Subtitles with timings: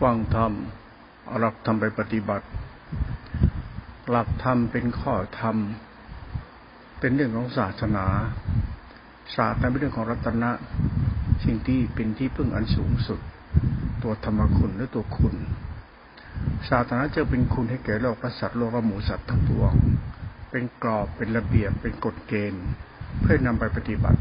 [0.00, 0.52] ฟังธรรม
[1.38, 2.46] หลักธรรมไปปฏิบัติ
[4.10, 5.56] หลักธรรมเป็นข้อธรรม
[7.00, 8.06] เป็นเรื่องของศาสนา
[9.36, 10.50] ศาสตร์นั้นเป็นเรื่องของรัตนะ
[11.44, 13.20] สิ่งที่เป็นที่พึ่งอันสูงสุด
[14.02, 15.34] ตัวธรรมคุณและตัวคุณ
[16.68, 19.72] ศาสนาจะเป็นคุณให้แก่โลกและสัตว์โลกและหมูสัตว์ทั้งปวง
[20.50, 22.64] เป็นกรอบเป็นระเบียบเป็นกฎเกณฑ์
[23.20, 24.20] เพื่อนำไปปฏิบัติ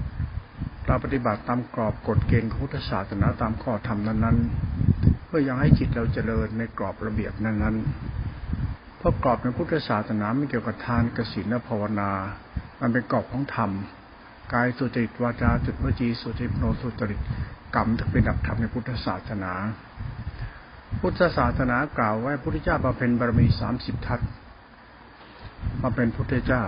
[0.85, 4.78] เราปฏิบัติตามกรอบกฎเกณฑ์ของพุทธศาสนาตามข้อธรรมนั้นๆ
[5.25, 12.11] เพื่อยังให้จิตเราเจริญในกรอบระเบียบนั้นๆ เพราะกรอบในพุทธศาสนาไม่เกี่ยวกับทานกสินและภาวนา
[12.81, 13.71] มันเป็นกรอบของธรรม
[14.53, 17.19] กายสุจริตวาจาจุดวจีสุจริตโนสุจริต
[17.75, 19.53] กรรมถึงเป็นหลักธรรมในพุทธศาสนา
[21.01, 24.19] พุทธศาสนากล่าวไว้พุทธเจ้าบำเพ็ญบารมีสามสิบทัศ
[25.81, 26.63] มาเป็นพุทธเจ้า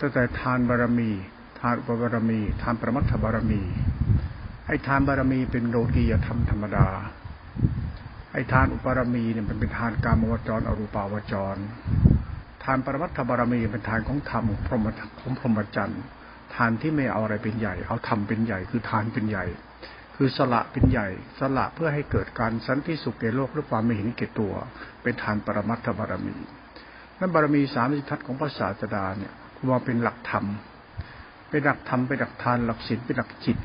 [0.00, 1.10] ตั้งแต่ทานบารมี
[1.60, 3.62] ทานอุปบารมี ทานประมัตถบารมี
[4.66, 6.86] ไอ้ทานบารมีเป็นโลกียธรรมธรรมดา
[8.32, 11.56] ไอ้ทานอุปารมีเนี่ยมันเป็นทานกามวจรอรูปาวจร
[12.64, 14.86] ทานปรมัตถบารมีเป็นทานของธรรมพรหม
[15.20, 16.02] ของพรหมจรรย์
[16.54, 19.44] ทานที่ไม่เอาอะไรเป็นใหญ่ เอาธรรมเป็นใหญ่ คือทานเป็นใหญ่
[20.16, 24.52] คือสละเป็นใหญ่ สละเพื่อให้เกิดการสันติสุขแก่โลกหรือความไม่เห็นแก่ตัว
[25.02, 26.34] เป็นทานปรมัตถบารมี
[27.18, 29.32] นั้นบารมีสามสิทัศของพระศาสดาเนี่ย
[29.68, 30.44] ว่าเป็นหลักธรรม
[31.50, 33.58] เป็นหลักธรรมเป็นหลักทานหลักศีลเป็นหลักจิต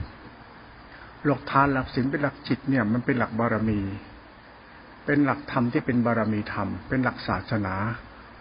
[1.28, 3.82] หลักทานหลักศีลเป็นหลักจิตเนี่ยมันเป็นหลักบารมี
[5.06, 7.76] เป็นหลักธรรมที่เป็นบารมีธรรม เป็นหลักศาสนา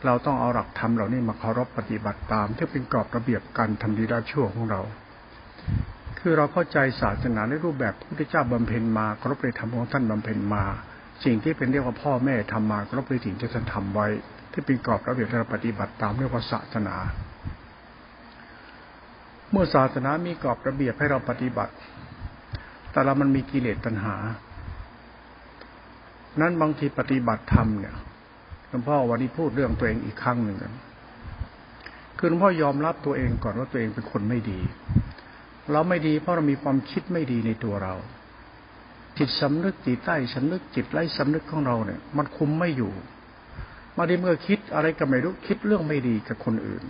[0.04, 4.80] เราต้องเอาหลักธรรมเหล่านี้มาเคารพปฏิบัติตามที่เป็นกรอบระเบียบการทำดีได้ชั่วของเรา
[6.18, 10.64] คือเราเข้าใจศาสนาในรูปแบบพระพุทธเจ้าบำเพ็ญมาเคารพในธรรมของท่านบำเพ็ญมา
[11.24, 14.06] สิ่งที่เป็นเรียกว่าพ่อแม่ทำมาเคารพในสิ่งที่ท่านทำไว้
[14.52, 16.96] ที่เป็นกรอบระเบียบที่เราปฏิบัติตามเรียกว่าศาสนา
[19.50, 21.72] เมื่อศาสนามีกรอบระเบียบให้เราปฏิบัติ
[22.92, 24.14] แต่เรามันมีกิเลสตัณหา
[26.40, 27.94] นั้นบางทีปฏิบัติธรรมเนี่ย
[28.68, 30.74] หลวงพ่อวันนี้พูดเรื่องตัวเองอีกครั้งหนึ่งกัน
[32.18, 34.60] คือหลวงพ่อยอมรับตัวเองก่อนว่าตัวเองเป็นคนไม่ดี
[35.72, 37.94] เราไม่ดีเพราะเรามีความคิดไม่ดีในตัวเรา
[39.18, 42.92] จิตสำนึกจิตใต้สำนึกจิตไร้สำนึกของเราเนี่ย มันคุมไม่อยู่
[43.96, 46.84] มาดีเมื่อคิดอะไรก็ไม่รู้คิดเรื่องไม่ดีกับคนอื่น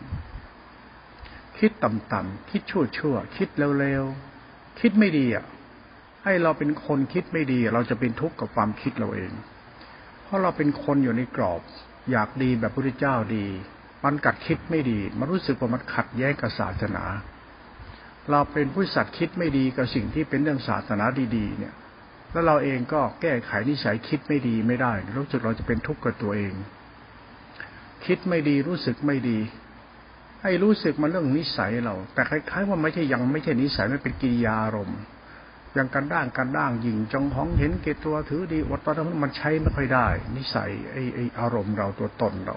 [1.59, 5.45] คิดต่ำๆคิดชั่วๆคิดเร็วๆคิดไม่ดีอะ
[6.25, 9.33] ให้เราเป็นคนคิดไม่ดี เราจะเป็นทุกข์กับความคิดเราเอง
[10.25, 11.63] เพราะเราเป็นคนอยู่ในกรอบ
[12.11, 13.47] อยากดีแบบพระพุทธเจ้าดี
[14.05, 17.05] มันกัดคิดไม่ดี มันรู้สึกว่ามันขัดแย้งกับศาสนา
[18.31, 21.05] เราเป็นผู้สัตว์คิดไม่ดีกับสิ่งที่เป็นเรื่องศาสนา
[21.37, 21.75] ดีๆ เนี่ย
[22.33, 26.53] แล้วเราเองก็แก้ไขนิสัยคิดไม่ดีไม่ได้ รู้สึกเราจะเป็นทุกข์กับตัวเอง
[28.07, 29.39] คิดไม่ดีรู้สึกไม่ดี
[30.43, 35.01] ให้รู้สึกมันเรื่องนิสัยเรา แต่คล้ายๆว่าไม่ใช่ยังไม่ใช่นิสัยมันเป็นกิริยาอารมณ์
[35.75, 42.57] อย่างการด้างการด้างยิงจองห้องเห็นเกตัวถือดีอดตอนนั้นมันใช้ไม่ค่อยได้ นิสัยไอ้ไอ้อารมณ์เราตัวตนเรา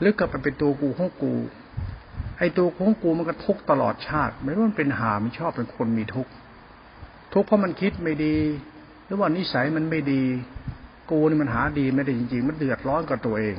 [0.00, 1.34] หรือกลับไปเป็นตัวกูของกู
[2.38, 6.28] ไอ้ตัวของกูมันก็ทุกตลอดชาติ ไม่รู้มันเป็นหาไม่ชอบเป็นคนมีทุก
[7.32, 8.36] ทุกเพราะมันคิดไม่ดี
[9.04, 10.22] หรือว่านิสัยมันไม่ดี
[11.10, 13.56] กูนี่มันหาดีไม่ได้จริง ๆ มันเดือดร้อนกับตัวเอง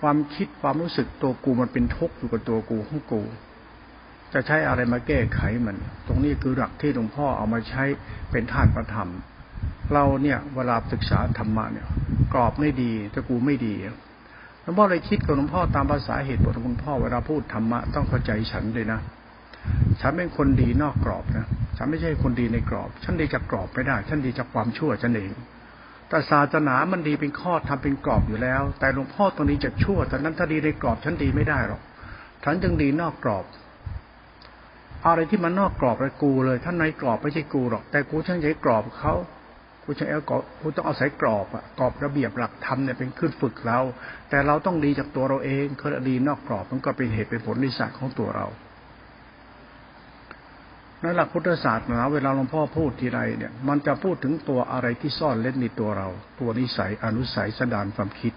[0.00, 3.22] ความคิดความรู้สึกตัวกูมันเป็นทุกข์อยู่กับตัวกูของกู
[4.32, 7.84] จะใช้อะไรมาแก้ไขมัน ตรงนี้คือหลักที่หลวงพ่อเอามาใช้
[8.30, 9.08] เป็นท่านประธรรม
[9.92, 11.86] เราเนี่ยเวลาศึกษาธรรมะเนี่ย
[12.32, 13.74] กรอบไม่ดีต่กูไม่ดี
[14.62, 19.00] หลวงพ่อเลยคิดกับหลวงพ่อตามภาษาเหตุผลของหลวงพ่อเวลาพูดธรรมะต้องเข้าใจฉันเลยนะ
[20.00, 21.46] ฉันเป็นคนดีนอกกรอบนะ
[21.76, 25.32] ฉันไม่ใช่คนดีในกรอบ ฉันดีจากกรอบไม่ได้ ฉันดีจากความชั่วฉันเอง
[26.08, 31.82] แต่ศาสนามันดีเป็นข้อทำเป็นกรอบอยู่แล้ว แต่หลวงพ่อตรงนี้จะชั่วแต่นั้นถ้าดีในกรอบฉันดีไม่ได้หรอก
[32.44, 33.44] ฉันจึงดีนอกกรอบ
[35.06, 39.14] อะไรที่มันนอกกรอบเลยกูเลยท่านในกรอบไม่ใช่กูหรอก แต่กูช่างใช้กรอบเขา
[39.84, 43.80] กูใช้เอากรอบกูต้องเอาใส่กรอบอะกรอบระเบียบหลักธรรมเนี่ยเป็นขึ้นฝึกเรา
[44.30, 48.46] แต่เราต้องดีจากตัวเราเองคือดีนอกกรอบมันก็เป็นเหตุเป็นผลนิสัยของตัวเรา
[51.02, 56.08] ในหลักพุทธศาสตร์นาเวลาหลวงพ่อพูดทีไรเนี่ย มันจะพูดถึงตัวอะไรที่ซ่อนเล่นในตัวเรา
[56.40, 58.32] ตัวนิสัยอนุสัยสดานความคิด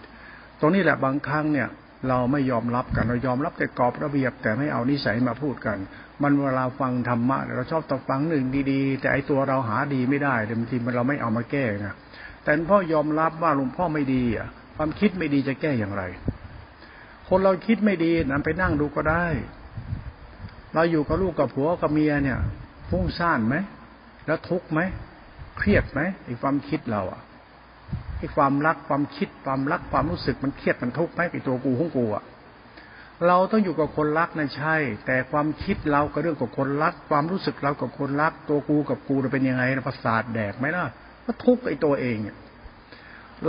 [0.60, 1.68] ตรงนี้แหละบางครั้งเนี่ย
[2.10, 5.78] เราไม่ยอมรับกันเรายอมรับแต่กรอบระเบียบ แต่ไม่เอานิสัยมาพูดกัน
[6.24, 11.88] มันเวลาฟังธรรมะเราชอบต่อฟังหนึ่งดีๆ แต่ไอตัวเราหาดีไม่ได้บางทีมันเราไม่เอามาแก้ไง
[12.44, 16.04] แต่พ่อยอมรับว่าหลวงพ่อไม่ดีอะ ความคิดไม่ดีจะแก้อย่างไร
[17.28, 19.26] คนเราคิดไม่ดีนั้นไปนั่งดูก็ได้
[20.74, 22.40] เราอยู่กับลูกกับผัวกับเมียเนี่ย
[22.90, 23.56] ฟุ้งซ่านไหม
[24.28, 24.80] แล้วทุกข์ไหม
[25.58, 27.22] เครียดไหมไอ้ความคิดเราอะ
[28.18, 32.24] ไอ้ความรักความคิดความรักความรู้สึกมันเครียดมันทุกข์ไหมไอ้ตัวกูของกูอะ
[33.28, 34.76] เราต้องอยู่กับคนรักนะใช่
[35.06, 40.84] แต่ความคิดเราก็เรื่องกับคนรัก ความรู้สึกเรากับคนรัก ตัวกูกับกูจะเป็นยังไงประสาทแดกไหมล่ะ
[41.26, 42.18] ก็ทุกข์ไอ้ตัวเอง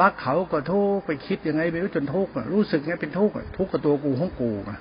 [0.01, 4.79] รักเขาก็ทุกข์ไปคิดยังไงไม่รู้จนทุกข์รู้สึกไงเป็นทุกข์ทุกข์กับตัวกูของกูอะ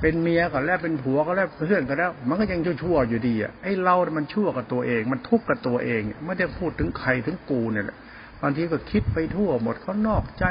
[0.00, 7.96] เป็นเมียก็แล้วเป็นผัวก็แล้วเพื่อนก็แล้ว มันก็ยังชั่วๆอยู่ดีอะไอ้เรา มันชั่วกับตัวเอง มันทุกข์กับตัวเองไม่ได้พูดถึงใครถึงกูเนี่ยแหละ
[8.42, 10.44] บางทีก็คิดไปทั่วหมดเขานอกใจ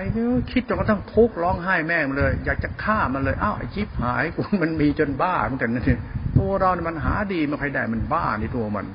[0.51, 5.93] คิดจนกระทั่งทุกข์ร้องไห้แม่มันเลย อยากจะฆ่ามันเลยอ้าวไอ้ชิบหายกูมันมีจนบ้าเหมือนกันนะที
[6.37, 8.85] ตัวเราเนี่ยมันหาดีไม่ใครได้มันบ้าในตัวมัน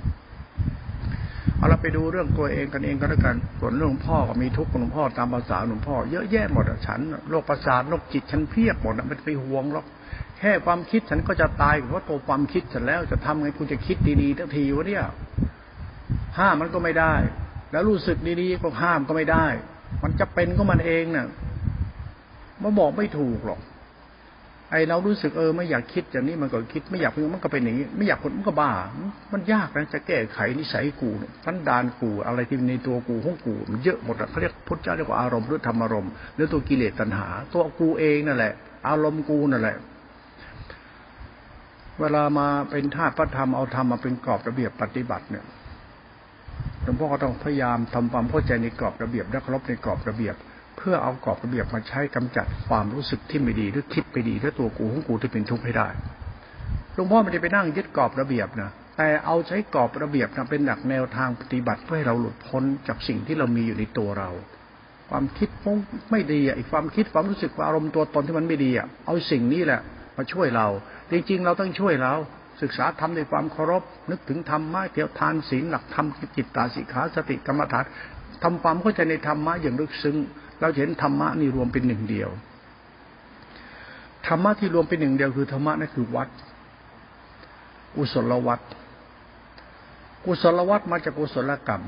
[1.56, 7.00] เอาเราไปดูเรื่องตัวเองกันเองก็แล้วกันส่วนเรื่องพ่อก็มีทุกข์ของหลวงพ่อตามภาษาหลวงพ่อเยอะแยะหมดอะฉัน
[7.30, 9.86] โรคประสาทโรคจิตฉันเพียบหมดอะมันไปห่วงหรอก
[10.38, 15.04] แค่ความคิดฉันก็จะตายเพราะตัวความคิดฉันแล้วจะทำไงกูจะคิดดีๆทันทีวะเนี่ย
[16.38, 17.14] ห้ามมันก็ไม่ได้
[17.72, 19.46] แล้วรู้สึกดีๆก็ห้ามก็ไม่ได้
[20.02, 21.26] มันจะเป็นก็มันเองเนี่ย
[22.62, 23.60] มาบอกไม่ถูกหรอก
[24.70, 28.72] ไอเรารู้สึกเออไม่อยากคิดอย่างนี้มันก็คิดไม่อยากมันก็เป็นอย่างนี้ไม่อยากคนมันก็บ้า
[29.32, 31.10] มันยากนะจะแก้ไขนิสัยกู
[31.44, 38.52] สันดานกูอะไรที่ในตัวกูห้องกูมันเยอะหมดเขาเรียกพุทธเจ้าเรียกว่าอารมณ์หรือธรรมอารมณ์หรือตัวกิเลสตัณหา ตัวกูเองนั่นแหละ
[38.88, 39.76] อารมณ์กูนั่นแหละ
[42.00, 45.44] เวลามาเป็นธาตุพระธรรมเอาธรรมมาเป็นกรอบระเบียบปฏิบัติเนี่ย
[46.84, 50.34] หลวงพ่อก็ต้องพยายามทำความเข้าใจในกรอบระเบียบและเคารพในกรอบระเบียบ
[50.76, 55.88] เพื่อเอากรอบระเบียบมาใช้กำจัดความรู้สึกที่ไม่ดีหรือคิดไปดีด้วยตัวกูของกูที่เป็นทุกข์ให้ได้
[56.94, 64.30] หลวงพ่อไม่ได้ไปนั่งยึดกรอบระเบียบนะแต่เอาใช้กรอบระเบียบนะเป็นหลักแนวทางปฏิบัติเพื่อให้เราหลุดพ้นจากสิ่งที่เรามีอยู่ในตัวเรา
[65.10, 65.48] ความคิด
[66.10, 69.80] ไม่ดีอะอีกความคิดความรู้สึกอารมณ์ตัวตนที่มันไม่ดีอะเอาสิ่งนี้แหละ
[70.16, 70.66] มาช่วยเรา
[71.10, 72.14] จริงๆเราต้องช่วยเรา
[72.62, 77.84] ศึกษาทำด้วยความเคารพ นึกถึงธรรมะเกี่ยวทานศีลหลักธรรมจิตตาสิกขาสติกรรมฐาน
[78.42, 80.16] ทำความเข้าใจในธรรมะอย่างลึกซึ้ง
[80.60, 82.30] เราเห็นธรรมะนี่รวมเป็นหนึ่งเดียว
[84.26, 86.28] ธรรมะที่รวมเป็นหนึ่งเดียวคือธรรมะนั่นคือวัด
[87.94, 88.60] กุศลวัด
[90.24, 91.82] กุศลวัดมาจากกุศลกรรม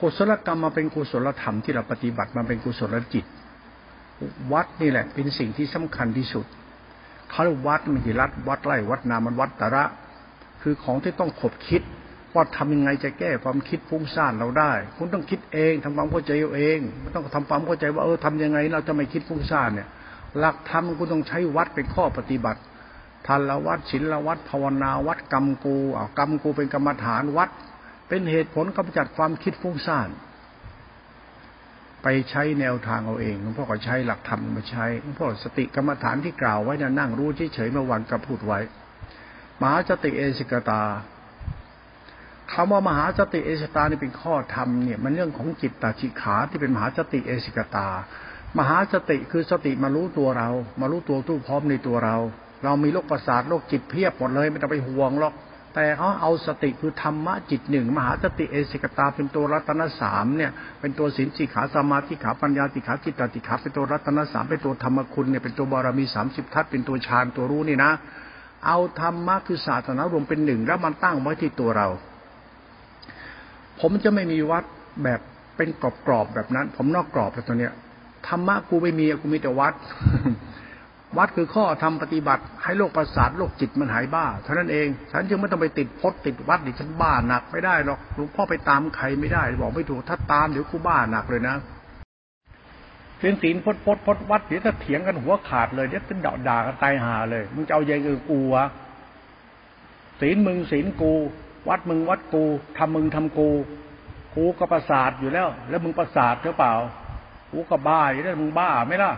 [0.00, 3.24] กุศลกรรมมาเป็นกุศลธรรมที่เราปฏิบัติมาเป็นกุศลจิต
[4.52, 6.46] วัดนี่แหละเป็นสิ่งที่สำคัญที่สุด
[7.30, 9.84] เขาเรียกวัดมันคือรัดวัดไร่วัดนามันวัดตระ
[10.62, 11.82] คือของที่ต้องขบคิด
[12.34, 19.88] ว่าทำยังไงจะแก้ความคิดฟุ้งซ่านเราได้ คุณต้องคิดเองทำความเข้าใจเองไม่ต้องทำความเข้าใจว่าเออทำยังไงเราจะไม่คิดฟุ้งซ่านเนี่ย
[20.38, 22.60] หลักธรรมคุณต้องใช้วัดเป็นข้อปฏิบัติ
[23.26, 27.50] ทันละวัดศีละวัดภาวนาวัดกรรมกูอ่ากรรมกูเป็นกรรมฐานวัด
[28.08, 30.08] เป็นเหตุผลกำจัดความคิดฟุ้งซ่าน
[32.08, 38.60] ไปใช้แนวทางเอาเองหลวงพ่อก็ใช้หลักธรรมมาใช้หลวงพ่อสติกรรมฐานที่กล่าวไว้นะนั่งรู้เฉยๆเมื่อวันก็พูดไว้
[39.60, 40.82] มหาสติเอสิกตา
[42.52, 47.88] คำว่ามหาสติเอสิตานี่เป็นข้อธรรมเนี่ยมันเรื่องของจิตตาชิขาที่เป็นมหาสติเอสิกตา
[48.58, 50.48] มหาสติคือสติมารู้ตัวเรา
[50.80, 52.16] มารู้ตัวตู้พร้อมในตัวเรา
[52.64, 55.34] เรามีโรคประสาทโรคจิตเพียบหมดเลย ไม่ต้องไปห่วงหรอก
[55.78, 60.50] แต่เขาเอาสติคือธรรมะจิตหนึ่ง มหาสติเอสิกตาเป็นตัวรัตนสามเนี่ย
[60.80, 67.90] เป็นตัวสินสิขาสมาธิขาปัญญาติขาจิตตติขาเป็นตัวรัตนสามเป็นตัวธรรมคุณเนี่ยเป็นตัวบารมีสามสิบทัศเป็นตัวฌานตัวรู้นี่นะ
[68.66, 71.88] เอาธรรมะคือศาสนารวมเป็นหนึ่งแล้วมันตั้งไว้ที่ตัวเรา
[73.80, 74.64] ผมจะไม่มีวัด
[75.02, 75.20] แบบ
[75.56, 75.68] เป็น
[76.06, 77.72] กรอบๆแบบนั้น ผมนอกกรอบแล้วตัวเนี้ย
[78.28, 79.74] ธรรมะกูไม่มีกูมีแต่วัด
[81.18, 91.56] วัดคือข้อทำปฏิบัติ ให้โรคประสาทโรคจิตมันหายบ้าเท่านั้นเอง ฉันจึงไม่ต้องไปติดพดติดวัดดิฉันบ้าหนักไม่ได้หรอกหลวงพ่อไปตามใครไม่ได้ บอกไม่ถูกถ้าตามเดี๋ยวกูบ้าหนักเลยนะ
[93.18, 98.64] เสียงศีลพดพดพดวัดเดี๋ยวถ้าเถียงกันหัวขาดเลยเดี๋ยวจะด่าด่ากันตายหาเลยมึงจะเอาอย่างอื่นกูวะ
[100.20, 101.12] ศีลมึงศีลกู
[101.68, 102.44] วัดมึงวัดกู
[102.78, 103.50] ทำมึงทำกู
[104.34, 106.74] กูก็ประสาทอยู่แล้ว แล้วมึงประสาทหรือเปล่า
[107.52, 109.12] กูก็บ้าอยู่แล้วมึงบ้าไหมล่ะ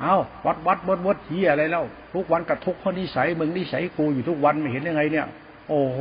[0.00, 0.16] เอา
[0.46, 5.26] วัดวัดวัดวัดเฮียอะไรแล้วทุกวันกระทุกข้อนิสัยมึงนิสัยกูอยู่ทุกวันไม่เห็นยังไงเนี่ย
[5.68, 5.98] โอ้โห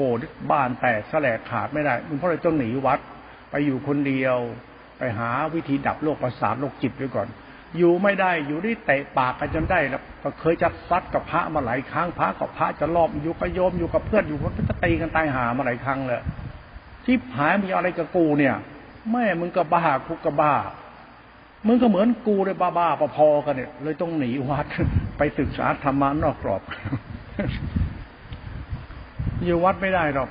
[0.51, 3.00] บ้านแตกแสลกขาดไม่ได้มึงเพราะอะไรต้องหนีวัด
[3.50, 4.38] ไปอยู่คนเดียว
[4.98, 7.27] ไปหาวิธีดับโรคประสาทโรคจิตไว้ก่อน
[7.77, 16.22] อยู่ไม่ได้อยู่ได้เตะปากกันจนได้แล้วก็เคยจะซัดกับพระมาหลายครั้งพระกับพระจะรอบอยู่กับโยมอยู่กับเพื่อนอยู่ก็จะตีกันตายหามาหลายครั้งเลย
[17.06, 18.56] ที่หายมีอะไรกับกูเนี่ย
[19.12, 20.53] แม่มึงก็บ้ากูก็บ้า
[21.68, 22.88] มึงก็เหมือนกูเลยบ้าบ้า
[23.18, 24.66] พอๆกันเนี่ย เลยต้องหนีวัด
[25.18, 26.62] ไปศึกษาธรรมะนอกกรอบ
[29.46, 30.30] อยู่วัดไม่ได้หรอก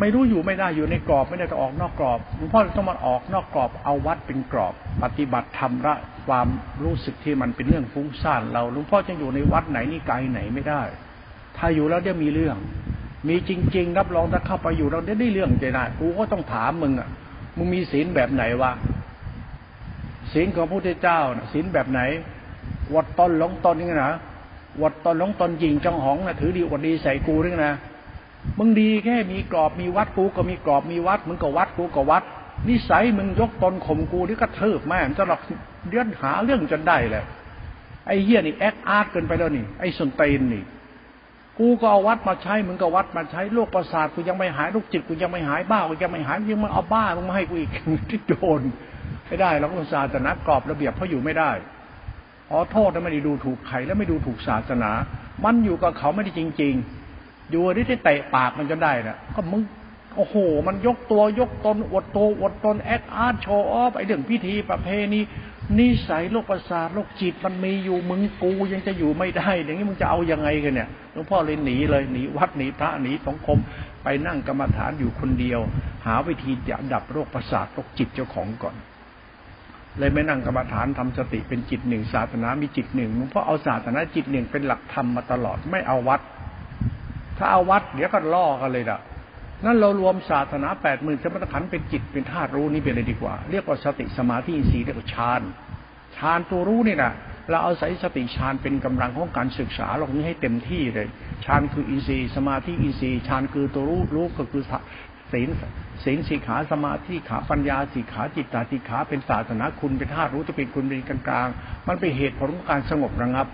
[0.00, 5.94] ไม่รู้อยู่ไม่ได้อยู่ในกรอบ ไม่ได้ต้องออกนอกกรอบหลวงพ่อต้องมาออกนอกกรอบ เอาวัดเป็นกรอบ ปฏิบัติธรรมละ
[6.26, 6.48] ความ
[6.84, 10.82] รู้สึกที่มันเป็นเรื่องฟุ้งซ่านเราหลวงพ่อจะอยู่ในวัดไหนนี่ไกลไหนไม่ได้
[11.56, 12.56] ถ้าอยู่แล้วเดี๋ยวมีเรื่อง
[13.28, 17.08] มีจริง ๆ รับรองถ้าเข้าไปอยู่เราได้ได้เรื่องใจนะกูก็ต้องถามมึงอะ
[17.56, 18.72] มึงมีศีลแบบไหนวะ
[20.34, 21.20] ศีลของพระพุทธเจ้า
[21.52, 22.00] ศีลแบบไหน
[22.94, 24.12] วัดตนหลงตนนี่นะ
[24.82, 27.74] วัดตนหลงตนยิงจังหองนะถือดีอวดดีใส่กูนี่นะ
[28.58, 32.22] มึงดีแค่มีกรอบมีวัดกูก็มีกรอบมีวัด มึงก็วัดกูก็วัด
[32.68, 35.40] นิสัยมึงยกตนข่มกูนี่ก็เทิบแม่งจะหลอก
[35.88, 37.24] เดือนหาเรื่องจนได้แหละ
[38.06, 40.62] ไอ้เฮียนี่แอคอาร์ตเกินไปแล้วนี่ ไอ้สนเตนนี่
[41.58, 47.70] กูก็เอาวัดมาใช้มึงก็วัดมาใช้โรคประสาทกูยังไม่หายโรคจิตกูยังไม่หายบ้ากูยังไม่หายยังมาเอาบ้ามึงมาให้กูอีก
[48.10, 48.60] ที่โดน
[49.28, 51.50] ไม่ได้เราก็ศาสนากรอบระเบียบเขาอยู่ไม่ได้
[52.50, 54.90] ขอโทษนะไม่ได้ดูถูกใครและไม่ดูถูกศาสนา
[55.44, 56.74] มันอยู่กับเขาไม่ได้จริง
[57.12, 59.62] ๆ อยู่ที่เตะปากมันจนได้นะก็มึง
[60.16, 65.20] โอ้โห มันยกตัวยกตนอดตัวอดตน act art show off ไอเรื่องพิธีประเพณี
[65.78, 73.58] นิสัยโรคประสาทโรคจิตมันมีอยู่มึงกูยังจะอยู่ไม่ได้ อย่างนี้มึงจะเอายังไงกันเนี่ยหลวงพ่อเลยหนีเลยหนีวัดหนีพระหนีสังคม
[74.02, 75.60] ไปนั่งกรรมฐานอยู่คนเดียว
[76.06, 76.52] หาวิธี
[76.92, 78.74] ดับโรคประสาทโรคจิตเจ้าของก่อน
[79.98, 86.20] เลยไม่นั่งกรรมฐานทำสติเป็นจิตหนึ่งศาสนามีจิตหนึ่งหลวงพ่อเอาศาสนาจิตหนึ่งเป็นหลักธรรมมาตลอดไม่เอาวัด
[87.38, 88.98] ถ้าเอาวัดเดี๋ยวก็ล่อกันเลยล่ะ
[89.64, 95.42] นั่นเรารวมศาสนาแปดหมื่นสมถขันเป็นจิตเป็นธาตุรู้นี่เป็นเลยดีกว่า เรียกว่าสติสมาธิอินทรีย์เรียกว่าฌาน
[96.16, 97.12] ฌานตัวรู้นี่นะ
[97.50, 101.08] เราเอาศัยสติฌานเป็นกำลังของการศึกษาเรานี้ให้เต็มที่เลย
[101.44, 104.62] ฌานคืออินทรีย์สมาธิอินทรีย์ฌานคือตัวรู้รู้ก็คือ
[105.34, 105.48] ศีล
[106.04, 113.46] ศีลสีขาสมาธิขาปัญญาสีขาจิตตาสีขาเป็นศาสนาคุณเป็นธาตุรู้จะเป็นคุณเป็นกลางๆมันเป็นเหตุผลของการสงบระงับ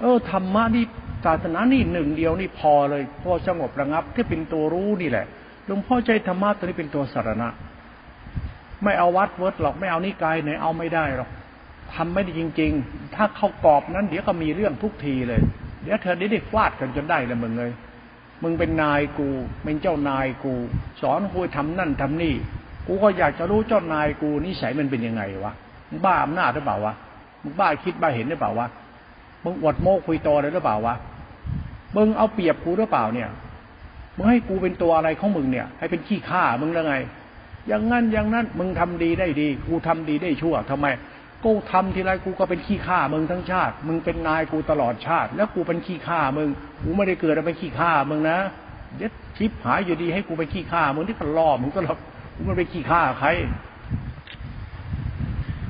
[0.00, 0.84] เออธรรมะนี่
[1.26, 5.26] ศาสนานี่หนึ่งเดียวนี่พอเลยพอสงบระงับที่เป็นตัวรู้นี่แหละ
[5.66, 7.48] หลวงพ่อใจธรรมะตัวนี้เป็นตัวสารณะ
[8.84, 11.28] ไม่เอาวัดเวิร์ดหรอกไม่เอานิกายไหนเอาไม่ได้หรอก
[11.94, 15.40] ทำไม่ได้จริง ๆ ถ้าเข้ากรอบนั้นเดี๋ยวก็มีเรื่องทุกทีเลย
[15.82, 17.70] เดี๋ยวเธอได้ได้ฟาดกันจนได้เลยมึงเลย
[18.42, 19.28] มึงเป็นนายกู
[19.64, 20.54] เป็นเจ้านายกู
[21.02, 22.34] สอนกูทำนั่นทำนี่
[22.86, 25.52] กูก็อยากจะรู้เจ้านายกูนิสัยมันเป็นยังไงวะ
[25.90, 26.94] มึงบ้าอำนาจหรือเปล่าวะ
[27.42, 28.66] มึงบ้าคิดบ้าเห็นหรือเปล่าวะ
[29.44, 30.94] มึงอวดโม้คุยโตเลยหรือเปล่าวะ
[31.96, 33.28] มึงเอาเปรียบกูหรือเปล่าเนี่ย
[34.16, 36.94] มึงให้กูเป็นตัวอะไรของมึงเนี่ย ให้เป็นขี้ข้ามึงแล้วไง
[37.68, 40.86] อย่างนั้นอย่างนั้นมึงทำดีได้ดี กูทำดีได้ชั่วทำไม
[41.44, 46.48] กูทำทีไรกูก็เป็นขี้ข้ามึงทั้งชาติ มึงเป็นนายกูตลอดชาติ แล้วกูเป็นขี้ข้ามึง
[46.82, 48.38] กูไม่ได้เกิดมาเป็นขี้ข้ามึงนะ
[48.96, 51.98] เด็ดชิปหายอยู่ดีให้กูเป็นขี้ข้ามึงที่ก็ล่อมึงก็หลอก
[52.36, 53.28] กูมันเป็นขี้ข้าใคร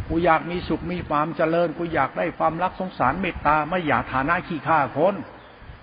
[0.09, 5.15] กูอยากมีสุขมีความเจริญ กูอยากได้ความรักสงสารเมตตาไม่อยากฐานะขี้ข้าคน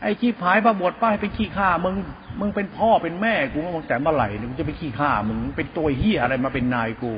[0.01, 1.95] ไอ้ขี้หายประบดป้ายเป็นขี้ข้ามึง
[2.39, 7.13] มึงเป็นพ่อเป็นแม่กูมึงแต่เมื่อไหร่มึงจะไปขี้ข้ามึงเป็นตัวเฮียอะไรมาเป็นนายกู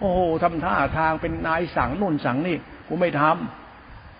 [0.00, 2.56] โอ้โหทำท่าทางเป็นนายสั่งนู่นสั่งนี่
[2.88, 3.22] กูไม่ท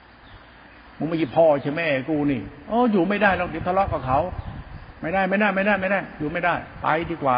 [0.00, 4.18] ำมึงไม่ใช่พ่อใช่แม่กูนี่อ้อยู่ไม่ได้เราเดี๋ยวทะเลาะกับเขา
[5.00, 7.36] ไม่ได้ไม่ได้ไม่ได้ไม่ได้ อยู่ไม่ได้ ไปดีกว่า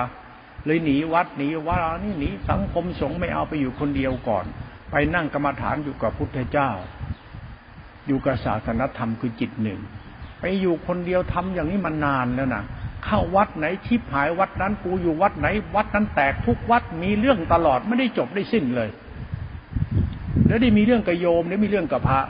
[0.66, 4.44] เลยหนีวัดหนีวัดนี่หนีสังคมสงฆ์ไม่เอาไปอยู่คนเดียวก่อน
[4.90, 6.70] ไปนั่งกรรมฐานอยู่กับพุทธเจ้า
[8.06, 9.80] อยู่กับศาสนธรรมคือจิตหนึ่ง
[10.40, 12.62] ไปอยู่คนเดียวทำอย่างนี้มานานแล้วนะ
[13.04, 18.88] เข้าวัดไหนชิบหายวัดนั้นกูอยู่วัดไหน วัดนั้นแตกทุกวัดมีเรื่องตลอดไม่ได้จบได้สิ้นเลย
[20.47, 22.21] แล้วได้มีเรื่องกับโยมแล้มีเรื่องกับพระ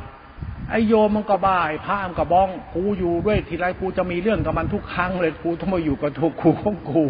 [0.70, 7.04] ไอโยมมันก็บ้าไอพระมันก็บ้องกูอยู่ด้วยทีไรกูจะมีเรื่องกับมันทุกครั้งเลยกูต้องมาอยู่กับทุกกูของกู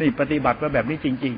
[0.00, 1.34] นี่ปฏิบัติมาแบบนี้จริง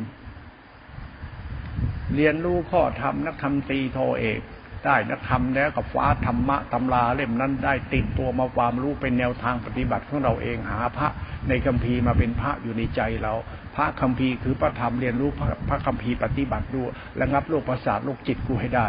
[1.24, 4.40] ๆ เรียนรู้ข้อธรรมนักธรรมตีโทเอก
[4.86, 11.08] ได้นะทำแล้วกับฟ้าธรรมะตำราเล่มนั้นได้ติดตัวมาความรู้เป็นแนวทางปฏิบัติของเราเองหาพระ
[11.48, 13.32] ในคัมภีร์มาเป็นพระอยู่ในใจเรา
[13.76, 16.80] พระคัมภีร์คือพระธรรมเรียนรู้พระพระคัมภีร์ปฏิบัติดู
[17.20, 18.88] ระงับโรคประสาทโรคจิตกูให้ได้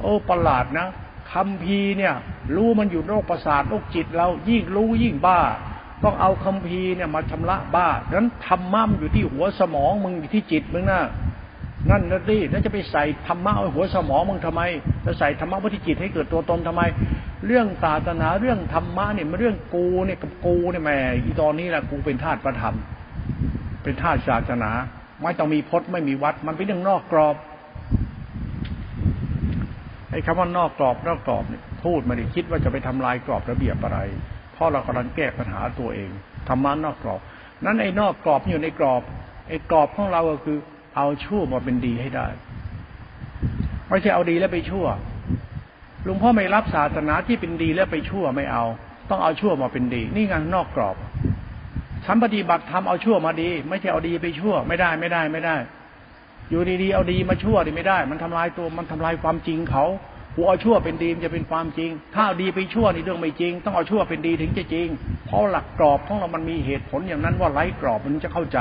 [0.00, 0.86] โอ้ประหลาดนะ
[1.32, 2.14] คัมภีร์เนี่ย
[2.56, 5.40] รู้มันอยู่โรคประสาทโรคจิตเรายิ่งรู้ยิ่งบ้า
[6.04, 11.02] ต้องเอาคัมภีร์เนี่ยมาชำระบ้าดังนั้นธรรมะมันอยู่ที่หัวสมองมึงอยู่ที่จิตมึงน่ะ
[11.90, 14.62] นั่นนะดิแล้วจะไปใส่ธรรมะไว้หัวสมองมึงทำไม
[15.04, 16.82] จะใส่ธรรมะว้ที่จิตให้เกิดตัวตนทำไม
[17.46, 22.74] เรื่องศาสนาเรื่องธรรมะเนี่ยมันเรื่องกูเนี่ยกับกูเนี่ยแม่อีตอนนี้แหละกูเป็นธาตุประธรรม
[23.82, 24.70] เป็นธาตุศาสนา
[25.22, 27.36] ไม่ต้องมีพจน์ไม่มีวัด มันเป็นเรื่องนอกกรอบ
[30.10, 33.98] ไอ้คำว่านอกกรอบนอกกรอบเนี่ยพูดมาดิคิดว่าจะไปทำลายกรอบระเบียบอะไร
[34.52, 36.10] เพราะเรากำลังแก้ปัญหาตัวเอง
[36.48, 37.20] ธรรมะนอกกรอบ
[37.64, 39.02] นั้นไอ้นอกกรอบอยู่ในกรอบ
[39.48, 40.58] ไอ้กรอบของเราก็คือ
[40.98, 42.26] เอาชั่วมาเป็นดีให้ได้
[43.88, 44.86] ไม่ใช่เอาดีแล้วไปชั่ว
[46.04, 48.64] หลวงพ่อไม่รับศาสนาที่เป็นดีแล้วไปชั่วไม่เอา
[49.10, 50.96] ต้องเอาชั่วมาเป็นดี นี่งานนอกกรอบ
[52.04, 55.56] ฉันปฏิบัติทำเอาชั่วมาดี ไม่ใช่เอาดีไปชั่ว ไม่ได้ไม่ได้ไม่ได้
[56.50, 59.84] อยู่ดีๆเอาดีมาชั่วดีไม่ได้ มันทำลายตัวมันทำลายความจริงเขา
[60.34, 64.88] หัวเอาชั่วเป็นดีจะเป็นความจริง ถ้าเอาดีไปชั่วนี่เรื่องไม่จริง ต้องเอาชั่วเป็นดีถึงจะจริง
[65.26, 68.58] เพราะหลักกรอบของเรามันมีเหตุผลอย่างนั้นว่าไร้กรอบมันจะเข้าใจ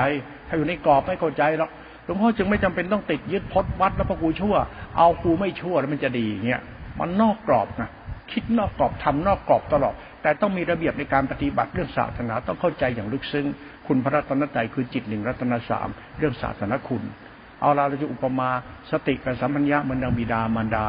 [0.48, 1.72] ถ้าอยู่ในกรอบไม่เข้าใจหรอก
[2.08, 4.56] หลวงพ่อจึงไม่จำเป็นต้องติดยึดพจนวัดแล้วพอกูชั่ว
[4.98, 6.62] เอากูไม่ชั่วแล้วมันจะดีเงี้ย
[7.00, 7.90] มันนอกกรอบนะ
[8.32, 13.46] คิดนอกกรอบทำนอกกรอบตลอด แต่ต้องมีระเบียบในการปฏิบัติเรื่องศาสนาต้องเข้าใจอย่างลึกซึ้ง
[13.88, 15.88] คุณพระรัตนตรัยคือจิตหนึ่งรัตนสาม
[16.18, 17.04] เรื่องศาสนาคุณ
[17.62, 18.50] เอาเราจะอุปมา
[18.92, 20.86] สติกับสัมปัญญะเหมือนดังบิดามารดา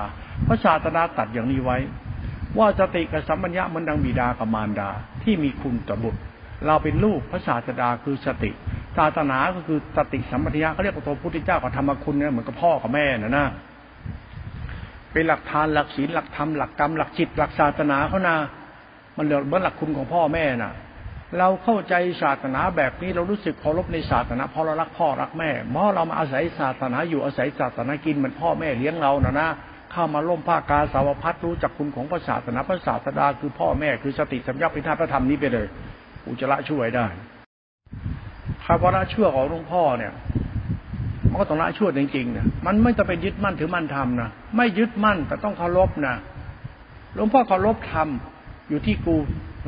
[0.46, 1.78] พระศาสนาตัดอย่างนี้ไว้
[2.58, 4.90] ว่าสติกับสัมปัญญะเหมือนดังบิดากับมารดา
[5.22, 6.20] ที่มีคุณต่อบุตร
[6.66, 8.50] เราเป็นลูกพระศาสดาคือสติ
[8.96, 13.46] ศาสนาก็คือสติสัมปัญญะเขาเรียกว่าตัวพุทธเจ้ากับธรรมคุณเนี่ยเหมือนกับพ่อกับแม่นะนะ
[15.12, 18.36] เป็นหลักทานหลักศีลหลักธรรมหลักกรรมหลักจิตหลักศาสนาเขานะ
[19.16, 20.72] มันเหมือบนหลักคุณของพ่อแม่น่ะ
[21.38, 29.48] เราเข้าใจศาสนาแบบนี้เรารู้สึกเคารพในศาสนาเพราะเรารักพ่อรักแม่เพราะเรามาอาศัยศาสนาอยู่อาศัยศาสนากินเหมือนพ่อแม่เลี้ยงเรานะนะ
[29.92, 35.66] เข้ามาล่มผ้ากาสาวพัดรู้จักคุณของพระศาสนาพระศาสดาคือพ่อแม่คือสติสัมยาพิธาพระธรรมนี้ไปเลย
[36.28, 37.06] อุจระช่วยได้
[38.64, 40.12] คำว่าละชั่วของหลวงพ่อเนี่ย
[41.28, 46.14] มันก็ต้องละชั่วจริงๆนะมันไม่ต้องไปยึดมั่นถือมั่นทำนะไม่ยึดมั่นแต่ต้องเคารพนะ
[47.14, 49.14] หลวงพ่อเคารพทำอยู่ที่กู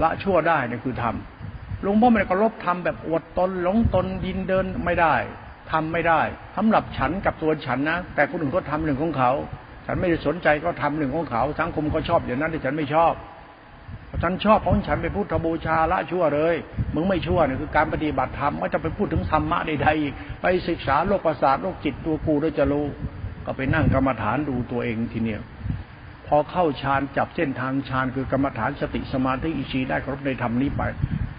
[0.03, 5.15] ละชั่วได้เนี่ยคือทำหลวงพ่อไม่ได้เคารพทำแบบอวดตนหลงตนดินเดินไม่ได้
[5.73, 6.21] ทำไม่ได้
[6.57, 9.31] สำหรับฉันกับตัวฉันนะแต่คนอื่นก็ทำหนึ่งของเขา
[9.87, 13.13] ฉันไม่ได้สนใจก็ทำหนึ่งของเขา สังคมก็ชอบอย่างนั้นแต่ฉันไม่ชอบ
[14.23, 16.55] ฉันชอบของฉันไปพุทธบูชาละชั่วเลย
[16.95, 22.87] มึงไม่ชั่วเนี่ยคือการปฏิบัติธรรมไม่จะไปพูดถึงธรรมะใดๆอีกไปศึกษาโลกประสาทโลกจิตตัวกูด้วยจะรู้
[23.47, 25.41] ก็ไปนั่งกรรมฐานดูตัวเองทีเนี้ย
[26.27, 30.83] พอเข้าฌานจับเส้นทางฌานคือกรรมฐานสติสมาธิอิชีได้ครบในธรรมนี้ไป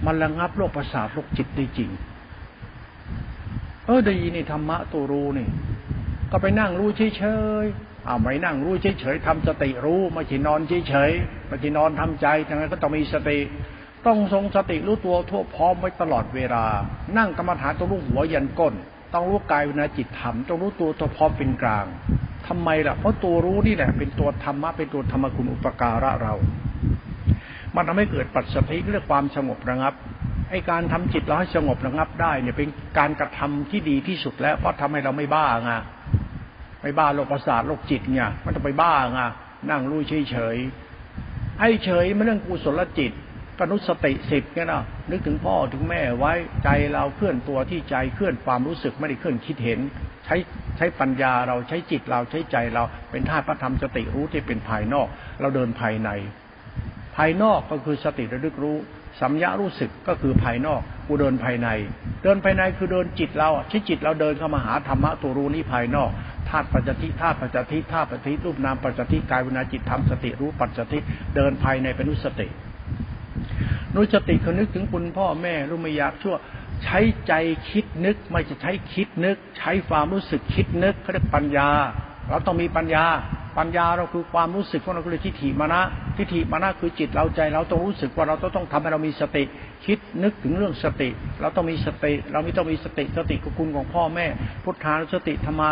[0.05, 1.89] มันระงับโลกประสาทโลกจิตได้จริง
[3.85, 5.47] เออดีนี่ธรรมะตัวรู้นี่
[6.31, 7.23] ก็ไปนั่งรู้เฉ
[7.63, 7.65] ย
[8.05, 13.39] เอาไม่นั่งรู้เฉยๆทำสติรู้ไม่ใช่นอนเฉยๆไม่ใช่นอนทำใจทั้งนั้นก็ต้องมีสติ
[14.08, 16.65] ต้องทรงสติรู้ตัวทั่วพร้อมไว้ตลอดเวลา
[17.17, 18.74] นั่งกรรมฐานต้องรู้หัวยันก้น
[19.13, 21.86] ต้องรู้กายวินาจิตธรรมต้องรู้ตัวทั่วพร้อมเป็นกลาง
[22.48, 26.34] ทำไมล่ะ เพราะตัวรู้นี่แหละเป็นตัวธรรมะเป็นตัวธรรมคุณอุปการะเรา
[27.75, 29.93] มันทำให้เกิดปัจสติเรื่องความสงบระงับ
[30.50, 35.72] ไอการทำจิตเราให้สงบระงับได้เนี่ยเป็นการกระทำที่ดีที่สุดแล้ว เพราะทำให้เราไม่บ้าไง
[36.81, 39.20] ไม่บ้าโรคประสาทโรคจิตเนี่ยมันจะไปบ้าไง
[39.70, 40.57] นั่งรู้เฉยเฉย
[41.59, 43.11] ไอ้เฉยมันเรื่องกุศลจิต
[43.59, 49.79] กนุสติสิบเนี่ยนะนึกถึงพ่อถึงแม่ไว้ใจเราเคลื่อนตัวที่ใจเคลื่อนความรู้สึกไม่ได้เคลื่อนคิดเห็น
[50.25, 50.35] ใช้
[50.77, 55.07] ใช้ปัญญาเราใช้จิตเราใช้ใจเราเป็นธาตุพระธรรมสติรู้ที่เป็นภายนอก
[55.41, 56.09] เราเดินภายใน
[57.15, 58.77] ภายนอกก็คือสติระลึกรู้
[59.22, 61.70] สัมยารู้สึกก็คือภายนอกกูเดินภายใน
[62.24, 66.09] เดินภายในคือเดินจิตเราใช้จิตเราเดินเข้ามาหาธรรมะตัวรู้นี้ภายนอก
[66.51, 71.00] ธาตุปัจจทิธาตุปัจจทิธาตุปัจจทิรูปนามปัจจทิกายวินาจิตธรรมสติรู้ปัจจทิ
[71.35, 72.48] เดินภายในเป็นนุสติ
[73.96, 76.35] นุสติคือนึกถึงคุณพ่อแม่รู้ไม่อยากชั่ว
[76.83, 77.33] ใช้ใจ
[77.70, 81.70] คิดนึก ไม่จะใช้คิดนึก ใช้ความรู้สึกคิดนึกเขาเรียกปัญญา
[82.29, 83.05] เราต้องมีปัญญา
[83.57, 85.81] ปัญญาเราคือความรู้สึกของเราคือทิฏฐิมานะ
[86.18, 89.44] ทิฏฐิมานะคือจิตเราใจเราต้องรู้สึกว่าเราต้องต้องทำให้เรามีสติ
[89.85, 91.09] คิดนึกถึงเรื่องสติ
[91.42, 94.25] เราต้องมีสติ เราไม่ต้องมีสติสติคือคุณของพ่อแม่
[94.64, 95.70] พุทธานุสติธรรมา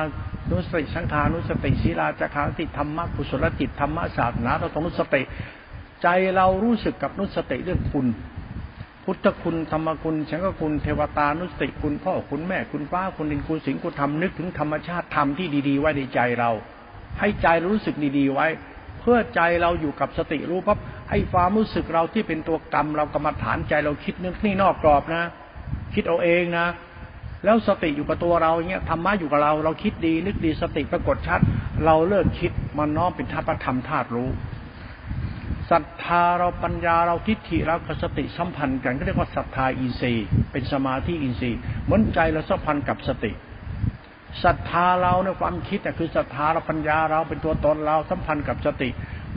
[0.52, 5.22] นุสติสังขานุสติศีลาจาราติธรรมะกุศลจิตธรรมะศาสนาเราต้องนุสติ
[6.02, 8.08] ใจเรารู้สึกกับนุสติเรื่องคุณ
[9.06, 16.52] พุทธคุณธรรมคุณฉันก็คุณเทวตานุสติคุณพ่อคุณแม่คุณป้าคุณดินคุณสิงคุณธรรมนึกถึงธรรมชาติธรรมที่ดีๆไว้ในใจเรา
[17.20, 18.48] ให้ใจรู้สึกดีๆไว้
[19.00, 20.78] เพื่อใจเราอยู่กับสติรู้ปั๊บ
[21.10, 25.24] ให้ความรู้สึกเราที่เป็นตัวกรรมเรากรรมฐานใจเราคิดนึกนี่นอกกรอบนะ
[25.94, 26.66] คิดเอาเองนะ
[27.45, 31.39] แล้วสติอยู่กับตัวเราเงี้ยธรรมะอยู่กับเรา เราคิดดีนึกดีสติปรากฏชัด
[31.86, 34.30] เราเลิกคิดมันน้อมเป็นธาตุธรรมธาตุรู้
[35.71, 43.32] ศรัทธาเราปัญญาเราทิฏฐิเรากับสติสัมพันธ์กันก็เรียกว่าศรัทธาอินทรีย์ เป็นสมาธิอินทรีย์เหมือนใจเราสัมพันธ์กับสติ
[44.43, 48.89] ศรัทธาเราในความคิดคือศรัทธาเราปัญญาเราเป็นตัวตนเราสัมพันธ์กับสติ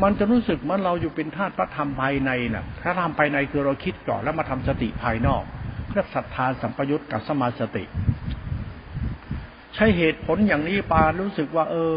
[0.03, 5.43] มันจะรู้สึกเหมือนเราอยู่เป็นธาตุพระธรรมภายในน่ะพระธรรมภายในคือเราคิดก่อนแล้วมาทำสติภายนอก
[5.93, 7.85] เรียกศรัทธาสัมปยุตกับสมาสติ
[9.75, 11.97] ใช้เหตุผลอย่างนี้ปารู้สึกว่า เออ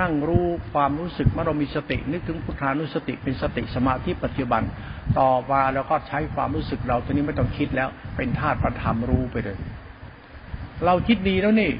[0.00, 4.62] นั่งรู้ความรู้สึกเมื่อเรามีสติ นึกถึงพุทธานุสติเป็นสติสมาธิปัจจุบัน
[5.18, 9.58] ต่อมาแล้วก็ใช้ความรู้สึกเราตอนนี้ไม่ต้องคิดแล้ว เป็นธาตุประธรรมรู้ไปเลย
[10.84, 11.70] เราคิดดีแล้วนี่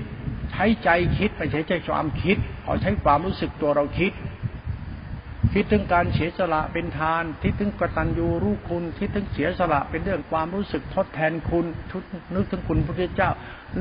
[0.53, 4.13] ใช้ใจคิดไปใช้ใจความคิดขอใช้ความรู้สึกตัวเราคิด
[5.55, 11.98] คิดถึงการเสียสละเป็นทาน คิดถึงกตัญญูรู้คุณ คิดถึงเสียสละเป็นเรื่องความรู้สึกทดแทนคุณทุ
[12.35, 13.31] นึกถึงคุณพระพุทธเจ้า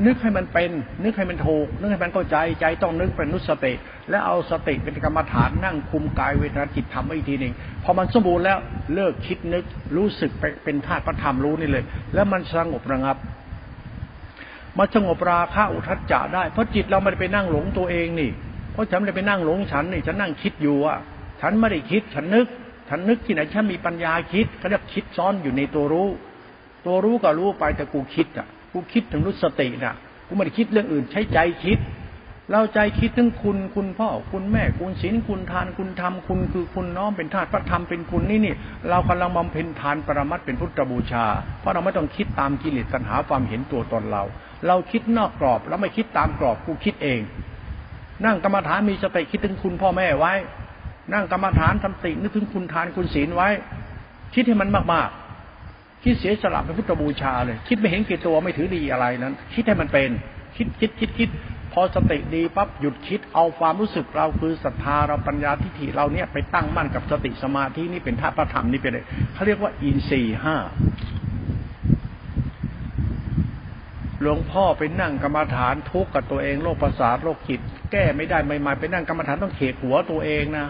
[0.06, 0.70] นึกให้มันเป็น
[1.04, 3.72] นึกให้มันถูก นึกให้มันเข้าใจ ใจต้องนึกเป็นนุสติ
[4.10, 8.58] และเอาสติเป็นกรรมฐานนั่งคุมกายเวทนาจิตทำอีกทีหนึ่ง พอมันสมบูรณ์แล้ว
[8.94, 9.64] เลิกคิดนึก
[9.96, 10.30] รู้สึก
[10.64, 13.16] เป็นธาตุพระธรรมรู้นี่เลย แล้วมันสงบระงับ
[14.78, 18.30] มาสงบราคะอุทัจจะได้ เพราะจิตเราไม่ได้ไปนั่งหลงตัวเองนี่
[18.72, 20.98] เพราะฉันไม่ได้ไปนั่งหลงฉันนี่ ฉันนั่งคิดอยู่อะ
[21.40, 22.46] ฉันไม่ได้คิด ฉันนึก
[22.88, 26.08] ฉันนึกที่ไหนฉันมีปัญญาคิดเขาเรียกคิดซ้อนอยู่ในตัวรู้
[26.86, 29.94] ตัวรู้ก็รู้ไปแต่กูคิดอะ กูคิดถึงรู้สติน่ะ
[30.26, 31.78] กูไม่ได้คิดเรื่องอื่น ใช้ใจคิด
[32.52, 38.54] เราใจคิดถึงคุณ คุณพ่อ คุณแม่ คุณศีล คุณทาน คุณธรรม คุณคือคุณน้อมเป็นธาตุพระธรรมเป็นคุณนี่นี่
[38.88, 41.24] เรากำลังบำเพ็ญทานปรมัตเป็นพุทธบูชา
[41.60, 44.22] เพราะเราไม่ต้องคิดตามกิเลสตัณหาความเห็นตัวตนเรา
[44.66, 47.20] เราคิดนอกกรอบแล้วไม่คิดตามกรอบ กูคิดเอง
[48.24, 50.32] นั่งกรรมฐานมีสติคิดถึงคุณพ่อแม่ไว้
[51.12, 53.48] นั่งกรรมฐานทำตินึกถึงคุณทานคุณศีลไว้
[54.34, 60.10] คิดให้มันมากๆ คิดเสียสละเป็นพุทธบูชาเลย คิดไม่เห็นกี่ตัวไม่ถือดีอะไรนั้น คิดให้มันเป็น
[60.56, 61.30] คิดคิดคิดคิด
[61.72, 70.56] พอสติดีปั๊บหยุดคิดเอาความรู้สึกเราคือศรัทธาเราปัญญาทิฏฐิเราเนี่ยไปตั้งมั่นกับสติสมาธินี่เป็นธาตุพระธรรมนี่เป็นเลยเขาเรียกว่าอินทรีห้า
[74.22, 77.60] หลวงพ่อไปนั่งกรรมฐานทุกข์กับตัวเองโรคประสาทโรคจิต
[77.92, 80.66] แก้ไม่ได้ไม่มาไปนั่งกรรมฐานต้องเขกหัวตัวเองนะ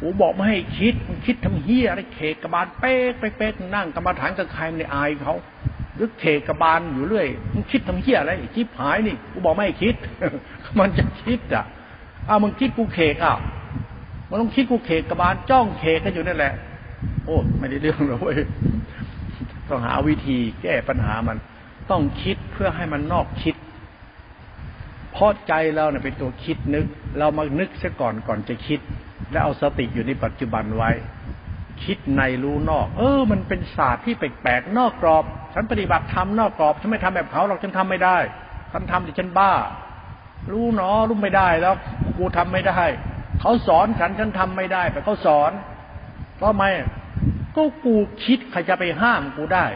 [0.00, 5.34] อูบอกไม่ให้คิดมันคิดทำเฮียอะไรเขกกระบาลเป๊กเป๊กเป๊กนั่งกรรมฐานกับใครในอายเขา
[5.94, 9.94] หรือเขกกระบาลอยู่เรื่อยมึงคิดทำเฮียอะไรคิดหายนี่กูบอกไม่ให้คิด
[10.78, 11.64] มันจะคิดอะ
[12.28, 13.36] อ้ามึงคิดกูเขกอะ
[14.30, 16.52] มันต้องคิดกูเขกกระบาลจ้องเขกกันอยู่นั่นแหละ
[17.24, 18.36] โอ้ไม่ได้เรื่องเลย
[19.68, 21.36] ต้องหาวิธีแก้ปัญหามัน
[21.90, 23.54] ต้องคิดเพื่อให้มันนอกคิด
[25.12, 26.86] เพราะใจเราเนี่ยเป็นตัวคิดนึก
[27.18, 28.80] เรามานึกซะก่อนก่อนจะคิด
[29.32, 30.90] และเอาสติอยู่ในปัจจุบันไว้
[31.84, 38.18] คิดในรู้นอก เออ มันเป็นศาสตร์ที่แปลกๆนอกกรอบ ฉันปฏิบัติทำนอกกรอบฉันไม่ทำแบบเขาหรอกฉันทำไม่ได้
[38.72, 39.52] ฉันทำดิฉันบ้า
[40.52, 41.74] รู้เนาะรู้ไม่ได้แล้ว
[42.18, 42.80] กูทำไม่ได้
[43.40, 45.52] เขาสอนฉันฉันทำไม่ได้ แต่เขาสอน
[46.36, 46.70] เพราะไม่
[47.56, 49.66] ก็กูคิดใครจะไปห้ามกูได้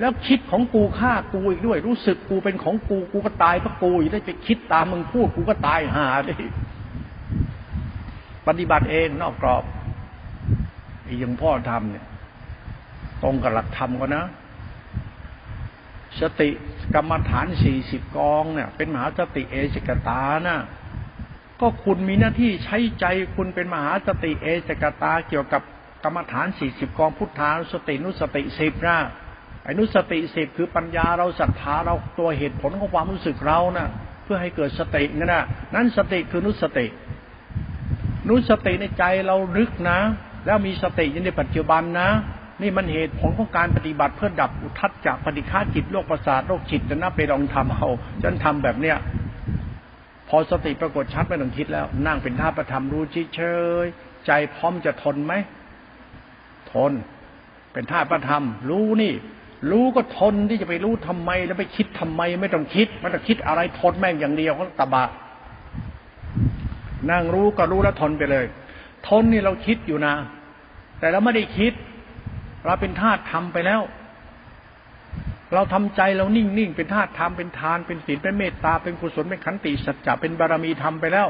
[0.00, 6.34] แล้วคิดของกูฆ่ากูอีกด้วย รู้สึกกูเป็นของกูกูก็ตายเพราะกูอีกได้ไปคิดตามมึงพูดกูก็ตายหาดิ
[8.46, 9.64] ปฏิบัติเองนอกกรอบ
[11.04, 12.06] ไอ้ยังพ่อทำเนี่ย
[13.22, 14.24] ตรงกับหลักธรรมก็นะ
[16.20, 16.50] สติ
[16.94, 20.58] กรรมฐานสี่สิบกองเนี่ย เป็นมหาสติเอกัคคตานะ
[21.60, 23.06] ก็คุณมีหน้าที่ใช้ใจ
[23.36, 25.62] คุณเป็นมหาสติเอกัคคตา เกี่ยวกับ
[26.04, 28.98] กรรมฐานสี่สิบกองพุทธานุสตินุสติสิบนะ
[29.64, 33.88] ไอ้นุสติสิบคือปัญญาเราศรัทธาเราตัวเหตุผลของความรู้สึกเราน่ะ
[34.24, 36.86] เพื่อให้เกิดสตินั่นนะนั้นสติคือนุสติ
[38.28, 39.98] นุสติในใจเราลึกนะ
[40.46, 42.08] แล้วมีสติอยู่ในปัจจุบันนะ
[42.62, 47.88] นี่มันเหตุผลของการปฏิบัติเพื่อดับอุทัศจากปฏิฆาจิตโรคประสาทโรคจิตจะนะไปลองทำเอา
[48.22, 48.96] ฉันทำแบบเนี้ย
[50.28, 53.02] พอสติปรากฏชัดไม่ต้องคิดแล้ว นั่งเป็นท่าประธรรมรู้
[53.34, 53.40] เฉ
[53.84, 53.86] ย
[54.26, 55.32] ใจพร้อมจะทนไหม
[56.72, 56.92] ทน
[57.72, 59.12] เป็นท่าประธรรม รู้นี่
[59.70, 65.04] รู้ก็ทนที่จะไปรู้ทำไม แล้วไปคิดทำไม ไม่ต้องคิดไม่ต้องคิดอะไรทนแม่งอย่างเดียวเขาตบะ
[67.10, 68.44] นั่งรู้ก็รู้แล้วทนไปเลย
[69.08, 70.14] ทนนี่เราคิดอยู่นะ
[70.98, 71.72] แต่เราไม่ได้คิด
[72.64, 73.82] เราเป็นธาตุทำไปแล้ว
[75.54, 81.28] เราทำใจเรานิ่งนิ่งเป็นธาตุทำเป็นทานเป็นศีลเป็นเมตตาเป็นกุศลเป็นขันติสัจจะเป็นบารมีทำไปแล้ว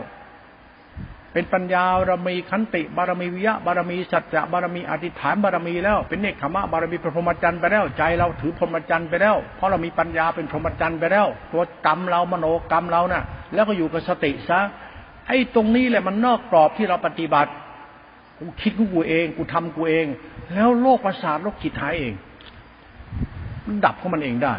[1.33, 13.23] เป็นปัญญาบารมีขันติบารมีวิยะบารมีสัจจะบารมีอธิษฐานบารมีแล้ว เป็นเนคขมะบารมีพรหมจรรย์ไปแล้ว ใจเราถือพรหมจรรย์ไปแล้ว เพราะเรามีปัญญาเป็นพรหมจรรย์ไปแล้ว ตัวกรรมเรามโนกรรมเรานะ่ะ
[13.55, 14.61] แล้วก็อยู่กับสติซะ
[15.27, 17.53] ไอ้ตรงนี้แหละมันนอกกรอบที่เราปฏิบัติ
[18.39, 20.07] กูคิดกูกูเอง กูทำกูเอง
[20.55, 22.15] แล้วโลกประสาทโลกจิตหายเอง
[23.67, 24.57] มันดับของมันเองได้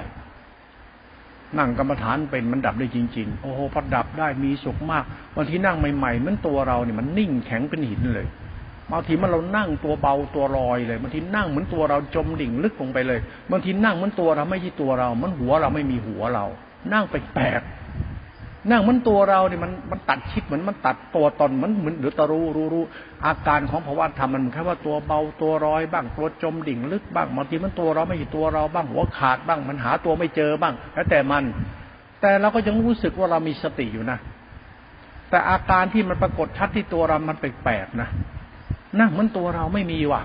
[1.57, 5.03] นั่งกรรมฐานเป็นมันดับได้จริง ๆ โอ้โหพอดับได้มีสุขมาก
[5.35, 8.27] บางทีนั่งใหม่ๆมันตัวเราเนี่ยมันนิ่งแข็งเป็นหินเลย
[8.91, 13.19] บางทีมันเรานั่งตัวเบาตัวลอยเลยบางทีนั่งเหมือนตัวเราจมดิ่งลึกลงไปเลย
[13.51, 16.45] บางทีนั่งเหมือนตัวเราไม่ใช่ตัวเรา มันหัวเราไม่มีหัวเรา
[16.93, 17.61] นั่งแปลก
[18.71, 22.83] นั่งมันตัวเราเนี่ยมันมันตัดคิดเหมือนมันตัดตัวตนมันเหมือนหรือตรู้รู้รู้
[23.25, 31.43] อาการของภาวะธรรมมันแค่ว่าตัวเบาตัวร้อยบ้างตัวจมดิ่งลึกบ้างบางทีมันตัวเราไม่ใช่ตัวเราบ้างหัวขาดบ้าง มันหาตัวไม่เจอบ้าง แล้วแต่มัน
[32.21, 34.17] แต่เราก็ยังรู้สึกว่าเรามีสติอยู่นะ
[35.29, 38.09] แต่อาการที่มันปรากฏชัดที่ตัวเรามันแปลกๆนะ
[38.99, 40.21] นั่งมันตัวเราไม่มีว่ะ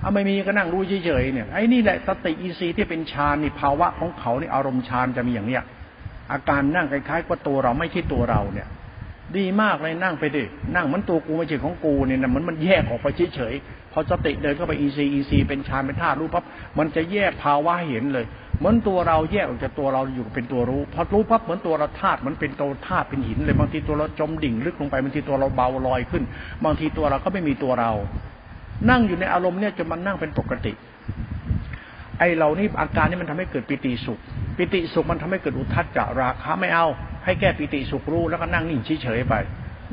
[0.00, 5.62] เอาไม่มีก็นั่งรู้เฉยๆเนี่ยไอ้นี่แหละสติอีซีที่เป็นฌานนี่ภาวะของเขาในอารมณ์ฌานจะมีอย่างเนี้ย
[6.32, 8.68] อาการนั่งคล้ายๆว่าตัวเราไม่ใช่ตัวเราเนี่ย
[9.36, 16.44] ดีมากเลยนั่งไปดินั่งมันตัวกูไม่ใช่ของกูเนี่ยนะมันมันแยกออกไปเฉยๆพอสติเดินเข้าไปอีซีอีซีเป็นฌานเป็นธาตุรู้ปั๊บ
[16.78, 18.24] มันจะแยกภาวะเห็นเลย
[18.58, 26.22] เหมือนตัวเราแยกออกจากตัวเราอยู่เป็นตัวรู้พอรู้ปั๊บเหมือนตัวเราธาตุมันเป็นตัวธาตุเป็นหินเลยบางทีตัวเราจมดิ่งลึกลงไปบางทีตัวเราเบาลอยขึ้น
[26.64, 27.92] บางทีตัวเราก็ไม่มีตัวเรา
[28.90, 30.72] นั่งอยู่ในอารมณ์เนี่ยจนมันนั่งเป็นปกติ
[32.18, 34.20] ไอเรานี่อาการนี้มันทำให้เกิดปิติสุข
[34.56, 36.86] ปิติสุขมันทำให้เกิดอุทัศจาราคะไม่เอา
[37.24, 39.34] ให้แก้ปิติสุขรู้แล้วก็นั่งนิ่งเฉยๆไป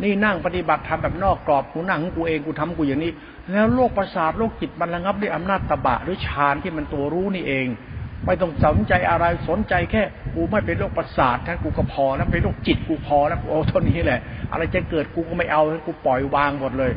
[0.04, 3.12] นี่นั่งปฏิบัติทำแบบนอกกรอบกูนั่งกูเองกูทำกูอย่างนี้
[3.52, 7.68] แล้วโรคประสาทโรคจิตมันระงับด้วยอำนาจตบะหรือฌานที่มันตัวรู้นี่เอง
[8.26, 10.02] ไม่ต้องสนใจอะไรสนใจแค่
[10.36, 14.20] กูไม่เป็นโรคประสาทท่านกูก็พอแล้วเป็นโรคจิตกูพอแล้วโอ้เท่านี้แหละ
[14.52, 16.92] อะไรจะเกิดกูก็ไม่เอากูปล่อยวางหมดเลย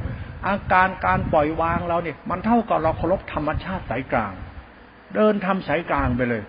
[0.46, 4.32] อาการการปล่อยวางเราเนี่ย มันเท่ากับเราเคารพธรรมชาติสายกลาง
[5.14, 6.42] เดินทำสายกลางไปเลย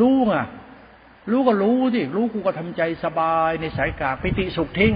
[0.00, 0.34] รู้ไง
[1.30, 4.94] รู้ก็รู้สิรู้กูก็ทำใจสบายในสายกาปิติสุขทิ้ง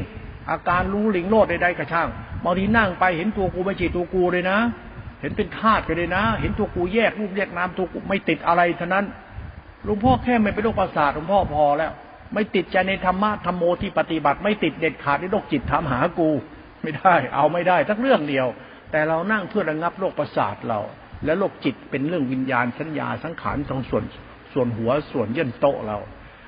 [0.51, 2.09] อาการรู้หลิงโลดใดๆกระช่าง
[2.45, 4.59] บางทีนั่งไปเห็นตัวกูไม่ใช่ตัวกูเลยนะ
[5.21, 9.05] เห็นเป็นธาตุไปเลยนะ เห็นตัวกูแยกรูปแยกนามตัวกูไม่ติดอะไรเท่านั้น
[9.85, 11.93] หลวงพ่อแค่ไม่เป็นโรคประสาทหลวงพ่อพอแล้ว
[12.35, 16.31] ไม่ติดใจในธรรมะธรรมโมที่ปฏิบัติไม่ติดเด็ดขาดในโรคจิตถามหากู
[16.83, 18.47] ไม่ได้ เอาไม่ได้ทักเรื่องเดียว
[18.91, 20.81] แต่เรานั่งเพื่อระงับโรคประสาทเรา
[21.25, 24.05] และโรคจิตเป็นเรื่องวิญญาณสัญญาสังขารตรงส่วน
[24.53, 25.99] ส่วนหัวส่วนเยื่นโตเรา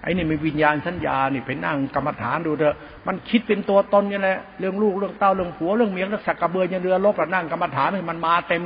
[0.03, 8.63] ไอ้นี่มีวิญญาณสัญญานี่ไปนั่งกรรมฐานดูเถอะมันคิดเป็นตัวตนนี่แหละเรื่องลูกเรื่องเต้าเรื่องผัวเรื่องเมียเรื่องสักกระเบือยันเรือลบแล้วนั่งกรรมฐานมันมาเต็ม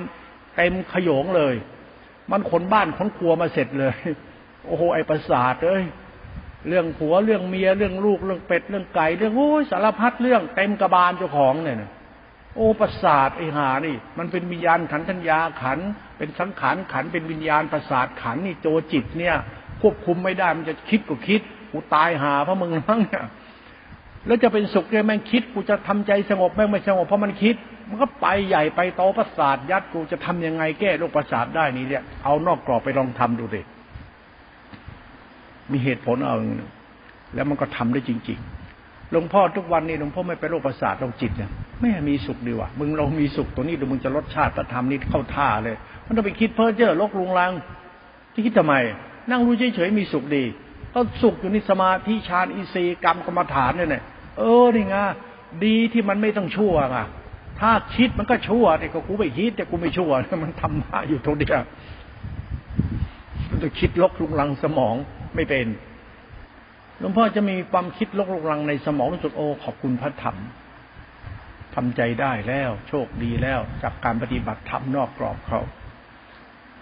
[0.57, 1.55] เต็มขยงเลย
[2.31, 3.95] มันขนบ้านขนครัวมาเสร็จเลย
[4.67, 5.85] โอ้โหไอ้ประสาทเอ้ย
[6.69, 11.77] เรื่องผัวเรื่องเมียเรื่องลูกเรื่องเป็ดเรื่องไก่เรื่องโอ้ยสารพัดเรื่องเต็มกระบาลเจ้าของเนี่ย
[12.55, 15.79] โอ้ประสาทไอหานี่ มันเป็นวิญญาณขันธัญญาขัน
[16.19, 19.37] เป็นสังขารขันเป็นวิญญาณประสาทขันนี่โจจิตเนี่ย
[19.83, 21.41] ควบคุมไม่ได้มันจะคิดก็คิด
[21.71, 23.25] กูตายหาเพราะมึงนั่งเนี่ย
[24.27, 27.57] แล้วจะเป็นสุขเนี่ยแม่งคิดกูจะทำใจสงบแม่งไม่สงบเพราะมันคิด
[27.89, 33.63] มันก็ไปใหญ่ไปโตประสาทยัดกูจะทำยังไงแก้โรคประสาทได้นี่เนี่ยเอานอกกรอบไปลองทำดูดิ
[35.73, 36.37] มีเหตุผลเอา
[37.35, 38.64] แล้วมันก็ทำได้จริง ๆ
[39.13, 47.53] หลวงพ่อทุกวันนี้หลวงพ่อไม่ไปโรคประสาทโรคจิตเนี่ยไม่มีสุขดีว่ะมึงเรามีสุขตัวนี้ดูมึงจะลดชาติธรรมนี่เข้าท่าเลย มันต้องไปคิดเพ้อเจ้อลกลุงลัง
[48.33, 48.75] ที่คิดทำไม
[49.31, 50.45] นั่งรู้เฉยๆมีสุขดี
[50.95, 54.03] ก็สุขอยู่ในสมาธิฌานอินทรีย์กรรมกรรมฐานเนี่ย
[54.39, 54.97] เออนี่ไง
[55.65, 56.99] ดีที่มันไม่ต้องชั่วไง
[57.61, 60.11] ถ้าคิดมันก็ชั่วแต่ก็กูไม่คิดแต่กูไม่ชั่ว
[60.45, 61.61] มันทำมาอยู่ตรงเดียว
[63.51, 64.95] มันจะคิดลกลุงลังสมอง
[65.35, 65.67] ไม่เป็น
[66.99, 70.37] หลวงพ่อจะมีความคิดลกลุงลังในสมองรู้สึกโอ้ขอบคุณพระธรรม
[71.75, 75.61] ทำใจได้แล้ว โชคดีแล้วจากการปฏิบัติธรรมนอกกรอบเขา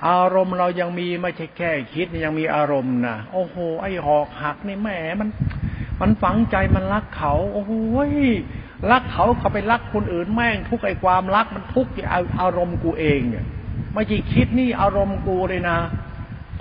[0.06, 4.88] อารมณ์เรายังมีไม่ใช่แค่คิดยังมีอารมณ์นะโอ้โห ไอ้หอกหักนี่แหม
[5.20, 5.28] มัน
[6.00, 7.72] มันฝังใจมันรักเขา โอ้โห
[8.90, 11.86] รักเขาเขาไปรักคนอื่นแม่งทุกไอ้ความรักมันทุก
[12.40, 13.44] อารมณ์กูเองเนี่ย
[13.94, 15.78] ไม่ใช่คิดนี่อารมณ์กูเลยนะ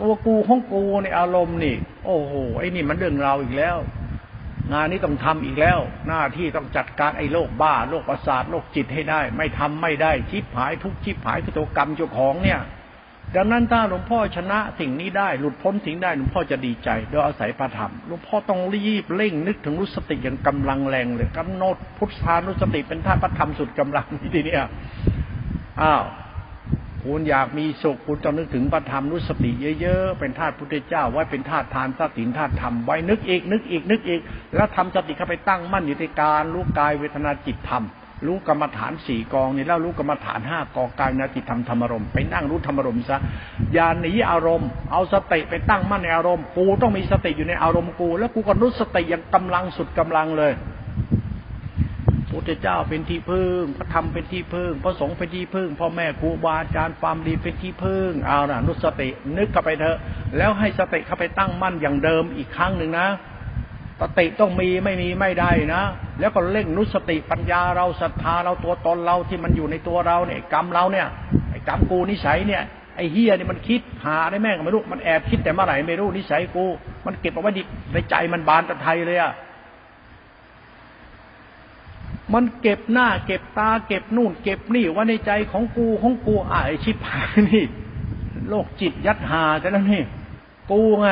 [0.01, 3.77] ตัวกูของกูในอารมณ์นี่ โอ้โหไอ้นี่มันเรื่องเราอีกแล้ว
[4.71, 12.59] งานนี้ต้องทำอีกแล้ว หน้าที่ต้องจัดการไอ้โรคบ้าโรคประสาทโรคจิตให้ได้ ไม่ทำไม่ได้ชิบหายทุกชิบหายคือตัวกรรมเจ้าของเนี่ย
[13.35, 24.55] ดังนั้นถ้าหลวงพ่อชนะสิ่งนี้ได้หลุดพ้นสิ่งได้หลวงพ่อจะดีใจโดยอาศัยพระธรรมหลวงพ่อต้องรีบเร่งนึกถึงรุสติอย่างกำลังแรงเลยกำหนดพุทธานุสติเป็นท่าพระธรรมสุดกำลังทีนี้
[25.81, 26.03] อ้าว
[27.05, 34.21] คุณอยากมีสุขคุณต้องนึกถึงพระธรรมนุสติเยอะๆ เป็นธาตุพุทธเจ้าไว้เป็นธาตุทานธาตุศีลธาตุธรรมไว้นึกอีกนึกอีกนึกอีก
[34.55, 37.85] แล้วทำสติเข้าไปตั้งมั่นอยู่ในการรู้กายเวทนาจิตธรรม
[38.27, 43.17] รู้กรรมฐานสี่กองนี่แล้วรู้กรรมฐานห้ากองกายนาจิตธรรมธรรมรมไปนั่งรู้ธรรมรมซะ
[43.73, 50.51] อย่าหนีอารมณ์ เอาสติไปตั้งมั่นในอารมณ์กูต้องมีสติอยู่ในอารมณ์กู แล้วกูก็รู้สติอย่างกำลังสุดกำลังเลย
[52.31, 59.97] พุทธเจ้าเป็นที่พึ่ง พระธรรมเป็นที่พึ่ง พระสงฆ์เป็นที่พึ่ง พ่อแม่ครูบาอาจารย์ความดีเป็นที่พึ่ง เอาล่ะนุสตินึกเข้าไปเถอะ
[60.37, 63.07] แล้วให้สติเข้าไปตั้งมั่นอย่างเดิมอีกครั้งหนึ่งนะ
[64.01, 65.81] สติต้องมีไม่มีไม่ได้นะ
[66.19, 71.07] แล้วก็เร่งนุสติปัญญาเราศรัทธาเราตัวตนเราที่มันอยู่ในตัวเราเนี่ยกรรมเราเนี่ย
[71.49, 72.63] ไอ้กรรมกูนิสัยเนี่ย
[72.95, 76.65] ไอ้เฮียเนี่ยมันคิดหาได้แม่งไม่รู้มันแอบคิดแต่เมื่อไหร่ไม่รู้นิสัยกู
[77.05, 77.51] มันเก็บเอาไว้
[77.93, 79.33] ในใจมันบานตะไทยเลยอะ
[82.33, 87.65] มันเก็บหน้า เก็บตา เก็บนู่น เก็บนี่ว่าในใจของกูของกูอะไอชิบหายนี่
[88.49, 90.03] โลกจิตยัดหาแต่นั้นนี่
[90.71, 91.07] กูไง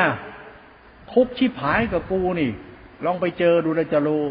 [1.12, 2.50] ทุกชิบหายกับกูนี่
[3.04, 4.22] ลองไปเจอดูแล้วจะรู้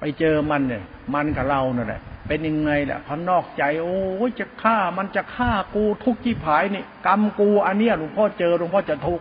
[0.00, 0.82] ไปเจอมันเนี่ย
[1.14, 9.20] มันกับเราเนี่ยแหละเป็นยังไงแหละพอนอกใจ โอ้ยจะฆ่ามันจะฆ่ากูทุกที่ผายนี่กรรมกูอันเนี้ยหลวงพ่อเจอหลวงพ่อจะทุก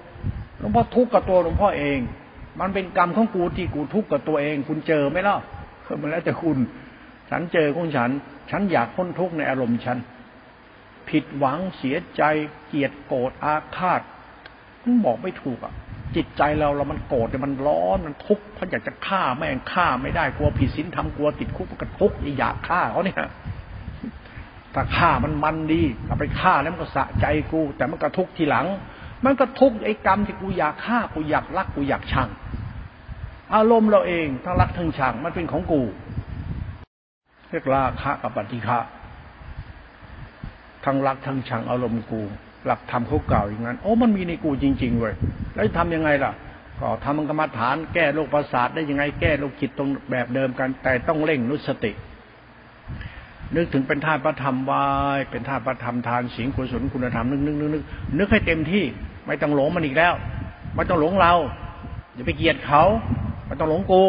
[0.60, 2.00] หลวงพ่อทุกกับตัวหลวงพ่อเอง
[2.60, 5.38] มันเป็นกรรมของกูที่กูทุกกับตัวเอง คุณเจอไหมล่ะ
[6.02, 6.58] มันแล้วแต่คุณ
[7.30, 8.10] ฉันเจอของฉัน
[8.52, 9.97] ฉันอยากพ้นทุกข์ในอารมณ์ฉัน
[11.10, 12.23] ผิดหวังเสียใจ
[12.67, 14.02] เกลียดโกรธอาฆาต
[14.84, 15.73] มันบอกไม่ถูกอะ
[16.15, 23.17] จิตใจเราเรามันโกรธมันร้อนมันทุกข์เพราะอยากจะฆ่าแม่งฆ่าไม่ได้กลัวผิดศีลทำกลัวติดคุกมันก็ทุกข์อยากฆ่าเขาเนี่ย
[24.73, 28.67] ถ้าฆ่ามันมันดีเอาไปฆ่าแล้วมันก็สะใจกู แต่มันก็ทุกข์ทีหลัง
[29.26, 32.30] มันก็ทุกข์ไอ้กรรมที่กูอยากฆ่ากูอยากรักกูอยากชัง
[33.55, 35.81] อารมณ์เราเองทั้งรักทั้งชังมันเป็นของกู
[37.49, 38.79] เรียกราคะกับปฏิฆะ
[40.86, 42.21] ทั้งรักทั้งชังอารมณ์กู
[42.65, 45.13] หลักธรรมเขาเก่าอย่างนั้น โอ้มันมีในกูจริงๆเว้ย
[45.53, 46.31] แล้วทำยังไงล่ะ
[46.79, 51.91] ก็ทำกรรมฐานแก้โรคประสาทได้ยังไงแก้โรคจิตตรงแบบเดิมกัน แต่ต้องเร่งนุสติ
[53.55, 54.86] นึกถึงเป็นธาตุพระธรรมวา
[55.17, 57.83] ยเป็นธาตุพระธรรมทานสิงกุศลคุณธรรมนึกนึกนึกนึก
[58.17, 58.83] นึกให้เต็มที่
[59.27, 60.13] ไม่ต้องหลงมันอีกแล้ว
[60.75, 61.33] ไม่ต้องหลงเรา
[62.13, 62.83] อย่าไปเกลียดเขา
[63.47, 64.03] ไม่ต้องหลงกู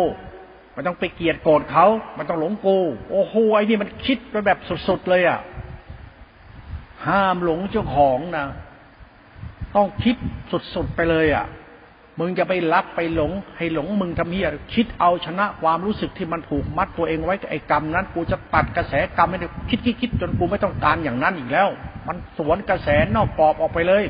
[0.74, 2.76] ไม่ต้องไปเกลียดโกรธเขาไม่ต้องหลงกู
[3.10, 5.40] โอ้โหไอ้นี่มันคิดไปแบบสุดๆเลยอะ
[7.06, 8.46] ห้ามหลงเจ้าของนะ
[9.76, 10.16] ต้องคิด
[10.74, 11.46] สุดๆไปเลยอะ
[12.18, 21.68] มึงจะไปรักไปหลง ให้หลงมึงทำเฮียคิดเอาชนะความรู้สึกที่มันผูกมัดตัวเองไว้กับไอ้กรรมนั้น กูจะตัดกระแสกรรมไม่ได้คิดคิดคิดจนกูไม่ต้องการอย่างนั้นอีกแล้ว
[22.08, 24.04] มันสวนกระแสนอกกรอบออกไปเลย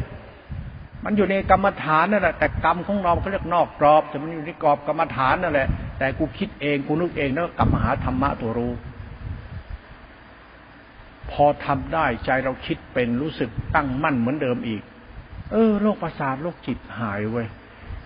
[1.04, 8.72] มันอยู่ในกรรมฐานนั่นแหละแต่กรรมของเราเขาเรียกนอกกรอบแต่มันอยู่ในกรอบกรรมฐานนั่นแหละแต่กูคิดเองกูนึกเองแล้วกลับมาหาธรรมะตัวรู้
[11.30, 14.82] พอทำได้ใจเราคิดเป็นรู้สึกตั้งมั่นเหมือนเดิมอีก
[15.52, 17.46] เออโรคประสาทโรคจิตหายเว้ย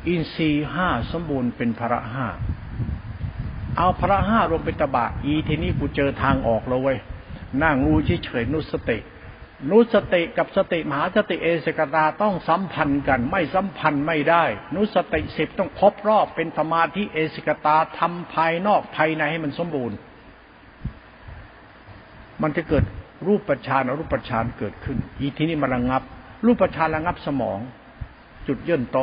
[0.06, 2.26] อินทรีห้าสมบูรณ์เป็นพระห้า
[3.76, 6.98] เอาพระห้ารวมเป็นตบะอีทีนี้กูเจอทางออกแล้วเว้ย
[7.62, 8.98] นั่งรู้เฉยๆนุสติ
[9.70, 14.44] นุสติกับสติมหาสติเอสกตาต้องสัมพันธ์กัน ไม่สัมพันธ์ไม่ได้
[14.74, 19.96] นุสติสิบต้องครบรอบเป็นสมาธิเอสกตาทำภายนอกภายในให้มันสมบูรณ์
[22.42, 22.84] มันจะเกิด
[23.26, 26.02] รูปปัชานรูปปัชานเกิดขึ้น อีทีนี้มันระงับ
[26.46, 27.58] รูปปัชานระงับสมอง
[28.46, 28.98] จุดย่นโต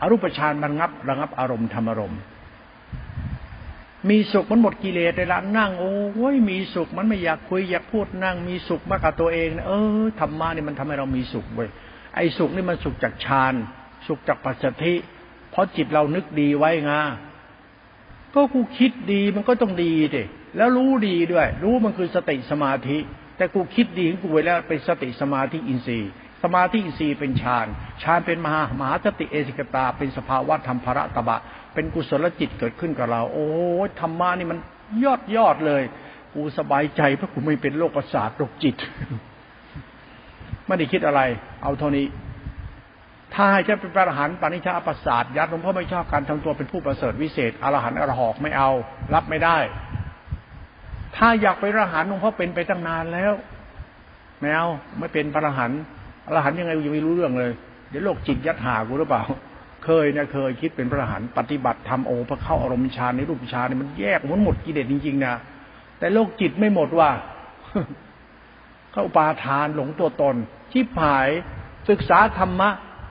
[0.00, 2.20] อรูปฌานมันงับระงับอารมณ์ธรรมอารมณ์
[4.08, 11.68] มีสุขมันหมดกิเลสเลยละนั่ง โอ้ยมีสุขมันไม่อยากคุยอยากพูดนั่ง มีสุขมากกับตัวเองนะเออธรรมะนี่มันทำให้เรามีสุขเว้ย
[12.14, 13.54] ไอ้สุขนี่มันสุขจากฌาน
[14.06, 14.94] สุขจากปัจจทิ
[15.50, 17.00] เพราะจิตเรานึกดีไว้งา
[18.34, 20.22] ก็กูคิดดีมันก็ต้องดีดิ
[20.56, 22.98] แล้วรู้ดีด้วย รู้มันคือสติสมาธิ
[23.36, 26.10] แต่กูคิดดีของกูไว้แล้วเป็นสติสมาธิอินทรีย์
[26.42, 27.66] สมาธิอินทรีย์เป็นฌาน
[28.02, 31.38] ฌานเป็นมหามหาสติเอสิกตา เป็นสภาวะธรรมภระตบะ
[31.74, 33.48] เป็นกุศลจิตเกิดขึ้นกับเรา โอ้
[34.00, 34.58] ธรรมะนี่มัน
[35.04, 35.82] ยอดยอดเลย
[36.34, 38.76] กูสบายใจเพราะกูไม่เป็นโรคประสาทโรคจิต
[40.66, 41.20] ไม่ได้คิดอะไร
[41.62, 42.06] เอาเท่านี้
[43.34, 48.70] ถ้าให้จะเป็นพระอรหันต์ปานิชาประสาทยัดหลวงพ่อไม่ชอบการทำตัวเป็นผู้ประเสริฐวิเศษอรหันต์อรหอกไม่เอา
[49.14, 49.58] รับไม่ได้
[51.16, 53.32] ถ้าอยากไปอรหันต์หลวงพ่อเป็นไปตั้งนานแล้ว
[54.40, 54.64] แมว
[54.98, 55.80] ไม่เป็นพระอรหันต์
[56.26, 57.52] อรหันต์ยังไงยังไม่รู้เรื่องเลย
[57.90, 59.22] เดี๋ยวโลกจิตยัดหากูหรือเปล่า
[59.84, 65.34] เคยนะเคยคิดเป็นพระอรหันต์ปฏิบัติทำโอพระเข้าอารมณ์ฌานในรูปฌานนี่มันแยกมันหมดกิเลสจริงๆนะ
[65.98, 67.10] แต่โลกจิตไม่หมดว่า
[68.92, 70.36] เข้าปาทานหลงตัวตน
[70.72, 71.28] ชิบหาย
[71.88, 72.68] ศึกษาธรรมะ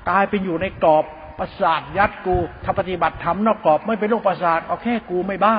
[0.09, 1.05] กลายเป็นอยู่ในกรอบ
[1.39, 5.57] ประสาทยัดกูถ้าปฏิบัติธรรมนอกกรอบไม่เป็นโรคประสาทเอาแค่กูไม่บ้า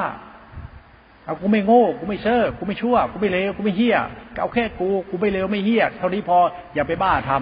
[1.25, 3.96] เอากูไม่โง่กูไม่เซ่อกูไม่ชั่วกูไม่เลวกูไม่เฮี้ย
[4.40, 6.38] เอาแค่กูกูไม่เลวไม่เฮี้ยเท่านี้พอ
[6.75, 7.33] อย่าไปบ้าท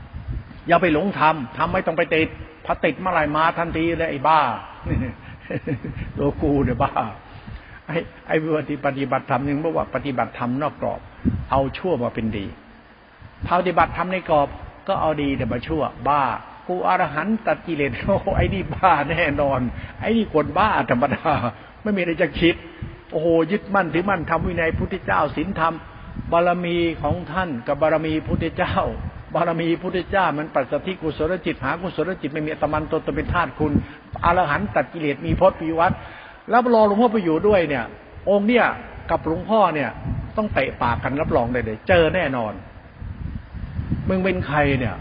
[0.00, 2.28] ำอย่าไปหลงทำทำไม่ต้องไปติด
[2.64, 4.40] พอติดเมื่อไหร่มาทันทีเลยไอ้บ้า
[6.18, 6.92] ตัวกูเนี่ยบ้า
[7.86, 7.96] ไอ้
[8.28, 11.00] ไอ้ปฏิปฏิบัติธรรมนึงบอกว่าปฏิบัติธรรมนอกกรอบ
[11.50, 12.46] เอาชั่วมาเป็นดี
[13.48, 14.48] ปฏิบัติธรรมในกรอบ
[14.88, 16.22] ก็เอาดีแต่มาชั่ว บ้า
[16.68, 19.60] กูอรหันตัดกิเลสโอ้ไอ้นี่บ้าแน่นอน
[20.00, 21.22] ไอ้นี่คนบ้าธรรมดา
[21.82, 22.54] ไม่มีอะไรจะคิด
[23.12, 25.74] โอ้โหยึดมั่นถือมั่นทำวินัยพุทธเจ้าศีลธรรม
[26.32, 28.76] บารมีของท่านกับบารมีพุทธเจ้า
[29.34, 33.72] บารมีพุทธเจ้ามันปัสสติกุศลจิตหากุศลจิตไม่มีตมันตนตเป็นธาตุคุณ
[34.24, 35.94] อรหันตัดกิเลสมีพจน์ปีวัตร
[36.50, 37.84] แล้วรอหลวงพ่อไปอยู่ด้วยเนี่ย
[38.30, 38.66] องค์เนี่ย
[39.10, 39.90] กับหลวงพ่อเนี่ย
[40.36, 42.52] ต้องเตะปากกันรับรองได้เลยเจอแน่นอน
[44.08, 44.96] มึงเป็นใครเนี่ย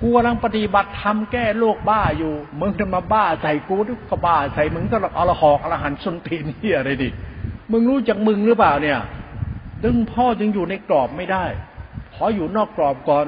[0.00, 7.08] กูกำลังปฏิบัติทำแก้โรคบ้าอยู่ มึงจะมาบ้าใส่กูทุกบ้าใส่มึงก็อรหอกอรหันสุนทีนเฮียอะไรดิ
[7.72, 8.98] มึงรู้จักมึงหรือเปล่าเนี่ย
[9.84, 11.44] ดึงพ่อจึงอยู่ในกรอบไม่ได้
[12.18, 13.26] ขออยู่นอกกรอบก่อน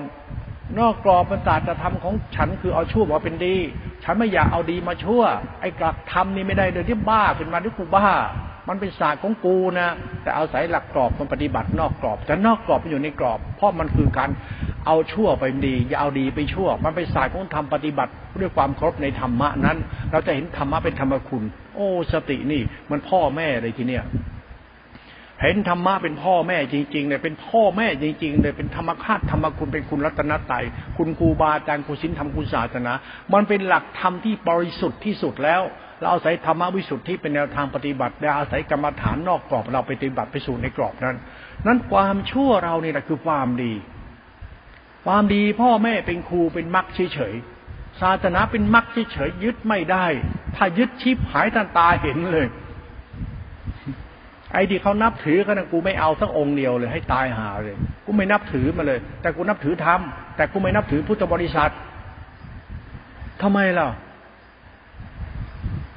[0.78, 3.56] นอกกรอบเป็นศาสตร์ธรรมของฉันคือเอาชั่วมาเป็นดี
[4.04, 5.22] ฉันไม่อยากเอาดีมาชั่ว
[5.60, 8.08] ไอ้กลักธรรมนี่ไม่ได้เลยที่บ้าขึ้นมาที่กูบ้า
[8.68, 9.88] มันเป็นศาสตร์ของกูนะ
[10.22, 14.30] แต่เอาศัยหลักกรอบมันปฏิบัตินอกกรอบ แต่นอกกรอบมันอยู่ในกรอบ เพราะมันคือการ
[14.86, 19.76] เอาชั่วไปดี อย่าเอาดีไปชั่ว มันไปสายของธรรมปฏิบัติด้วยความครบในธรรมะนั้น
[20.10, 21.42] เราจะเห็นธรรมะเป็นธรรมคุณ
[21.74, 24.04] โอ้สตินี่ มันพ่อแม่เลยทีเนี้ย
[25.42, 30.64] เห็นธรรมะเป็นพ่อแม่จริงๆเลยเป็นพ่อแม่จริงๆเลยเป็นธรรมคาตธรรมคุณเป็นคุณรัตนตย
[30.96, 32.92] คุณครูบาอาจารย์คุณศิลธรรมคุณศาสนา
[33.32, 35.62] มันเป็นหลักธรรมที่บริสุทธิ์ที่สุดแล้ว
[36.00, 41.16] เราอาศัยธรรมวิสุทธิ์ที่เป็นแนวทางปฏิบัติและอาศัยกรรมฐานนอกกรอบเราไปปฏิบัติไปสู่ในกรอบนั้น
[41.66, 43.72] นั้นความชั่วเราเนี่ยแหละคือความดี
[45.06, 50.06] ความดีพ่อแม่เป็นครูเป็นมรรคเฉยๆศาสนาเป็นมรรคเฉยๆยึดไม่ได้
[50.56, 52.46] ถ้ายึดชิบหายทันตาเห็นเลย
[54.52, 57.76] ไอ้ที่เขานับถือกันนะกูไม่เอาสักองค์เดียวเลยให้ตายหาเลย
[58.06, 60.00] กูไม่นับถือมาเลย แต่กูนับถือธรรม
[60.36, 61.72] แต่กูไม่นับถือพุทธบริษัท
[63.42, 63.88] ทำไมล่ะ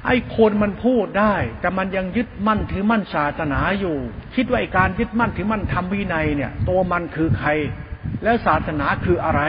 [0.06, 3.96] ไอ้คนมันพูดได้ แต่มันยังยึดมั่นถือมั่นศาสนาอยู่
[4.34, 7.50] คิดว่าไอ้การยึดมั่นถือมั่นทำวินัยเนี่ย ตัวมันคือใคร
[8.22, 9.42] แล้วศาสนาคืออะไร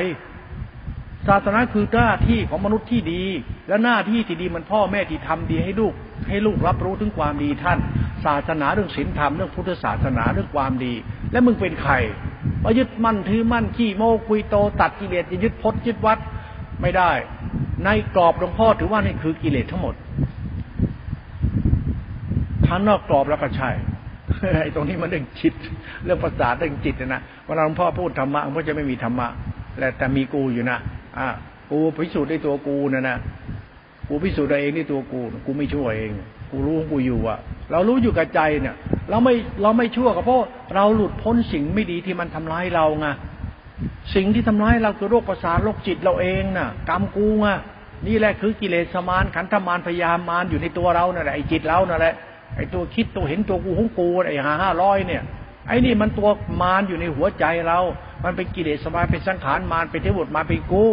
[1.27, 3.23] ศาสนาคือหน้าที่ของมนุษย์ที่ดี
[3.67, 5.93] และหน้าที่ที่ดีมันพ่อแม่ที่ทำดีให้ลูก
[6.29, 7.79] ให้ลูกรับรู้ถึงความดีท่าน
[8.25, 10.93] ศาสนาเรื่องศีลธรรมเรื่องพุทธศาสนาเรื่องความดี
[11.31, 11.93] และมึงเป็นใคร
[12.63, 16.17] มายึดมั่นถือมั่นขี้โมกุยโต ตัดกิเลสจะยึดพจน์ยึดวัด
[16.81, 17.11] ไม่ได้
[17.85, 19.95] ในกรอบหลวงพ่อถือว่านี่คือกิเลสทั้งหมด
[22.65, 23.69] ถ้านอกกรอบแล้วก็ใช่
[24.61, 25.53] ไอ้ตรงนี้มันเรื่องจิต
[26.05, 29.27] เรื่องภาษาเรื่องจิตนะเวลาหลวงพ่อพูดธรรมะหลวงพ่อจะไม่มีธรรมะ
[29.79, 30.77] แต่แต่มีกูอยู่นะ
[31.19, 31.29] อ่า
[31.71, 33.17] กูพิสูจน์ได้ตัวกูนะนะ
[34.07, 36.11] กูพิสูจน์ได้เองที่ตัวกู กูไม่ชั่วเอง
[36.51, 37.39] กูรู้กูอยู่อะ
[37.71, 38.75] เรารู้อยู่กับใจเนี่ย
[39.09, 40.39] เราไม่เราไม่ชั่วก็เพราะ
[40.75, 43.07] เราหลุดพ้นสิ่งไม่ดีที่มันทำร้ายเราไง
[44.15, 47.47] สิ่งที่ทำร้ายเราคือโรคประสาทโรคจิตเราเองน่ะ กรรมกูไง
[48.07, 52.13] นี่แหละคือกิเลสมานขันธมานพยามมานอยู่ในตัวเรานั่นแหละไอ้จิตเรานั่นแหละ
[52.55, 55.23] ไอ้ตัวคิดตัวเห็นตัวกูของกูไอ้หาห้าร้อยเนี่ย
[55.67, 56.29] ไอ้นี่มันตัว
[56.61, 57.79] มารอยู่ในหัวใจเรา
[58.25, 60.85] มันเป็นกิเลสสมาเป็นสังขารมารเป็นเทวดมาเป็นกู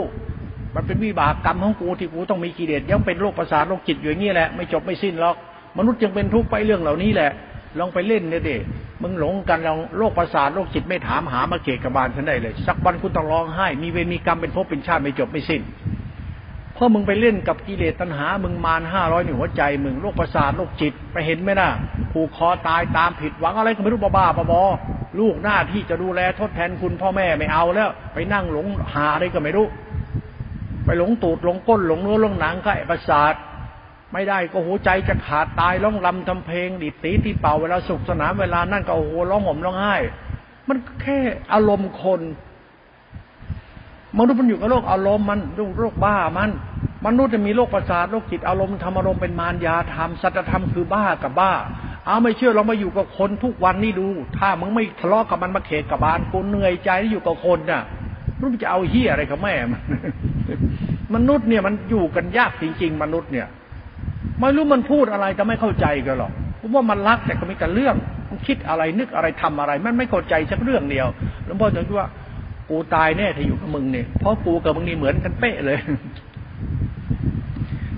[0.74, 5.36] มันเป็นวิบากกรรมของกูที่กูต้องมีกิเลสยังเป็นโรคประสาทโรคจิตอยู่อย่างนี้แหละไม่จบไม่สิ้นหรอก
[5.78, 7.30] มนุษย์ยังเป็นทุกข์ไปเรื่องเหล่านี้แหละ
[7.78, 8.56] ลองไปเล่นเนี่ยเด็
[9.02, 15.60] มึงหลงกันลองโรคประสาทโรคจิตไม่ถามหามาเกกบาลฉันได้เลย สักวันคุณต้องร้องไห้ มีเวรมีกรรมเป็นภพเป็นชาติไม่จบไม่สิ้น
[16.74, 21.70] เพราะมึงไปเล่นกับกิเลสตัณหา มึงมารห้าร้อยหนึ่งหัวใจมึงโรคประสาทโรคจิตไปเห็นไหมนะ
[22.12, 24.62] ผูกคอตายตามผิดหวังอะไรก็ไม่รู้บ้าบ้าบอ
[25.20, 29.66] ลูกหน้าที่จะดูแลทดแทนคุณพ่อแม่ไม่เอาแล้ว ไปนั่งหลงหาอะไรก็ไม่รู้
[30.84, 33.34] ไปหลงตูดหลงก้นหลงเนื้อหลงหนังก็ไอประสาท
[34.12, 39.96] ไม่ได้ก็หัวใจจะขาดตายร้องลำทำเพลงดิตีที่เป่าเวลาสุขสนานเวลานั่นก็โอ้โหร้องห่มร้องไห้
[40.68, 41.18] มันแค่
[41.52, 42.20] อารมณ์คน
[44.18, 45.40] มนุษย์มันอยู่กับโรคอารมณ์มัน
[45.78, 46.50] โรคบ้ามัน
[47.06, 51.52] มนุษย์จะมีโรคประสาทโรคจิตอารมณ์ธรรมอารมณ์เป็นมารยาธรรมสัจธรรมคือบ้ากับบ้า
[52.06, 54.08] เอาไม่เชื่อเรามาอยู่กับคนทุกวันนี่ดู
[54.38, 57.82] ถ้ามึงไม่ทะเลาะกับมันมาเขตกับบานกูเหนื่อยใจที่อยู่กับคนน่ะ
[58.40, 59.80] รู้จะเอาเฮียอะไรกับแม่มัน
[61.14, 63.46] มนุษย์เนี่ยมันอยู่กันยากจริง ๆ มนุษย์เนี่ย
[64.40, 67.94] ไม่รู้มันพูดอะไรจะไม่เข้าใจกันหรอกผมว่ามันรักแต่ก็มีแต่เรื่อง
[68.28, 71.06] มันคิดอะไรนึกอะไรทำอะไร มันไม่เข้าใจสักเรื่องเดียว
[71.44, 72.08] หลวงพ่อจะคิดว่า
[72.74, 75.78] กูตายแน่ถ้าอยู่กับมึงเนี่ยเพราะกูกับมึงนี่เหมือนกันเป๊ะเลย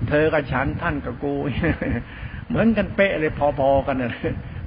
[0.09, 1.33] เธอกับฉันท่านกับกู
[2.49, 4.13] เหมือนกันเป๊ะเลยพอๆกันนะ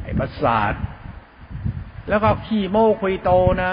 [0.03, 0.75] ไอ้ประสาท
[2.09, 3.31] แล้วก็ขี้โม้คุยโต
[3.63, 3.73] นะ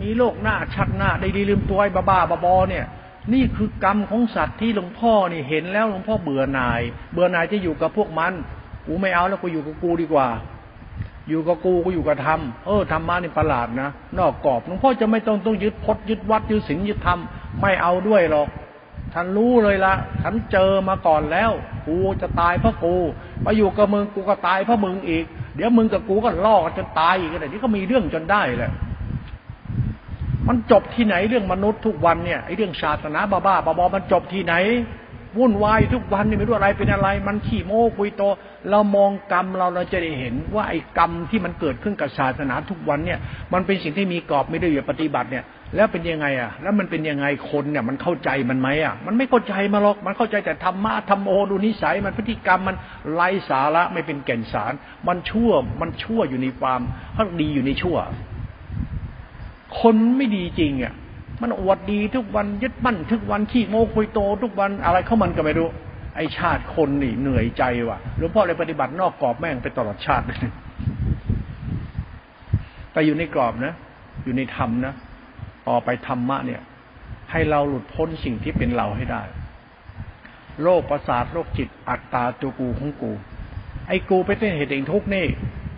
[0.00, 2.84] มีโลกหน้าชัดหน้าได้ดีลืมตัวไอ้บ้าๆบอๆเนี่ย
[3.32, 6.80] นี่คือกรรมของสัตว์ที่หลวงพ่อนี่เห็นแล้วหลวงพ่อเบื่อหน่าย
[7.12, 8.32] เบื่อหน่ายจะอยู่กับพวกมัน
[8.86, 10.28] กูไม่เอาแล้วกูอยู่กับกูดีกว่า
[11.28, 17.18] อยู่กับกูกูอยู่กับธรรมเออธรรมะนี่ประหลาดนะนอกกรอบหลวงพ่อจะไม่ต้องต้องยึดพจน์ยึดวัดยึดศีลยึดธรรม
[17.60, 18.48] ไม่เอาด้วยหรอก
[19.14, 21.50] ฉันรู้เลยละฉันเจอมาก่อนแล้ว
[21.86, 22.94] กูจะตายเพราะกู
[23.44, 25.24] มาอยู่กับมึงกูก็ตายเพราะมึงอีก
[25.56, 28.72] เดี๋ยวมึงกับกูก็ล่อกันจนตายอีกแต่นี่ก็มีเรื่องจนได้แหละ
[30.48, 34.54] มันจบที่ไหนเรื่องมนุษย์ทุกวันเนี่ยไอ้เรื่องศาสนาบ้าบ้าบอมันจบที่ไหน
[35.36, 38.22] วุ่นวายทุกวันนี่ไม่รู้อะไรเป็นอะไร มันขี้โม้คุยโต
[38.70, 43.18] เรามองกรรมเราเราจะได้เห็น ว่าไอ้กรรมที่มันเกิดขึ้นกับศาสนาทุกวันเนี่ย
[43.52, 45.44] มันเป็นสิ่งที่มีกรอบไม่ได้อย่าปฏิบัติเนี่ย
[45.76, 52.76] แล้วเป็นยังไงอะ แล้วมันเป็นยังไงคนเนี่ย มันเข้าใจมันไหมอะ มันไม่เข้าใจมาหรอก มันเข้าใจแต่ธรรมะธรรมโอดูนิสัย มันพฤติกรรมมัน
[53.12, 54.72] ไร้สาระไม่เป็นแก่นสาร
[55.08, 55.50] มันชั่ว
[55.80, 56.80] มันชั่วอยู่ในความ
[57.16, 57.96] พักดีอยู่ในชั่ว
[59.80, 60.94] คนไม่ดีจริงอะ
[61.42, 65.68] มันอวดดีทุกวันยึดมั่นทุกวันขี้โมคุยโต ทุกวันอะไรเข้ามันก็ไม่รู้
[66.16, 70.38] ไอชาติคนนี่เหนื่อยใจว่ะหลวงพ่อเลยปฏิบัตินอกกรอบแม่งไปตลอดชาติเลย
[72.92, 73.74] แต่อยู่ในกรอบนะ
[74.24, 74.94] อยู่ในธรรมนะ
[75.68, 76.60] ต่อไปธรรมะเนี่ย
[77.30, 79.22] ให้เราหลุดพ้นสิ่งที่เป็นเราให้ได้
[80.62, 83.12] โรคประสาทโรคจิตอัตตาตัวกูของกู
[83.88, 85.26] ไอ้กูไปเป็นเหตุเองทุกนี่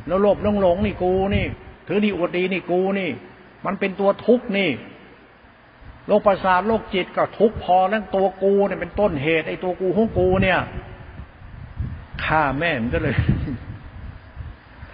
[0.06, 1.46] แล้วโลภลงหลงนี่กูนี่
[1.86, 3.10] ถือดีอวดดีนี่กูนี่
[3.66, 4.70] มันเป็นตัวทุกนี่
[6.10, 10.58] โรคประสาทโรคจิตก็ทุกพอแล้วตัวกูเนี่ยเป็นต้นเหตุไอ้ตัวกูของกูเนี่ย
[12.24, 13.14] ฆ่าแม่มันก็เลย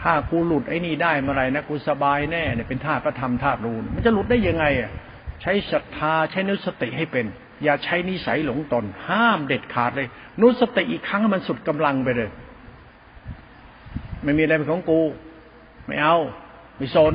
[0.01, 4.91] ถ้ากูหลุดไอ้นี่ได้เมื่อไรนะกูสบายแน่เนี่ยเป็นธาตุพระธรรมธาตุรู้มันจะหลุดได้ยังไงอะ
[5.43, 7.27] ใช้ศรัทธาใช้นุสติให้เป็น
[7.65, 10.09] อย่าใช้นิสัยหลงตน ห้ามเด็ดขาดเลย
[10.41, 12.31] นุสติอีกครั้งมันสุดกำลังไปเลย
[14.23, 15.01] ไม่มีอะไรเป็นของกู
[15.87, 16.17] ไม่เอา
[16.77, 17.15] ไม่สน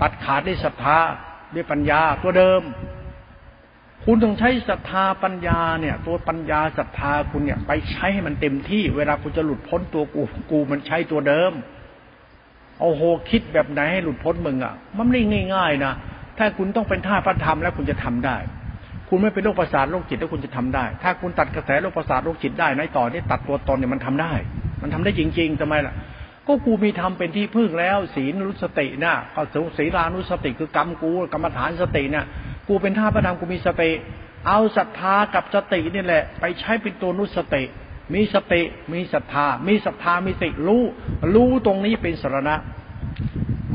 [0.00, 0.98] ตัดขาดด้วยศรัทธา
[1.54, 2.62] ด้วยปัญญาตัวเดิม
[4.08, 11.52] คุณต้องใช้ศรัทธาปัญญาเนี่ย ตัวปัญญาศรัทธาคุณเนี่ย ไปใช้ให้มันเต็มที่ เวลาคุณจะหลุดพ้นตัวกูกูมันใช้ตัวเดิม
[12.80, 13.00] โอ้โห
[13.30, 15.22] คิดแบบไหนให้หลุดพ้นมึงอะ มันไม่
[15.54, 15.92] ง่ายๆนะ
[16.38, 18.36] ถ้าคุณต้องเป็นท่าพระธรรมแล้วคุณจะทำได้
[19.08, 24.32] คุณไม่เป็นโรคประสาทโรคจิตแล้วคุณจะทำได้ ถ้าคุณตัดกระแสโรคประสาทโรคจิตได้ในต่อที่ตัดตัวตนเนี่ยมันทำได้
[24.82, 25.94] มันทำได้จริงๆทำไมล่ะ
[26.48, 29.42] ก็กูมีธรรมเป็นที่พึ่งแล้ว ศีลรุสตินะก็
[29.78, 32.24] ศีลานุสติคือกรรมกูกรรมฐานสตินี่ย
[32.68, 33.90] กูเป็นท่าพระธรรมกูมีสติ
[34.46, 37.62] เอาศรัทธากับสตินี่แหละ ไปใช้เป็นตัวนุสติ
[38.14, 40.82] มีสติ มีศรัทธา มีศรัทธามีสติรู้
[41.34, 42.56] รู้ตรงนี้เป็นสรณะ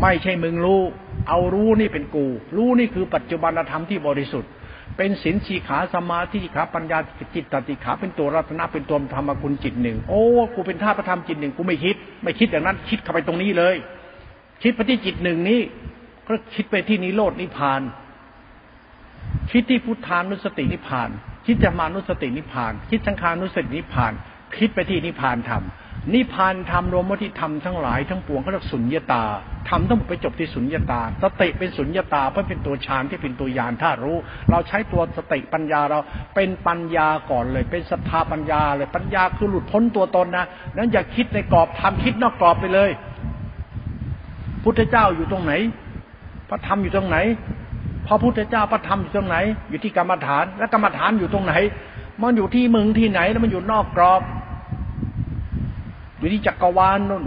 [0.02, 0.82] ไม่ใช่มึงรู้
[1.30, 2.26] เอารู้นี่เป็นกู
[2.58, 4.50] รู้นี่คือปัจจุบันธรรมที่บริสุทธิ์
[4.98, 6.98] เป็นสินสีขาสมาธิขาปัญญา
[7.36, 10.22] จิตตติขาเป็นตัวรัตนะเป็นตัวธรรมคุณจิตหนึ่งโอ้
[10.56, 13.76] กูเป็นท่าประธรรมจิตหนึ่งกูไม่คิด ไม่คิดอย่างนั้น คิดเข้าไปตรงนี้เลย
[14.64, 15.60] คิดไปที่จิตหนึ่งนี้
[16.28, 17.82] ก็คิดไปที่นิโรดนิพาน
[19.52, 21.10] คิดที่พุทธานุสตินิพาน
[21.46, 24.14] คิดจะมานุสตินิพาน คิดสังขานุสตินิพาน
[24.58, 25.64] คิดไปที่นิพานธรรม
[26.14, 29.24] นิพานธรรมรวมว่าที่ธรรมทั้งหลายทั้งปวงเขาเรียกสุญญตา
[29.70, 34.18] ธรรมต้องไปจบที่สุญญตา สติเป็นสุญญตาเพราะเป็นตัวฌานที่เป็นตัวยานถ้ารู้
[34.50, 36.00] เราใช้ตัวสติปัญญาเรา
[36.36, 40.46] เป็นปัญญาก่อนเลย เป็นศรัทธาปัญญาเลยปัญญาคือหลุดพ้นตัวตนนะ
[40.78, 42.90] นั้นอย่าคิดในกรอบทำคิดนอกกรอบไปเลย
[44.64, 45.54] พุทธเจ้าอยู่ตรงไหน
[46.50, 47.18] พระธรรมอยู่ตรงไหน
[48.08, 49.38] พระพุทธเจ้าพระธรรมอยู่ตรงไหน
[49.70, 51.54] อยู่ที่กรรมฐาน และกรรมฐานอยู่ตรงไหน
[52.22, 54.22] มันอยู่ที่มึงที่ไหนแล้วมันอยู่นอกกรอบ
[56.22, 57.24] อยู่ที่จักรวาลนน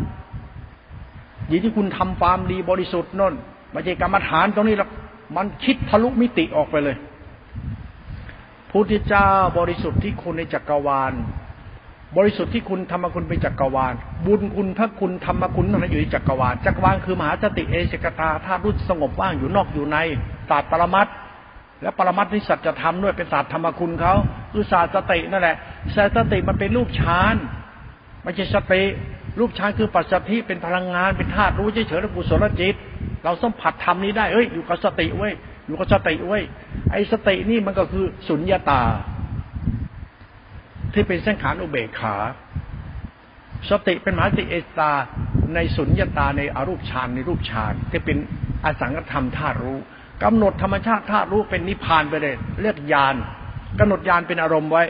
[1.49, 3.34] อยู่ที่คุณทำความดีบริสุทธิ์นน
[3.72, 4.90] ไม่ใช่กรรมฐานตรงนี้หรอก
[5.36, 6.97] มันคิดทะลุมิติออกไปเลย
[8.70, 9.28] พุทธเจ้า
[9.59, 11.12] บริสุทธิ์ที่คุณในจักรวาล
[12.16, 13.95] บริสุทธิ์ที่คุณธรรมคุณเป็นจักรวาล
[14.26, 19.99] บุญคุณพระคุณธรรมคุณนั่นอยู่ในจักรวาลจักรวาลคือมหาสติเอชกตาธาตุรุ่สงบว่างอยู่นอกอยู่ใน
[20.49, 21.09] ศาสตร์ปรมัต
[21.82, 24.14] และปรมัตนี่สัจธรรมด้วยเป็นศาสตร์ธรรมคุณเขา
[24.53, 25.57] คือศาสตร์สตินั่นแหละ
[25.95, 27.34] ศาสตร์สติมันเป็นรูปฌาน
[28.25, 28.83] ไม่ใช่สติ
[29.39, 32.75] รูปฌานคือปัจจัยเป็นพลังงานเป็นธาตุรู้เฉยๆแล้วกุศลจิต
[33.25, 35.33] เราสัมผัสธรรมนี้ได้เอ้ยอยู่กับสติเว้ย
[35.66, 36.43] อยู่กับสติเว้ย
[36.91, 38.83] ไอ้สตินี่มันก็คือสุญญาตา
[40.93, 42.14] ที่เป็นเส้นขานอุเบกขา
[43.70, 44.93] สติเป็นมหาสติเอตา
[45.55, 48.18] ในสุญญาตาในอรูปฌานในรูปฌานที่เป็น
[48.64, 49.79] อสังกธรรมธาตุรู้
[50.22, 53.14] กำหนดธรรมชาติธาตุรู้เป็นนิพพานไปเลย เรียกญาณ
[53.79, 54.85] กำหนดญาณเป็นอารมณ์ไว้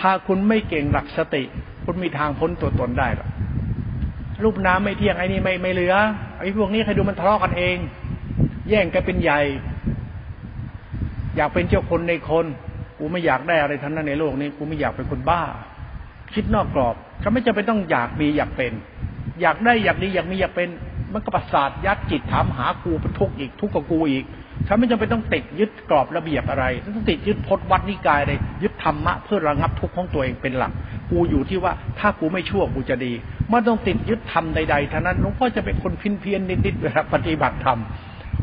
[0.00, 1.42] ถ้าคุณไม่เก่งหลักสติ
[1.84, 3.28] คุณมีทางพ้นตัวตนได้หรอ
[4.44, 5.94] รูปน้ำไม่เที่ยงไอ้นี่ไม่ไม่เหลือ
[6.38, 7.76] ไอ้พวกนี้ใครดูมันทะเลาะกันเอง
[8.68, 9.40] แย่งกันเป็นใหญ่
[11.36, 12.46] อยากเป็นเจ้าคนในคน
[12.98, 15.42] กูไม่อยากได้อะไรทั้งนั้นในโลกนี้กูไม่อยากเป็นคนบ้า
[16.34, 18.72] คิดนอกกรอบเขาไม่จำเป็นต้องอยากมีอยากเป็น
[19.40, 20.68] อยากได้อยากดีอยากมีอยากเป็น
[21.12, 24.24] มันก็ประสาทยัดจิตถามหากูเป็นทุกข์อีกทุกข์กับกูอีก
[24.66, 26.64] ฉันไม่จำเป็นต้องติดยึดกรอบระเบียบอะไร
[26.96, 30.72] ต้องติดยึดพจนวัดนิกายเลยยึดธรรมะเพื่อระงับทุกข์ของตัวเองเป็นหลัก
[31.10, 33.12] กูอยู่ที่ว่าถ้ากูไม่ชั่วกูจะดี
[33.50, 37.78] ไม่ต้องติดยึดธรรมใดๆท่านั้นหลวงพ่อจะเป็นคนพินเพียนนิดๆเวลาปฏิบัติธรรม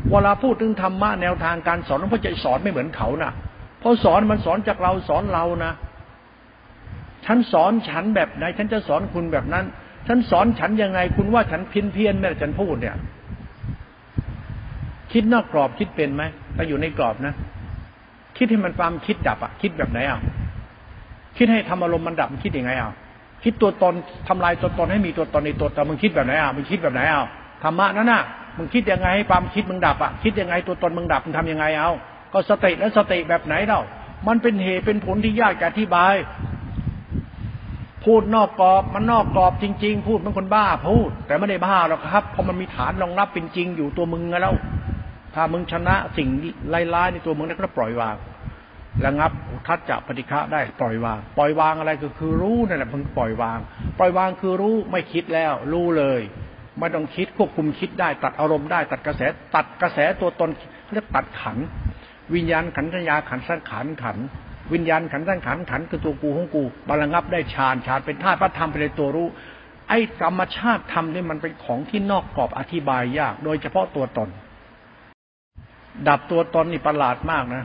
[0.10, 3.32] เวลาพูดถึงธรรมะแนวทางการสอนหลวงพ่อจะสอนไม่เหมือนเขานะ
[3.80, 5.74] เพราะสอนมันสอนจากเราสอนเรานะ
[7.26, 9.66] ฉันสอนฉันแบบไหนฉันจะสอนคุณแบบนั้น
[10.08, 12.96] ฉันสอนฉันยังไงคุณว่าฉันพินเพี้ยนแม่ฉันพูดเนี่ย
[15.14, 16.24] คิดนอกกรอบคิดเป็นไหม
[16.56, 17.34] ไปอยู่ในกรอบนะ
[18.38, 20.20] คิดให้มันความคิดดับอะ คิดแบบไหนอะ
[21.38, 22.92] คิดให้ทำอารมณ์มันดับมันคิดยังไงอะ
[23.44, 23.94] คิดตัวตน
[24.28, 27.26] ทำลายตัวตนให้มีตัวตนในตัวตนมึงคิดแบบไหนอะมึงคิดแบบไหนอะ
[27.64, 28.22] ธรรมะนั่นน่ะ
[28.58, 31.92] มึงคิดยังไงให้ความคิดมึงดับอะคิดยังไงตัวตนมึงดับมึงทำยังไงเอา
[32.34, 33.82] ก็สติแล้วสติแบบไหนเล่า
[34.28, 36.14] มันเป็นเหตุเป็นผลที่ยากจะอธิบาย
[38.06, 44.56] พูดนอกกรอบมันนอกกรอบจริง ๆ พูดเป็นคนบ้าพูด แต่ไม่ได้บ้าหรอกครับเพราะมันมีฐานรองรับเป็นจริงอยู่ตัวมึงแล้ว
[45.36, 46.28] ถ้ามึงชนะสิ่ง
[46.94, 48.16] ร้ายๆในตัวมึงแล้วก็ปล่อยวาง
[49.06, 49.32] ระงับ
[49.68, 53.60] ทัดจับปฏิฆะได้ปล่อยวาง ปล่อยวางอะไรก็คือรู้นั่นแหละมึงปล่อยวาง
[54.00, 56.22] ปล่อยวางคือรู้ไม่คิดแล้ว รู้เลย
[56.80, 59.22] ไม่ต้องคิดควบคุมคิดได้ ตัดอารมณ์ได้ ตัดกระแส
[59.56, 60.50] ตัดกระแสตัวตน
[60.92, 61.58] เรียกตัดขัน
[62.36, 64.18] วิญญาณขันธัญญาขันสังขารขัน
[64.74, 69.28] วิญญาณขันธ์สังขารขันคือตัวกูของกูบาลังับได้ฌานฌานเป็นธาตุพระธรรมเป็นตัวรู้
[69.90, 74.30] ไอ้ธรรมชาติธรรมนี่มันเป็นของที่นอกกรอบอธิบายยาก โดยเฉพาะตัวตน
[76.08, 77.64] ดับตัวตนนี่ประหลาดมากนะ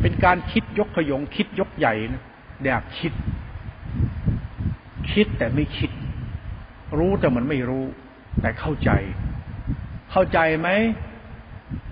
[0.00, 2.22] เป็นการคิดยกขยง คิดยกใหญ่นะ
[2.64, 3.12] อยากคิด
[5.12, 5.90] คิดแต่ไม่คิด
[6.98, 7.84] รู้แต่มันไม่รู้
[8.40, 8.90] แต่เข้าใจ
[10.10, 10.68] เข้าใจไหม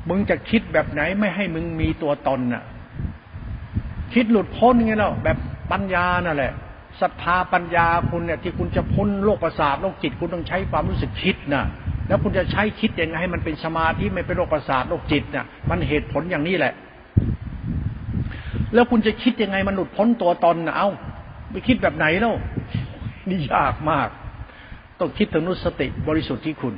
[0.09, 2.65] มึงจะคิดแบบไหนไม่ให้มึงมีตัวตนน่ะ
[4.15, 5.37] คิดหลุดพ้นไงเนาะแบบ
[5.73, 6.53] ปัญญานั่นแหละ
[7.01, 11.65] ศรัทธาปัญญาคุณเนี่ย ที่คุณจะพ้นโลกประสาทโลกจิตคุณต้องใช้ความรู้สึกคิดน่ะ
[12.11, 16.75] แล้วคุณจะใช้คิดยังไงให้มันเป็นสมาธิไม่เป็นโรคประสาทโรคจิตเนี่ยมันเหตุผลอย่างนี้แหละ
[18.75, 20.89] แล้วคุณจะคิดยังไงมันหลุดพ้นตัวตนนะเอา
[21.51, 22.35] ไปคิดแบบไหนแล้ว
[23.29, 24.09] นี่ยากมาก
[24.99, 26.75] ต้องคิดถึงนุสติบริสุทธิ์ที่คุณ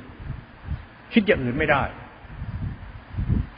[1.12, 1.82] คิดอย่างอื่นไม่ได้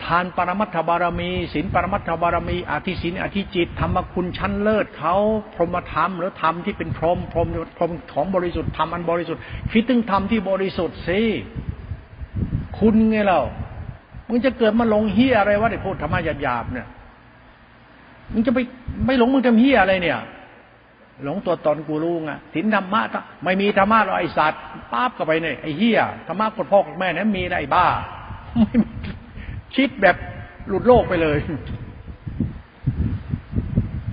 [0.07, 5.15] ทานปรมัตถบารมีศีลปรมัตถบารมีอธิศีลอธิจิตธรรมคุณชั้นเลิศเขา
[5.55, 11.21] พรหมธรรมหรือธรรมที่เป็นพรหมพรหมพรหมของบริสุทธิ์ธรรมอันบริสุทธิ์คิดถึงธรรมที่บริสุทธิ์สิ
[12.79, 13.41] คุณไงเรา
[14.29, 16.89] มึงจะเกิดมาหลงเฮียอะไรวะไอ้พูดธรรมะหยาบๆเนี่ย
[18.33, 18.59] มึงจะไป
[19.07, 20.19] ไม่หลงมึงทำเฮียอะไรเนี่ย
[21.25, 23.03] หลงตัวตนกูรู้ไงศีลธรรมะ
[23.45, 27.87] ไม่มีธรรมะหรอไอสัตว์ป้าบเข้าไปเนี่ยไอเฮียธรรมะกดพ่อกับแม่นั้นมีไอ้บ้า
[29.77, 30.17] คิดแบบ
[30.69, 31.39] หลุดโลกไปเลย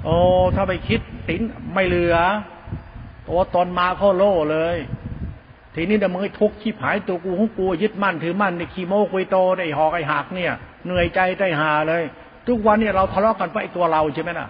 [0.03, 0.15] โอ้
[0.55, 1.41] ถ้าไปคิดติน
[1.73, 2.15] ไม่เหลือ
[3.27, 4.77] ตัวตอนมาข้อโล่เลย
[5.75, 10.53] ทีนี้เดี๋ยวมึงทุกข์ขี้ผายตัวกูของกูยึดมั่นถือมั่นในคีโมกุยโตไอ้หอกไอหักเนี่ย
[10.85, 12.03] เหนื่อยใจใจหาเลย
[12.47, 14.47] ทุกวันเนี่ยเราทะเลาะกันเพราะไอตัวเราใช่ไหมล่ะ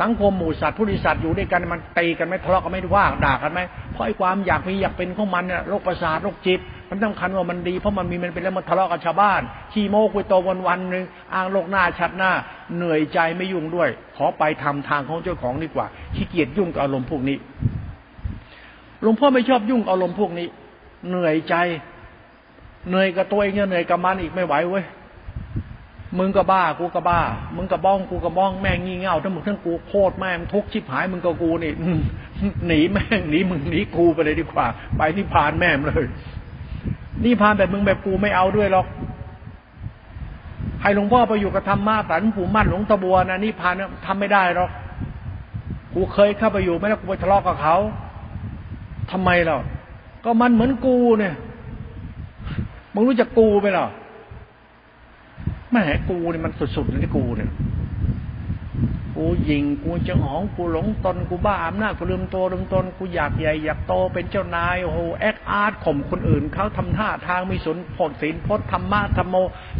[0.00, 3.60] สังคมหมู่สัตว์ผู้ดิสัตว์อยู่ด้วยกันมันตีกันไม่ทะเลาะกันไม่ว่าด่ากันไหม
[3.92, 6.60] เพราะไอ้ความอยากมีอยากเป็นของมันเนี่ยโรคประสาทโรคจิต
[6.90, 9.40] มันสำคัญว่ามันดีเพราะมันมีมันเป็นแล้วมันทะเลาะกับชาวบ้าน
[9.72, 12.32] ขี้โม้คุยโตวันวันหนึ่งอ้างโลกหน้าชัดหน้า
[12.76, 17.36] เหนื่อยใจไม่ยุ่งด้วย ขอไปทำทางของเจ้าของดีกว่าขี้เกียจยุ่งกับอารมณ์พวกนี้
[19.02, 20.46] หลวงพ่อไม่ชอบยุ่งอารมณ์พวกนี้
[21.08, 21.54] เหนื่อยใจ
[22.88, 24.84] เหนื่อยกับตัวเองเหนื่อยกับมันอีกไม่ไหวเว้ย
[26.18, 27.20] มึงก็บ้ากูก็บ้า
[27.56, 31.72] มึงก็บ้องกูก็บ้องแม่งงี่เง่าทั้งหมดทั้งกูโคตรแม่งทุกชิบหายมึงก็กูนี่
[32.66, 34.66] หนีแม่งหนีมึงหนีกูไปเลยดีกว่า
[34.96, 36.04] ไปนิพพานแม่งเลย
[37.24, 38.86] นี่พานแบบมึงแบบกูไม่เอาด้วยหรอก
[40.82, 43.74] ให้หลวงพ่อไปอยู่กับธรรมะสันผูมั่นหลวงตะบัวนะนี่พาน
[44.06, 44.70] ทำไม่ได้หรอก
[45.94, 47.76] กูเคยเข้าไปอยู่ไม่แล้วกูไปทะเลาะกับเขา
[49.10, 49.56] ทำไมเรา
[50.24, 51.34] ก็มันเหมือนกูเนี่ย
[52.94, 53.86] มึงรู้จักกูไหมล่ะ
[55.70, 57.50] แม่กูเนี่ยมันสุดๆเลยที่กูเนี่ย
[59.22, 69.34] กูยิง กูจะหองกูหลงตนกูบ้าอำนาจกูลืมตัวลืมตนกูอยากใหญ่อยากโตเป็นเจ้านายโอ้โหแอคอาร์ตข่มคนอื่นเขาทำท่าทางมีสนผลศีลพจน์ธรรมะธรรมโม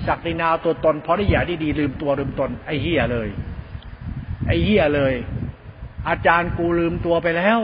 [0.06, 3.28] ศักดินาตัวตนพอได้อยากดีๆลืมตัวลืมตน ไอ้เหี้ยเลย
[4.46, 5.14] ไอ้เหี้ยเลย
[6.08, 7.58] อาจารย์กูลืมตัวไปแล้ว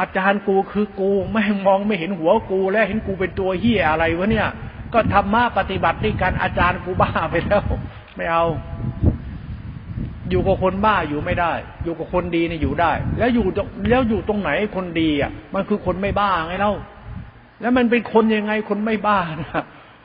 [0.00, 4.48] อาจารย์กูคือกูไม่มองไม่เห็นหัวกูแล้วเห็นกูเป็นตัวเหี้ยอะไรวะเนี่ย
[4.92, 7.64] ก็ธรรมะปฏิบัติด้วยกันอาจารย์กูบ้าไปแล้ว
[8.16, 8.44] ไม่เอา
[10.30, 11.52] อยู่กับคนบ้าอยู่ไม่ได้
[11.84, 13.46] อยู่กับคนดีเนี่ยอยู่ได้ แล้วอยู่
[13.90, 16.72] แล้วอยู่ตรงไหนคนดีอะ มันคือคนไม่บ้าไงเล่า
[17.60, 19.64] แล้วมันเป็นคนยังไงคนไม่บ้านะ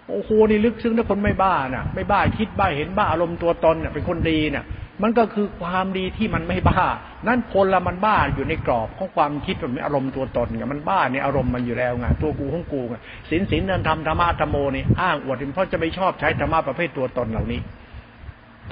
[0.10, 4.66] โอ้โหนี่ลึกซึ้งนะคนไม่บ้าน่ะไม่บ้าคิดบ้าเห็นบ้าอารมณ์ตัวตนเนี่ยเป็นคนดีเนี่ย
[5.04, 6.84] มันก็คือความดีที่มันไม่บ้า
[7.28, 12.96] นั่นคนละมันบ้าอยู่ในกรอบของความคิดแบบอารมณ์ตัวตนไงมันบ้าในอารมณ์มันอยู่แล้วไงตัวกูของกูไง
[13.30, 17.60] สินสินเดินทำธรรมะธรรมโมนี่อ้างอวดเพราะจะไม่ชอบใช้ธรรมะประเภทตัวตนเหล่านี้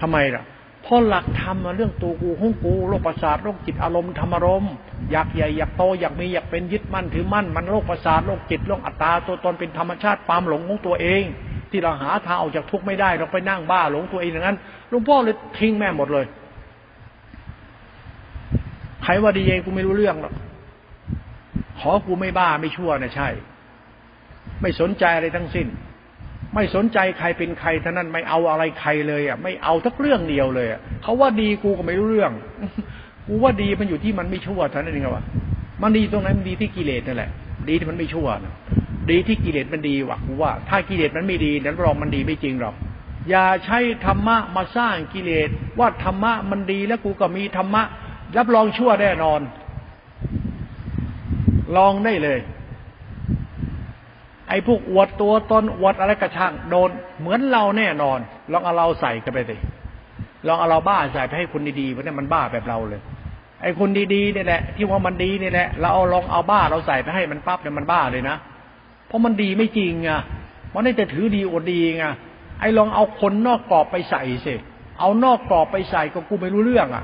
[0.01, 0.43] ทำไมล่ะ
[0.85, 4.73] เพราะหลักธรรมเรื่องตัวกูของกูโรคประสาทโรคจิตอารมณ์ธรรมารมณ์
[5.11, 11.23] อยากใหญ่อยากโตอยากมีอยากเป็นยึดมั่นถือมั่นมันโรคประสาทโรคจิตโรคอัตตาตัวตนเป็นธรรมชาติความหลงของตัวเอง
[11.71, 14.57] ที่เราหาทางออกจากทุกข์ไม่ได้เราไปนั่งบ้าหลงตัวเองอย่างนั้น
[14.89, 16.25] หลวงพ่อเลยทิ้งแม่หมดเลย
[19.03, 20.33] ใครว่าดีเองกูไม่รู้เรื่องหรอก
[21.79, 23.29] ขอกูไม่บ้าไม่ชั่วนะใช่
[24.61, 25.67] ไม่สนใจอะไรทั้งสิ้น
[26.55, 30.67] ไม่สนใจใครเป็นใครท่านั้นไม่เอาอะไรใครเลยอะไม่เอาทักเรื่องเดียวเลย
[31.03, 32.31] เขาว่าดีกูก็ไม่รู้เรื่อง
[33.27, 35.23] กูว่าดีมันอยู่ที่มันไม่ชั่วท่านั้นเองวะ
[35.81, 37.29] มันดีตรงไหนมันดีที่กิเลสนั่นแหละ
[37.69, 38.53] ดีที่มันไม่ชั่วนะ
[39.11, 42.75] ดีที่กิเลสมันดีวะกูว่า ถ้ากิเลสมันไม่ดีนั้นรองมันดีไม่จริงหรอก
[43.29, 45.49] อย่าใช้ธรรมะมาสร้างกิเลส
[45.79, 47.83] ว่าธรรมะมันดีแล้วกูก็มีธรรมะ
[48.37, 49.41] รับรองชั่วแน่นอน
[51.77, 52.39] ลองได้เลย
[54.49, 56.89] ไอ้พวกอวดตัวตนอวดอะไรกระช่างโดน
[57.19, 58.19] เหมือนเราแน่นอน
[58.51, 59.55] ลองเอาเราใส่กันไปสิ
[60.47, 63.01] ลองเอาเราบ้าใส่ไปให้คนดีๆเพราะนี่มันบ้าแบบเราเลย
[63.61, 68.35] ไอ้คนดีๆนี่แหละ ที่ว่ามันดีนี่แหละเราเอาลองเอาบ้าเราใส่ไปให้มันปั๊บเนี่ยมันบ้าเลยนะ
[69.07, 70.21] เพราะมันดีไม่จริงอะ
[70.73, 72.05] มันได้แต่ถือดีอวดดีไง
[72.59, 74.55] ไอ้ลองเอาคนนอกกรอบไปใส่สิ
[74.99, 77.03] เอานอกกรอบไปใส่ก็กูไม่รู้เรื่องอะ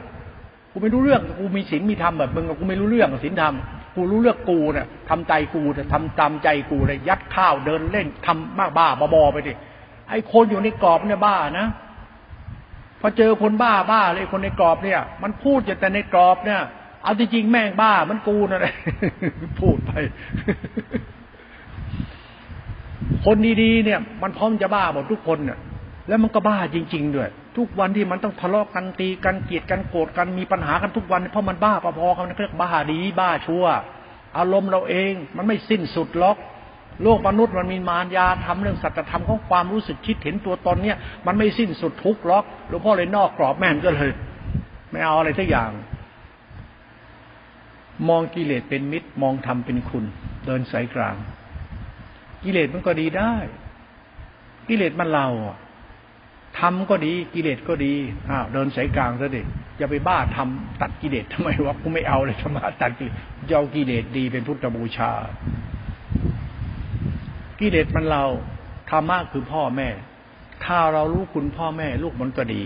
[0.71, 3.53] กูไม่รู้เรื่องกูมีศีลมีธรรมแบบมึงกูไม่รู้เรื่องศีลธรรม
[3.95, 9.53] กูรู้เลือกกูเนี่ยทำใจกูเนี่ยทำตามใจกูเลยยัดข้าวเดินเล่นทำมากบ้าบอไปดิ
[10.09, 11.67] ไอ้คนอยู่ในกรอบเนี่ยบ้านะ
[13.01, 16.61] พอเจอคนบ้าบ้าเลยคนในกรอบเนี่ย มันพูดแต่ในกรอบเนี่ย
[17.03, 18.73] เอาจริงแม่งบ้ามันกูนะเลย
[19.59, 19.91] พูดไป
[23.25, 25.59] คนดีๆเนี่ย มันพร้อมจะบ้าหมดทุกคนเนี่ย
[26.07, 33.65] แล้วมันก็บ้าจริง ๆ ด้วย ทุกวันที่มันต้องทะเลาะกันตีกันเกลียดกันโกรธกันมีปัญหากันทุกวันเพราะมันบ้าปะพอๆกันเรียกบ้าดีบ้าชั่ว
[34.37, 36.37] อารมณ์เราเองมันไม่สิ้นสุดล็อก
[37.03, 40.97] โลกมนุษย์มันมีมารยาทำเรื่องสัจธรรมของความรู้สึกคิดเห็นตัวตนเนี่ย
[41.27, 44.11] มันไม่สิ้นสุดทุกข์หรอกหลวงพ่อเลยนอกกรอบแม่นก็เลย
[44.91, 45.71] ไม่เอาอะไรทุกอย่าง
[48.09, 50.05] มองกิเลสเป็นมิตร มองธรรมเป็นคุณ
[50.45, 51.15] เดินสายกลาง
[52.43, 53.33] กิเลสมันก็ดีได้
[54.67, 55.27] กิเลสมันเรา
[56.59, 57.93] ทำก็ดีกิเลสก็ดี
[58.29, 59.41] อ้าวเดินสายกลางซะดิ
[59.77, 65.11] อย่าไปบ้าทำตัดกิเลสทำไมวะกูไม่เอาเลยธรรมะตัดกิเลสเจะเอากิเลสดีเป็นพุทธบูชา
[67.59, 68.23] กิเลสมันเรา
[68.89, 69.89] ธรรมะคือพ่อแม่
[70.65, 72.63] ถ้าเรารู้คุณพ่อแม่ ลูกมันก็ดี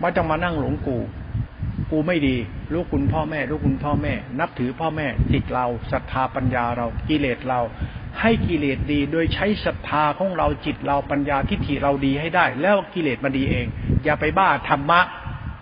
[0.00, 0.98] ไม่ต้องมานั่งหลงกู
[1.90, 2.36] กูไม่ดี
[2.72, 7.60] รู้คุณพ่อแม่รู้คุณพ่อแม่ นับถือพ่อแม่จิตเราศรัทธาปัญญาเรากิเลสเรา
[8.20, 13.66] ให้กิเลสดี โดยใช้ศรัทธาของเราจิตเราปัญญาทิฏฐิเราดีให้ได้ แล้วกิเลสมันดีเอง
[14.04, 15.00] อย่าไปบ้าธรรมะ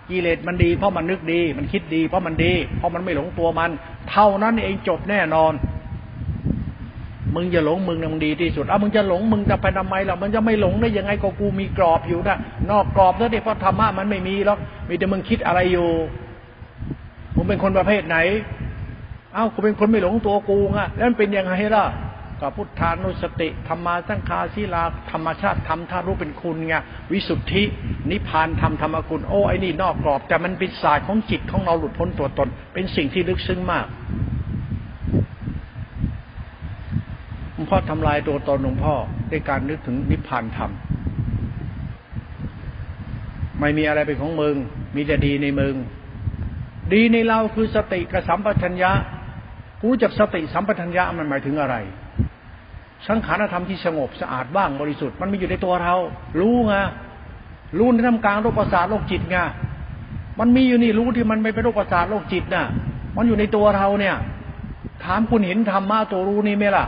[0.09, 3.71] กิเลสมันดี เพราะมันนึกดี มันคิดดี เพราะมันดี เพราะมันไม่หลงตัวมัน
[4.11, 5.53] เท่านั้นเองจบแน่นอน
[7.35, 12.37] มึงจะหลงมึงนะมึงดีที่สุดเอามึงจะหลงมึงจะไปทำไมล่ะมันจะไม่หลงได้ยังไงก็กูมีกรอบอยู่นะ
[12.69, 15.89] นอกกรอบแล้วเด็เพราะธรรมะมันไม่มีหรอกมีแต่มึงคิดอะไรอยู่
[17.35, 18.17] มึงเป็นคนประเภทไหน
[19.33, 21.85] เอ้ากูเป็นคนไม่หลงตัวกูไงแล้วมันเป็นยังไงล่ะ
[22.55, 26.75] พุทธานุสติธรรมาสังคาศีลาธรรมชาติธรรมท่ารู้เป็นคุณไง
[27.11, 27.63] วิสุทธิ
[28.11, 33.85] นิพพานธรรมธรรมกุลโอ้ไอ้นี่นอกกรอบ แต่มันเป็นศาสตร์ของจิตของเราหลุดพ้นตัวตน เป็นสิ่งที่ลึกซึ้งมาก
[37.53, 38.95] หลวงพ่อทำลายตัวตนหลวงพ่อ
[39.31, 40.71] ด้วยการนึกถึงนิพพานธรรม
[43.59, 44.55] ไม่มีอะไรเป็นของมึง
[44.95, 45.75] มีแต่ดีในมึง
[46.93, 48.91] ดีในเราคือสติกับสัมปชัญญะ
[49.83, 51.77] รู้จักสติสัมปชัญญะมันหมายถึงอะไร
[53.07, 55.95] สังขารธรรมที่สงบสะอาดบ้างบริสุทธิ์มันมีอยู่ในตัวเรา
[56.39, 56.75] รู้ไง
[57.77, 59.37] รู้ในทำกลางโรคประสาทโรคจิตไง
[60.39, 62.65] มันมีอยู่นี่รู้ที่มันไม่เป็นโรคประสาทโรคจิตน่ะ
[63.15, 64.15] มันอยู่ในตัวเราเนี่ย
[65.03, 66.85] ถามคุณเห็นธรรมะตัวรู้นี่ไหมล่ะ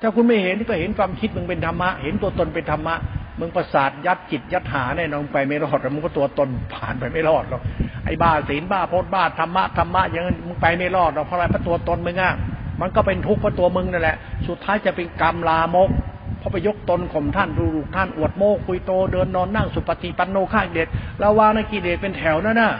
[0.00, 2.94] ถ้าคุณไม่เห็นก็เห็นความคิดมึงเป็นธรรมะ เห็นตัวตนเป็นธรรมะ
[3.38, 7.62] มึงประสาทยัดจิตยัดหาแน่นอนไปไม่รอดแล้วมึงก็ตัวตนผ่านไปไม่รอดหรอก
[8.04, 12.32] ไอ้บ้าศีลบ้าโพธบ้าธรรมะธรรมะอย่างนั้นมึงไปไม่รอดหรอกเพราะอะไรเพราะตัวตนมึงอะ
[12.80, 14.16] มันก็เป็นทุกข์เพราะตัวมึงนั่นแหละ
[14.46, 15.90] สุดท้ายจะเป็นกรรมลามก
[16.38, 20.88] เพราะไปยกตนข่มท่านดูลูกท่านอวดโม้คุยโตเดินนอนนั่งสุปฏิปันโนข้าเด็ด
[21.22, 22.72] ระวางในกิเลสเป็นแถวนั่นน่ะ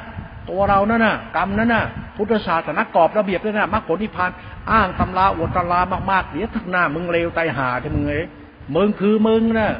[0.50, 1.84] ตัวเรานั่นน่ะกรรมนั่นน่ะ
[2.16, 4.30] พุทธศาสนากรอบระเบียบนั่นน่ะมรรคผลนิพพาน
[4.72, 5.80] อ้างตำราอวดตำรา
[6.10, 8.22] มากๆเดี๋ยวทักหน้ามึงเลวไตหาที่มึงเอ้
[8.74, 9.72] มึงคือมึงน่ะ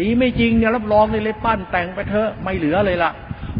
[0.00, 3.10] ดีไม่จริงเนี่ยรับรองเลยเลยปั้นแต่งไปเถอะไม่เหลือเลยล่ะ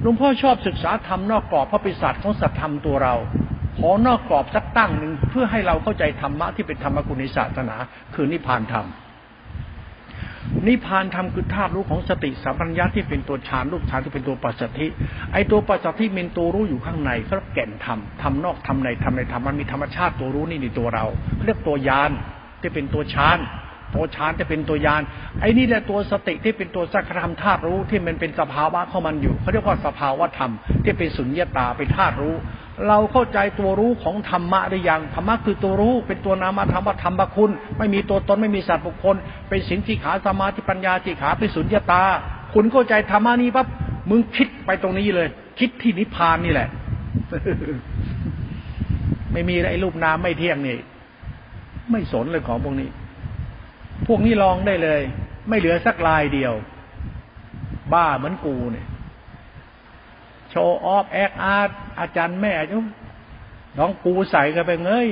[0.02, 3.14] หลวงพ่อชอบศึกษาธรรมนอกกรอบพระปิศาจของสัตธรรมตัวเรา
[3.80, 7.76] ขอนอกกรอบสักตั้งหนึ่งเพื่อให้เราเข้าใจธรรมะที่เป็นธรรมกุณในศาสนา
[8.14, 8.86] คือนิพพานธรรม
[10.66, 14.86] นิพพานธรรมคือธาตุรู้ของสติสัมปัญญาที่เป็นตัวฌานรูปฌานที่เป็นตัวปัจจทิ
[15.32, 21.04] ไอตัวปัจจทิเป็นตัวรู้อยู่ข้างในเขาแก่นธรรมธรรมนอกธรรมในธรรมในธรรมมันมีธรรมชาติตัวรู้นี่ในตัวเรา
[21.44, 22.10] เรียกตัวยาน
[22.60, 23.38] ที่เป็นตัวฌาน
[23.94, 25.02] ตัวฌานจะเป็นตัวยาน
[25.40, 30.52] ไอ้นี่แหละตัวสติที่เป็นตัวสักธรรมธาตุรู้ที่มันเป็นสภาวะเข้ามันอยู่เขาเรียกว่าสภาวะธรรม
[30.84, 32.34] ที่เป็นสุญญตาเป็นธาตุรู้
[32.88, 39.16] เราเข้าใจตัวรู้ของธรรมะหรือยังธรรมะคือตัวรู้ เป็นตัวนามธรรมว่าธรรมคุณ ไม่มีตัวตนไม่มีสัตว์บุคคล
[39.48, 42.02] เป็นสิ่งที่ขาสมาธิปัญญาที่ขาเป็นสุญญตา
[42.54, 43.66] คุณเข้าใจธรรมะนี้ปั๊บ
[44.10, 46.68] มึงคิดไปตรงนี้เลย คิดที่นิพพานนี่แหละ
[49.32, 50.78] ไม่มีไอ้รูปนามไม่เที่ยงนี่
[51.90, 52.88] ไม่สนเลยของพวกนี้
[54.06, 55.00] พวกนี้ลองได้เลย
[55.48, 56.52] ไม่เหลือสักลายเดียว
[57.92, 58.86] บ้าเหมือนกูเนี่ย
[60.68, 62.78] ว์ออฟแอคอาร์ตอาจารย์แม่จุ
[63.78, 65.08] น้องปูใส่กันไปเงย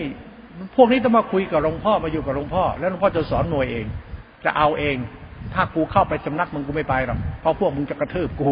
[0.76, 3.86] พวกนี้ต้องมาคุยกับหลวงพ่อมาอยู่กับหลวงพ่อ แล้วหลวงพ่อจะสอนหน่วยเอง
[4.44, 4.96] จะเอาเอง
[5.54, 8.50] ถ้ากูเข้าไปสำนักมึงกูไม่ไปหรอกเพราะพวกมึงจะกระทืบกู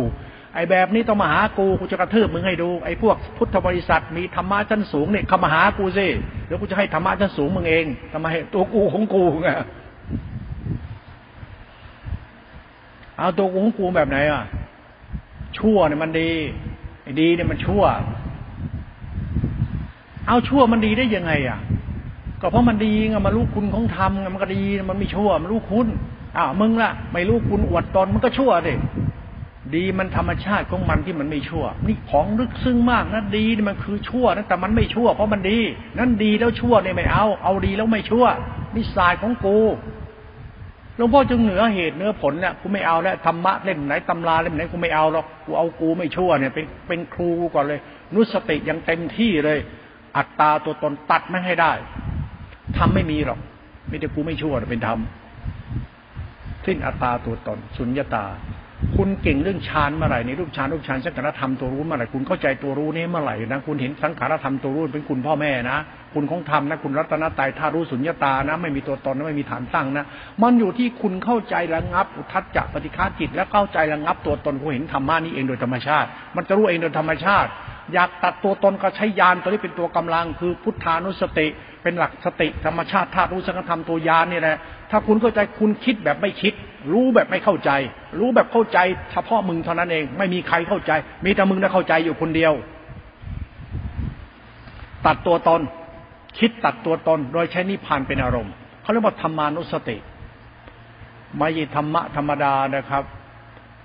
[0.54, 6.06] ไอ้แบบนี้ต้องมาหากูกูจะกระทืบมึงให้ดูไอ้พวกพุทธบริษัทมีธรรมะชั้นสูงเนี่ยเข้ามาหากูสิ
[6.46, 9.50] เดี๋ยวกูจะให้ธรรมะชั้นสูงมึงเองทำไมตัวกูของกูไง
[13.18, 14.44] เอาตัวกูของกูแบบไหนอะ
[15.58, 16.30] ชั่วเนี่ยมันดี
[17.20, 17.84] ดีเนี่ยมันชั่ว
[20.26, 21.58] เอาชั่วมันดีได้ยังไง อะ
[22.40, 25.86] ก็เพราะมันดีไงมารู้คุณของธรรมไงมันก็ดี มันไม่ชั่ว มันรู้คุณ
[26.36, 28.74] อ้าวมึงล่ะ ไม่รู้คุณอวดตนมันก็ชั่วดิ
[29.74, 35.58] ดีมันธรรมชาติของมันที่มันไม่ชั่ว นี่ของลึกซึ้งมากนะดีนี่มันคือชั่วนะแต่มันไม่ชั่ว เพราะมันดี
[35.98, 38.24] นั่นดีแล้วชั่วเนี่ยไม่เอา เอาดีแล้วไม่ชั่ว
[38.74, 39.58] นี่สายของกู
[40.96, 47.80] หลวงพ่อจึงเหนือเหตุเนื้อผลเนี่ยกูไม่เอาแล้วธรรมะเล่มไหนตำราเล่มไหนกูไม่เอาหรอกกูเอากูไม่ชั่วเนี่ยเป็นเป็นครูก่อนเลย
[48.14, 49.58] นุสติยังเต็มที่เลย
[50.16, 51.72] อัตตาตัวตนตัดไม่ให้ได้
[52.78, 53.38] ทำไม่มีหรอก
[53.88, 54.98] ไม่ได้กูไม่ชั่วเป็นธรรม
[56.66, 58.24] สิ้นอัตตาตัวตน สุญญตา
[58.96, 65.78] คุณเก่งเรื่องฌานเมื่อไหร่ในรูปฌานรูปฌานสังขารธรรมตัวรู้เมื่อไหร่คุณเข้าใจตัวรู้นี้เมื่อไหร่นะคุณเห็นสังขารธรรมตัวรู้เป็นคุณพ่อแม่นะ
[66.14, 70.04] คุณของธรรมนะคุณรัตนตรัยธาตุรู้สุญญตานะไม่มีตัวตนนะไม่มีฐานตั้งนะ
[70.42, 77.50] มันอยู่ที่คุณเข้าใจระงับอุทัศจักปฏิฆาจิต และเข้าใจระงับตัวตนคุณเห็นธรรมะนี้เองโดยธรรมชาติ มันจะรู้เองโดยธรรมชาติ
[77.94, 81.46] อยากตัดตัวตนก็ใช้ยานตัวนี้เป็นตัวกำลัง คือพุทธานุสติ
[81.82, 84.56] เป็นหลักสติธรรมชาติธาตุรู้สังธรรมตัวยานนี่แหละ
[84.90, 86.54] ถ้าคุณเข้าใจคุณคิดแบบไม่คิด
[86.92, 87.70] รู้แบบไม่เข้าใจ
[88.18, 88.78] รู้แบบเข้าใจ
[89.12, 90.92] เฉพาะมึงเท่านั้นเอง ไม่มีใครเข้าใจ
[91.24, 92.52] มีแต่มึงได้เข้าใจอยู่คนเดียว
[95.06, 95.60] ตัดตัวตน
[96.38, 98.52] คิดตัดตัวตน โดยใช้นิพพานเป็นอารมณ์
[98.82, 99.96] เขาเรียกว่าธรรมานุสติ
[101.38, 103.04] ไม่ใช่ธรรมะธรรมดานะครับ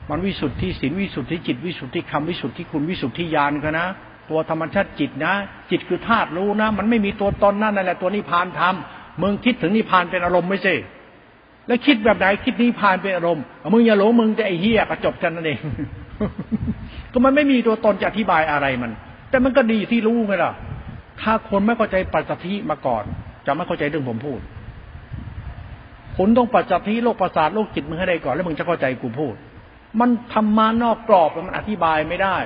[0.10, 3.88] มันวิสุทธิศีลวิสุทธิจิตวิสุทธิคำวิสุทธิคุณวิสุทธิญาณกันนะ
[4.30, 5.34] ตัวธรรมชาติจิตนะ
[5.70, 8.76] จิตคือธาตุรู้นะ มันไม่มีตัวตนนั่นแหละตัวนิพพานธรรม
[9.22, 10.74] มึงคิดถึงนิพพานเป็นอารมณ์ไม่ใช่
[11.68, 13.44] แล้วคิดแบบไหนคิดนิพพานเป็นอารมณ์
[13.74, 15.60] มึงอย่าหลงมึงจะไอ้เหี้ยกระจบกันนั่นเอง
[17.12, 18.92] ก็มันไม่มีตัวตนจะอธิบายอะไรมัน
[19.30, 20.52] แต่มันก็ดีที่รู้ไงล่ะ
[21.22, 23.04] ถ้าคนไม่เข้าใจปัจจัยมาก่อน
[23.46, 24.40] จะไม่เข้าใจเรื่องผมพูด
[26.18, 29.36] คุณต้องปัจจัยโลกประสาทโลกจิตมึงให้ได้ก่อน แล้วมึงจะเข้าใจกูพูด
[30.00, 32.38] มันทำมานอกกรอบมันอธิบายไม่ได้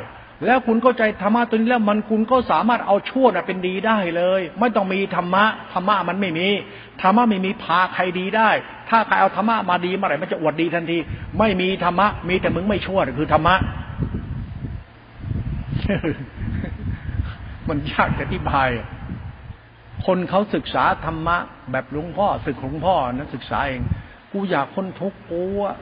[0.46, 6.48] แล้วคุณเข้าใจธรรมะตัวนี้แล้วมันคุณก็สามารถเอาชั่วเป็นดีได้เลย ไม่ต้องมีธรรมะธรรมะมันไม่มี
[7.02, 8.50] ธรรมะไม่มีพาใครดีได้
[8.90, 10.98] ถ้าใครเอาธรรมะมาดีเมื่อไหร่มันจะอวดดีทันที
[11.40, 13.56] ไม่มีธรรมะมีแต่มึงไม่ชั่วคือธรรมะ
[17.68, 18.70] มันยากจะอธิบาย
[20.06, 21.38] คนเขาศึกษาธรรมะ
[21.72, 23.82] แบบหลวงพ่อศึกหลวงพ่อนะศึกษาเอง
[24.32, 25.76] กูอยากคนทุกข์กูอะ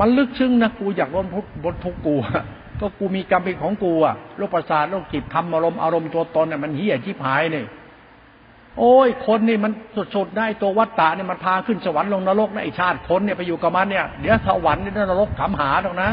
[0.00, 2.14] มันลึกซึ้งนะกูอยากลดทุกลดทุกกู
[2.80, 7.66] ก็กูมีกรรมเป็นของกูอะโรคประสาทโรคจิตทำอารมณ์อารมณ์ตัวตนเนี่ยมันเหี้ยชิบหายเนี่ย
[8.78, 9.72] โอ้ย คนนี่มัน
[10.14, 16.10] สุดๆได้ตัววัตตะเนี่ยมันพาขึ้นสวรรค์ลงนรกนะไอชาติคนเนี่ยไปอยู่กับมันเนี่ยเดี๋ยวสวรรค์นี่นรกขำหาตรงนะ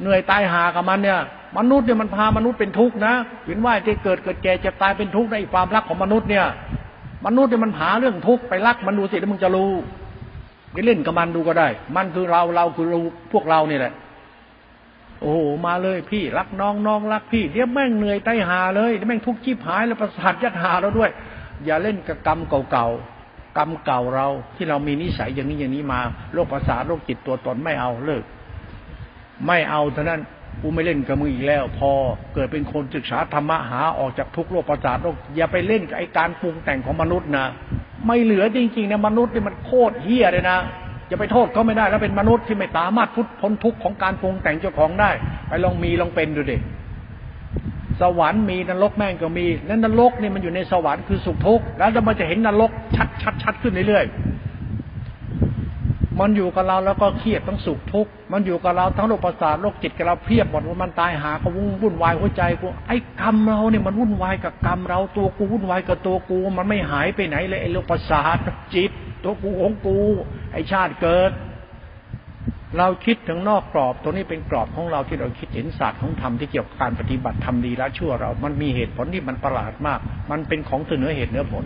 [0.00, 1.18] เหนื่อยตายหากับมันเนี่ย
[1.58, 3.14] มนุษย์เนี่ยมันพามนุษย์เป็นทุกข์นะ
[3.46, 6.46] เห็นว่าจะเกิดเกิดแก่จะตายเป็นทุกข์ในความรักของมนุษย์เนี่ย
[7.26, 9.72] มนุษย์เนี่ยมันหาเรื่องทุกข์ไปรักมันดูสิแล้วมึงจะรู้
[10.72, 12.98] ไปเล่นกับมันดูก็ได้ มันคือเราเราคือเรา
[13.32, 13.94] พวกเราเนี่ยแหละ
[15.20, 21.10] โอ้โมาเลยพี่รักน้องน้องรักพี่เดี๋ยวแม่งเหนื่อยไตหาเลยเดี๋ยวแม่งทุกข์ชีพหายแล้วประสาทยัดหาเราด้วย
[21.64, 22.38] อย่าเล่นกับกรรม
[22.70, 26.00] เก่าๆกรรมเก่าเราที่เรามีนิสัยอย่างนี้อย่างนี้มา
[26.32, 28.24] โรคประสาทโรคจิตตัวตนไม่เอาเลิก
[29.46, 30.20] ไม่เอาเท่านั้น
[30.60, 31.90] กูไม่เล่นกับมึงอีกแล้ว พอ
[32.34, 37.46] เกิดเป็นคนศึกษาธรรมะหาออกจากทุกโรคประสาทโรคอย่าไปเล่นกับไอการปรุงแต่งของมนุษย์นะ
[38.06, 40.58] ไม่เหลือจริงๆนะมนุษย์นี่มันโคตรเฮี้ยเลยนะ
[41.10, 45.10] จะไปโทษเขาไม่ได้แล้วเป็นมนุษย์ที่ไม่สามารถพุทพ้นทุกข์ของการปรุงแต่งเจ้าของได้
[45.48, 46.58] ไปลองมีลองเป็นดูดิ
[48.00, 54.51] สวรรค์มีนรกแม่งก็มี แล้วนรกนี่มันอยู่ในสวรรค์คือสุขทุกข์แล้วมันจะเห็นนรกชัดชัดชัดขึ้นเรื่อยๆ
[56.20, 68.36] มันอยู่กับเราแล้วก็เครียดทั้งสุขทุกข์มันอยู่กับเราทั้งโรคประสาทโรคจิตกับเราเพียบหมดว่ามันตายหาก็วุ่นวุ่นวายหัวใจกูไอ้กรรมเราเนี่ยมันวุ่นวายกับกรรมเราตัวกูวุ่นวายกับตัวกู มันไม่หายไปไหนเลยไอ้โรคประสาท
[68.74, 68.90] จิต
[69.24, 69.98] ตัวกูของกู
[70.52, 71.32] ไอชาติเกิด
[72.78, 79.98] เราคิดถึงนอกกรอบตัวนี้เป็นกรอบของเราที่เราคิดเห็นศาสตร์ของธรรมที่เกี่ยวกับการปฏิบัติทำดีละชั่วเรา มันมีเหตุผลที่มันประหลาดมาก
[80.30, 81.64] มันเป็นของเหนือเหตุเหนือผล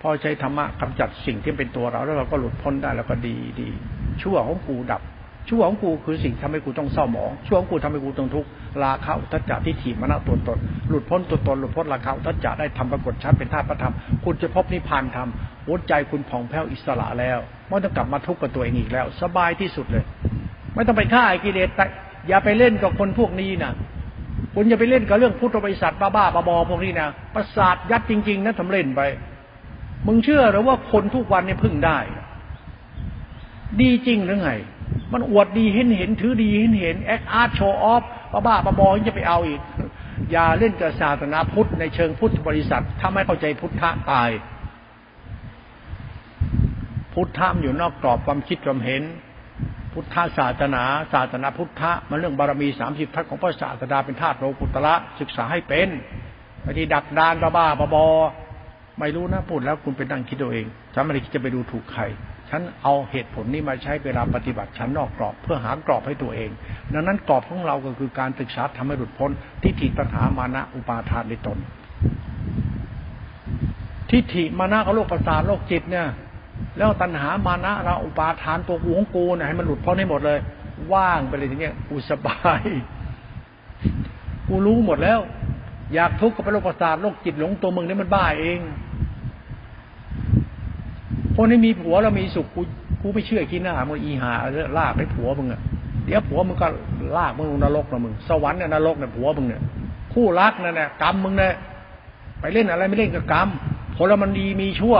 [0.00, 3.68] พอใช้ธรรมะกำจัดสิ่งที่เป็นตัวเรา แล้วเราก็หลุดพ้นได้แล้วก็ดีดี
[4.22, 5.02] ชั่วของกูดับ
[5.48, 8.48] ชั่วของกูคือสิ่งทำให้กูต้องเศร้าหมองชั่วของกูทำให้กูต้องทุกข์
[8.84, 13.94] ราคะทัจจะที่ถีบมณตัวตนหลุดพ้นตัวตนหลุดพ้นราคะทัจจะได้ทำปรากฏชัดเป็นธาตุประธรรม
[14.24, 15.28] คุณจะพบนิพพานธรรม
[15.66, 17.38] หัวใจคุณผ่องแผ้วอิสระแล้ว
[17.68, 20.04] ไม่ต้องกลับมาทุกข์กับตัวเองอีกแล้ว สบายที่สุดเลย
[20.74, 21.84] ไม่ต้องไปฆ่าไอ้กิเลสแต่
[22.28, 23.72] อย่าไปเล่นกับคนพวกนี้นะ
[24.54, 29.00] คุณอย่าไปเล่นกับเรื่องพุทธบริษัทบ้าๆบอๆพวกนี้นะประสาทยัดจริง ๆนะทำเล่นไป
[30.06, 31.98] มึงเชื่อหรือว่าคนทุกวันเนี่ยพึ่งได้
[33.80, 34.52] ดีจริงหรือไง
[35.12, 39.60] มันอวดดีเห็นเห็นถือดีเห็นเห็นแอคอาร์ตโชว์ออฟบ้าบ้าบอจะไปเอาอีก
[40.30, 44.30] อย่าเล่นกับศาสนาพุทธในเชิงพุทธบริษัท ถ้าไม่เข้าใจพุทธะตาย
[47.14, 49.02] พุทธะมันอยู่นอกกรอบความคิดความเห็น
[49.92, 50.82] พุทธศาสนา
[51.12, 55.88] ศาสนาพุทธะมันเรื่องบารมีสามสิบทัศของพระศาสดาเป็นธาตุโลกุตระศึกษาให้เป็น
[56.64, 58.06] บางทีดักดานบ้าบ้าบอ
[58.98, 62.02] ไม่รู้นะพูดแล้วคุณไปนั่งคิดตัวเองฉันไม่ได้คิดจะไปดูถูกใคร
[62.50, 66.50] ฉันเอาเหตุผลนี้มาใช้เวลาปฏิบัติฉันนอกกรอบเพื่อหากรอบให้ตัวเอง
[66.92, 69.30] ดังนั้นกรอบของเราก็คือการศึกษาทำให้หลุดพ้น
[69.62, 71.58] ทิฏฐิตัณหามานะอุปาทานในตน
[74.10, 76.06] ทิฏฐิมานะกับโลกประสาทโลกจิตเนี่ย
[76.78, 80.38] แล้วตัณหามานะเราอุปาทานตัวกูของกูเนี่ยให้มันหลุดพ้นให้หมดเลย
[80.92, 82.62] ว่างไปเลยทีเนี้ยกูสบาย
[84.48, 85.20] กูรู้หมดแล้ว
[85.94, 88.58] อยากทุกข์กับโลกประสาทโลกจิตหลงตัวมึงนี่มันบ้าเอง
[91.40, 92.62] คนที่มีผัวเรามีสุขกู
[93.02, 94.32] กูไม่เชื่อกินหน้ามึงอีหา
[94.78, 95.60] ลากไอ้ผัวมึงอะ
[96.06, 96.68] เดี๋ยวผัวมึงก็
[97.16, 99.62] ลากมึงลงนรกนะมึงสวรรค์เนี่ยนรกเนี่ยผัวมึงเนี่ย
[100.12, 101.52] คู่รักนั่นแหละกรรมมึงเนี่ย
[102.40, 103.48] ไปเล่นอะไรไม่เล่นกับกรรม
[103.96, 104.96] ผลมันดีมีชั่ว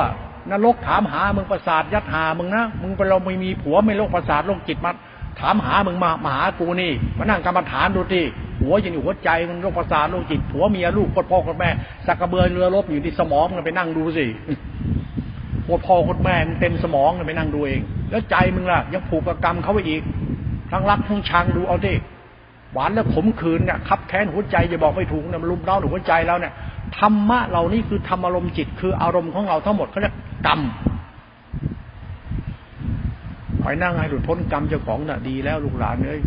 [0.50, 4.92] นรกถามหามึงประสาทยัดหามึงนะมึงไปเราไม่มีผัวไม่โรคประสาทโรคจิตมา
[5.40, 8.24] ถามหามึงมามาหากูนี่มานั่งกรรมฐานดูที่
[8.60, 11.70] หัวยังอยู่หัวใจมึงโรคประสาทโรคจิตผัวเมียลูกพ่อพ่อแม่
[12.06, 14.26] สักกระเบือเรือรบอยู่ที่สมองมึงไปนั่งดูสิ
[15.68, 20.02] พ่อพ่อคนแม่เต็มสมองเลยไปนั่งดูเอง แล้วใจมึงล่ะ ยังผูกกับกรรมเขาไว้อีก
[20.70, 21.94] ทั้งรักทั้งชังดูเอาดิ
[22.72, 26.52] หวานแล้วขมขืนเนี่ยคับแค้นหัวใจจะบอกไม่ถูกเนี่ยมันลุมเล้าหัวใจแล้วเนี่ย
[26.98, 30.14] ธรรมะเหล่านี้คือธรรมอารมณ์จิต คืออารมณ์ของเราทั้งหมดเขาเรียก
[30.46, 30.60] กรรม
[33.60, 36.20] ไปนั่งให้หลุดพ้นกรรมเจ้าของน่ะดีแล้วลูกหลานเอ้ย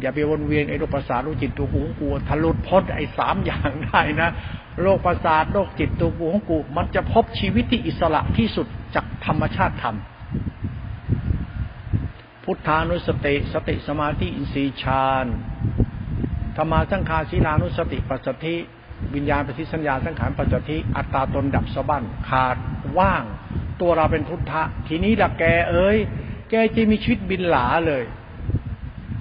[0.00, 4.28] อย่าไปวนเวียนไอ้โรคประสาทโรคจิตตัวกูของกูถ้าหลุดพ้นไอ้สามอย่างได้นะ
[4.82, 9.96] โรคประสาทโรคจิตตัวกูของกู มันจะพบชีวิตที่อิสระที่สุด จากธรรมชาติธรรม
[12.44, 15.26] พุทธานุสติ สติสมาธิอินทรีย์ฌาน
[16.56, 18.56] ธรรมาสังคาศีลานุสติปัสสธิ
[19.14, 22.56] วิญญาณปฏิสัญญาสังขารปัจจทิอัตตาตนดับสะบั้นขาด
[22.98, 23.24] ว่าง
[23.80, 25.98] ตัวเราเป็นพุทธะ ทีนี้ละแกเอ้ย
[26.50, 28.02] แกจะมีชีวิตบินหลาเลย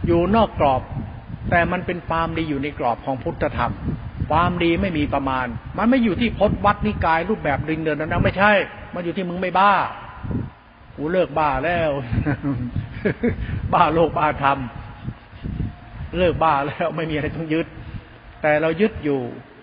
[0.07, 0.81] อยู่นอกกรอบ
[1.49, 3.73] แต่มันเป็นความดีอยู่ในกรอบของพุทธธรรม
[4.29, 5.45] ความดีไม่มีประมาณ
[5.77, 8.51] มันไม่อยู่ที่พจนวัดนิกายรูปแบบดินเดินนั้นไม่ใช่
[8.97, 9.73] มันอยู่ที่มึงไม่บ้า
[10.95, 11.89] กูเลิกบ้าแล้ว
[13.73, 14.57] บ้าโลกบ้าธรรม
[16.17, 17.67] เลิกบ้าแล้วไม่มีอะไรต้องยึด
[18.41, 19.19] แต่เรายึดอยู่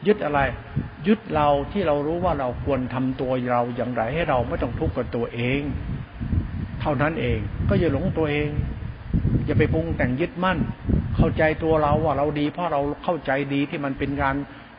[0.07, 0.41] ยึดอะไร
[1.07, 5.61] ยึดเราที่เรารู้ว่าเราควรทำตัวเราอย่างไรให้เราไม่ต้องทุกข์กับตัวเอง
[6.81, 8.49] เท่านั้นเอง ก็อย่าหลงตัวเอง
[9.47, 10.59] อย่าไปปรุงแต่งยึดมั่น
[11.17, 14.37] เข้าใจตัวเราว่าเราดี เพราะเราเข้าใจดีที่มันเป็นการ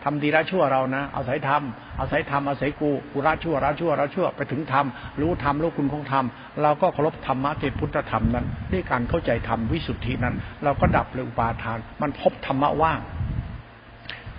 [0.08, 1.64] ทำดีละชั่วเรานะ เอาศัยธรรม
[1.98, 4.86] เอาศัยธรรมเอาศัยกูกูละชั่วละชั่วละชั่วไปถึงธรรม
[5.22, 6.26] รู้ธรรมรู้คุณของธรรม
[6.62, 13.00] เราก็เคารพธรรมะเทพุทธธรรมนั้นด้วยการเข้าใจธรรมวิสุทธินั้น เราก็ดับเลยอุปาทาน มันพบธรรมะว่าง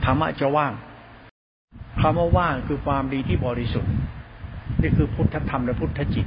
[0.05, 0.73] ธรรมะจะว่าง
[2.01, 3.93] คำว่าว่างคือความดีที่บริสุทธิ์
[4.81, 6.27] นี่คือพุทธธรรมและพุทธจิต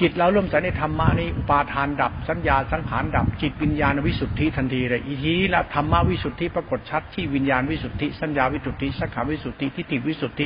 [0.00, 10.44] จิตเราเริ่มใส่ในธรรมะนี้อุปาทานดับสัญญาสังขารดับ จิตวิญญาณวิสุทธิทันทีเลยอีทีละธรรมะวิสุทธิปรากฏชัดที่วิญญาณวิสุทธิ สัญญาวิสุทธิสังขารวิสุทธิทิฏฐิวิสุทธิ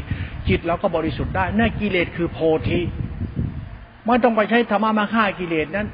[0.48, 2.80] จิตเราก็บริสุทธิ์ได้นั่นกิเลสคือโพธิ
[4.06, 5.88] ไม่ต้องไปใช้ธรรมะมาฆ่ากิเลสนั้น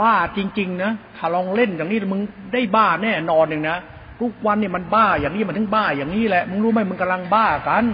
[0.00, 2.20] บ้าจริง ๆ นะถ้าลองเล่นอย่างนี้มึง
[2.52, 3.78] ได้บ้าแน่นอนหนึ่งนะ
[4.20, 7.84] ทุกวันนี่มันบ้าอย่างนี้มันถึงบ้าอย่างนี้แหละมึงรู้ไหมมึงกำลังบ้ากัน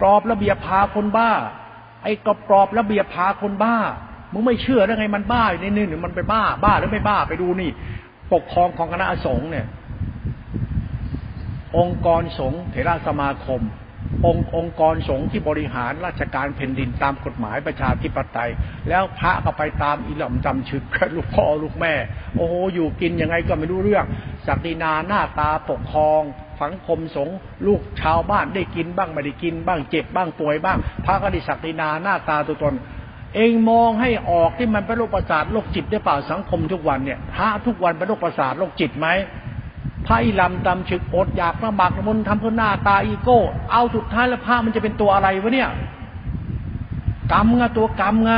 [0.00, 1.30] กรอบระเบียบพาคนบ้า
[2.02, 3.76] ไอ้กรอบรอบระเบียบพาคนบ้า
[4.32, 7.70] มึงไม่เชื่อได้ไงมันบ้าในนี่หรือมันไปบ้า บ้าหรือไม่บ้าไปดูนี่
[8.32, 9.66] ปกครองของคณะสงฆ์เนี่ย
[11.78, 13.62] องค์กรสงฆ์เถระสมาคม
[14.26, 18.50] องค์องค์กรสงฆ์ที่บริหารราชการแผ่นดินตามกฎหมายประชาธิปไตย
[18.88, 20.82] แล้วพระก็ไปตามอิหล่มจำชึก
[21.16, 21.94] ลูกพ่อลูกแม่
[22.36, 24.04] โอ้โหอยู่กินยังไงก็ไม่รู้เรื่อง
[24.46, 26.22] ศักดินาหน้าตาปกครอง
[26.62, 27.36] สังคมสงฆ์
[27.66, 32.74] ลูกชาวบ้านได้กินบ้างไม่ได้กินบ้างเจ็บบ้างป่วยบ้าง พระก็ได้ศักดินาหน้าตาตัวตน
[33.34, 39.08] เองมองให้ออกที่มันเป็นโรคประสาทโรคจิตได้เปล่าสังคมทุกวันเนี่ยพระทุกวันเป็นโรคประสาทโรคจิตไหม
[40.06, 43.38] พระอิลำตำฉึกอดอยากลำบากมนทำเพื่อหน้าตาอีโก้
[43.72, 45.70] เอาสุดท้ายแล้วพระมันจะเป็นตัวอะไรวะเนี่ย
[47.32, 48.32] กรรมไงตัวกรรมไง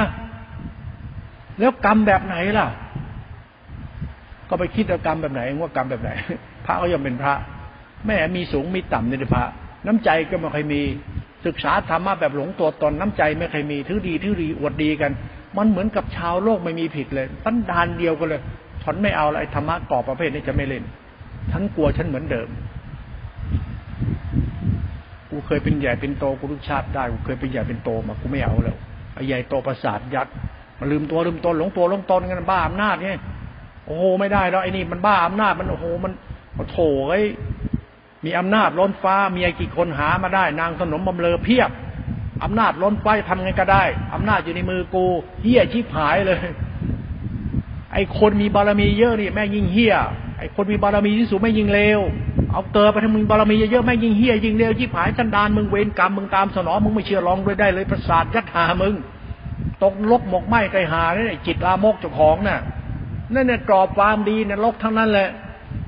[1.58, 2.66] แล้วกรรมแบบไหนล่ะ
[4.48, 6.10] ก็ไปคิดกรรมแบบไหนว่ากรรมแบบไหน
[6.66, 7.34] พระก็ยังเป็นพระ
[8.06, 9.44] แม่มีสูงมีต่ำในพระ
[9.86, 10.82] น้ำใจก็ไม่เคยมี
[11.46, 15.12] ศึกษาธรรมะแบบหลงตัวตนน้ำใจไม่เคยมีทือดีทือดีอวดดีกัน
[15.56, 18.40] มันเหมือนกับชาวโลกไม่มีผิดเลยตั้นดานเดียวกันเลย
[18.82, 20.84] ฉันไม่เอาอะไรธรรมะกรอบประเภทนี้จะไม่เล่น
[21.50, 22.48] ฉันกลัวฉันเหมือนเดิม
[25.30, 28.76] กูเคยเป็นใหญ่เป็นโตกูรู้ชาติได้กูเคยเป็นใหญ่เป็นโตมากูไม่เอาแล้ว
[29.14, 30.28] ไอ้ใหญ่โตประสาทยัด
[30.78, 33.10] มาลืมตัวลืมตนหลงตัวหลงตนกันบ้าอำนาจไง
[33.86, 36.08] โอ้โหไม่ได้แล้วไอ้นี่มันบ้าอำนาจมันโอ้โหมั
[36.64, 36.78] นโถ
[37.10, 37.20] ไอ้
[38.24, 41.70] มีอำนาจล้นฟ้ามีไอ้กี่คนหามาได้ นางสนมบำเลอเพียบ
[42.44, 45.04] อำนาจล้นไฟทำไงก็ได้อำนาจอยู่ในมือกู
[45.42, 46.40] เฮี้ยชิบหายเลย
[47.92, 49.94] ไอ้คนมีบารมีเยอะนี่แม่ยิ่งเฮี้ย
[50.38, 52.00] ไอ้คนมีบารมีที่สูงไม่ยิ่งเลว
[52.52, 58.94] เอาเตอไปทำมึงบารมีเยอะแม่ยิ่งเฮี้ยยิ่งเลวชิบหายสันดานมึงเวรกรรมมึงตามสนองมึงไม่เชื่อลองด้วยได้เลยประสาทยัดหามึง
[59.82, 62.60] ตกลบหมกไหมไกหาเนี่ยจิตลามกเจ้าของน่ะ
[63.34, 65.28] นั่นเนี่ยกรอบความดีเนรกทั้งนั้นแหละ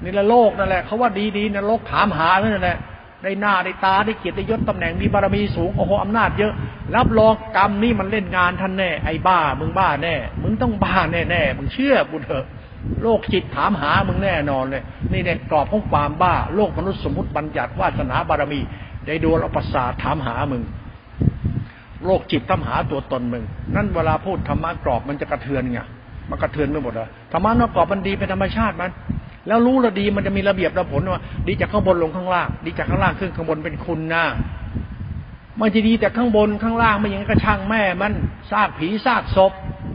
[0.03, 2.79] นี่ละโลกนั่นแหละเขาว่าดีดีนรกถามหานั่นแหละ
[3.23, 6.53] ได้หน้าได้ตาได้เกียรติยศตำแหน่งมีบารมีสูงโอ้โหอำนาจเยอะ
[6.97, 12.45] รับรองกรรมนี่มันเล่นงานท่านแน่ไอ้บ้า มึงบ้าแน่ มึงต้องบ้าแน่แน่มึงเชื่อกูเถอะ
[13.03, 14.83] โลกจิตถามหามึงแน่นอนเลย
[15.13, 18.61] นี่เนี่ยกรอบของความบ้า โลกมนุษย์สมมติบัญญัติวาสนาบารมี
[19.07, 20.63] ได้ดูแลประสาทถามหามึง
[22.05, 23.45] โรคจิตตามหาตัวตนมึง
[23.77, 25.81] นั่นเวลาพูดธรรมะกรอบมันจะกระเทือนไง
[26.31, 28.91] มันกระเทือนไปหมดเลยธรรมะนอกกรอบมันดีเป็นธรรมชาติมัน
[29.47, 34.25] แล้วรู้ระดีมันจะมีระเบียบระผลว่า ดีจากข้างบนลงข้างล่าง ดีจากข้างล่างขึ้นข้างบนเป็นคุณนะ
[35.61, 38.13] มันจะดีแต่ข้างบนข้างล่างไม่อย่างกระช่างแม่มัน
[38.51, 39.53] ซากผีซากศพ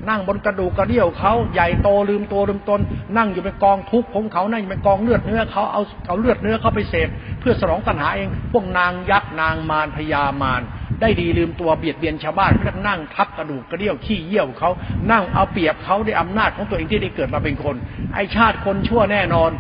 [0.09, 2.80] นั่งบนกระดูกกระเดี่ยวเขาใหญ่โตลืมตัวลืมตน
[3.18, 7.09] นั่งอยู่เป็นกองทุกข์ของเขานั่งอยู่เป็นกองเลือดเนื้อเขาเอาเอาเลือดเนื้อเขาไปเสพ
[7.39, 10.61] เพื่อสรองตัณหาเองพวกนางยักษ์นางมารพญามาร
[11.01, 14.70] ได้ดีลืมตัวเบียดเบียนชาวบ้านเพื่อนั่งทับกระดูกกระเดี่ยวขี้เยี่ยวเขา
[15.11, 17.76] นั่งเอาเปรียบเขาด้วยอำนาจของตัวเองที่ได้เกิดมาเป็นคน
[18.13, 19.51] ไอชาติคนชั่วแน่นอน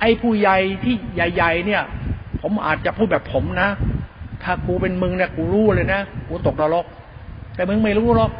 [0.00, 1.82] ไอผู้ใหญ่ที่ใหญ่ ๆ เนี่ย
[2.42, 3.70] ผมอาจจะพูดแบบผมนะ
[4.44, 6.86] ถ้ากูเป็นมึงเนี่ยกูรู้เลยนะกูตกนรก
[7.54, 8.30] แต่มึงไม่รู้หรอก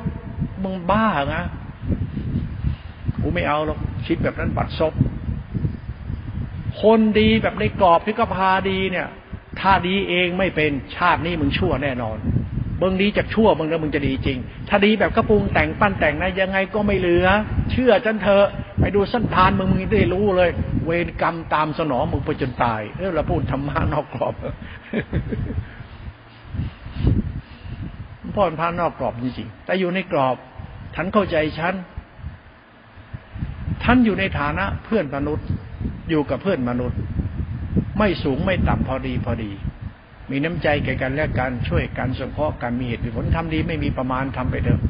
[0.64, 1.42] มึงบ้านะ
[3.22, 4.92] กูไม่เอาหรอกคิดแบบนั้นบัดซบ
[6.82, 9.07] คนดีแบบในกรอบพิกพาดีเนี่ย
[9.61, 12.18] ถ้าดีเองไม่เป็นชาตินี้มึงชั่วแน่นอน
[12.78, 14.38] เบิ่งดีจากชั่วมึงแล้วมึงจะดีจริง
[14.68, 17.26] ถ้าดีแบบกระปุงแต่งปั้นแต่งนะยังไงก็ไม่เหลือ
[17.70, 18.46] เชื่อจันเถอะ
[18.80, 20.50] ไปดูสันทานมึงมึงได้รู้เลย
[20.84, 24.34] เวรกรรมตามสนองมึงไปจนตายเออเราพูดธรรมะนอกกรอบ
[28.35, 30.37] พ่อเป็นพระนอกกรอบจริงๆแต่อยู่ในกรอบ
[30.95, 31.74] ท่านเข้าใจฉัน
[33.85, 35.47] ท่านอยู่ในฐานะเพื่อนมนุษย์
[36.11, 36.99] อยู่กับเพื่อนมนุษย์
[37.99, 39.51] ไม่สูงไม่ต่ำพอดีพอดี
[40.30, 44.80] มีน้ำใจแก่กันและกันช่วยกันสงเคราะห์กันมีเหตุผลทำดีไม่มีประมาณทำไปเถอะ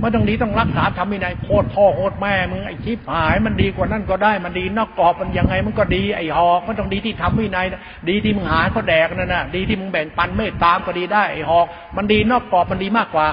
[0.00, 7.66] มื่อตรงนี้ต้องรักษาทำวินัยโคตรพ่อโคตรแม่มึงไอ้ชิบหายมันดีกว่านั่นก็ได้มันดีนอกกรอบมันยังไงมันก็ดีไอ้หอกมันต้องดีที่ทำวินัย
[8.08, 11.66] ดีที่มึงหาเขาแดกนั่นน่ะ ดีที่มึงแบ่งปันไม่ตามก็ดีได้ไอ้หอก
[11.96, 13.26] มันดีนอกกรอบมันดีมากกว่า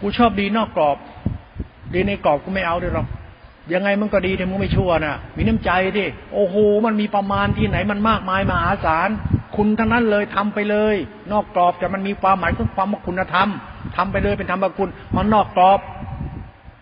[0.00, 0.96] กูชอบดีนอกกรอบ
[1.94, 3.08] ดีในกรอบกูไม่เอาด้วยหรอก
[3.72, 9.08] ยังไงมันก็ดีแต่มึงไม่ชั่วนะมีน้ำใจดิโอ้โหมันมีประมาณที่ไหนมันมากมายมหาศาล
[9.56, 10.96] คุณทั้งนั้นเลยทำไปเลย
[11.32, 13.48] นอกกรอบแต่มันมีความหมายของความคุณธรรม
[13.96, 15.80] ทำไปเลยเป็นธรรมคุณมันนอกกรอบ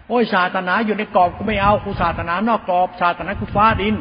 [0.09, 3.95] โอ้ยศาสนาอยู่ในกรอบกูไม่เอากูศาสนานอกกรอบศาสนาคือฟ้าดิน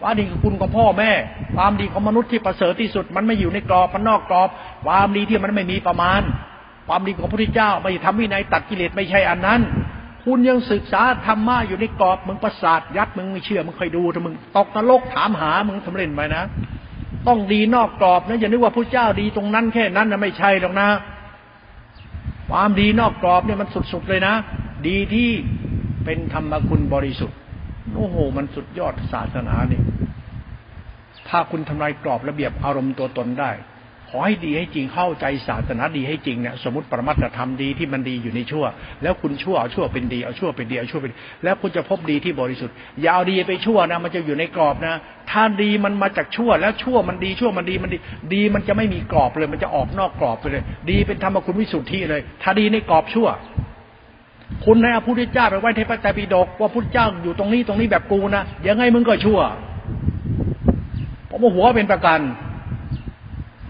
[0.00, 1.10] ฟ้าดินคือคุณของพ่อแม่
[1.56, 4.48] ความดีของมนุษย์ที่ประเสริฐที่สุด มันไม่อยู่ในกรอบมันนอกกรอบ
[4.86, 6.20] ความดีที่มันไม่มีประมาณ
[6.88, 9.60] ความดีของพระพุทธเจ้าไม่ทำวินัยตัดกิเลสไม่ใช่อันนั้น
[10.24, 16.44] คุณยังศึกษาธรรมะอยู่ในกรอบมึงประสาทยัดมึงไม่เชื่อมึงคอยดูถ้ามึงตกนรกถามหามึงทำเล่นไปนะ
[17.26, 20.88] ต้องดีนอกกรอบนะอย่านึกว่าพระเจ้าดีตรงนั้นแค่นั้นนะไม่ใช่หรอกนะ
[22.50, 24.34] ความดีนอกกรอบเนี่ยมันสุดๆเลยนะ
[24.88, 25.30] ดีที่
[26.04, 27.38] เป็นธรรมคุณบริสุทธิ์
[27.96, 29.84] โอ้โห มันสุดยอดศาสนาเนี่ย
[31.28, 33.50] ถ้าคุณทำลายกรอบระเบียบอารมณ์ตัวตนได้
[34.10, 38.64] ขอให้ดีให้จริงเข้าใจศาสนาดีให้จริงเนี่ยสมมติปรมัตธรรมดีที่มันดีอยู่ในชั่ว
[39.02, 41.12] แล้วคุณชั่วเอาชั่วเป็นดีเอาชั่วเป็นดีเอาชั่วเป็น
[41.44, 44.94] แล้วคุณจะพบดีที่บริสุทธิ์อย่าเอาดีไปชั่วนะมันจะอยู่ในกรอบนะ
[45.30, 47.98] ถ้าดีมันมาจากชั่ว แล้วชั่วมันดีชั่วมันดีมันดี
[48.34, 53.28] ดีมันจะไม่มีกรอบเลย มันจะออกนอกกรอบไปเลย ดีเป็นธรรมคุณวิสุทธิเลย ถ้าดีในกรอบชั่ว
[54.64, 59.40] คุณในพระพุทธเจ้าไปไหว้ในพระไตรปิฎกว่าพุทธเจ้าอยู่ตรงนี้ตรงนี้แบบกูนะยังไงมึงก็ชั่ว
[61.30, 62.20] ผมหัวเป็นประกัน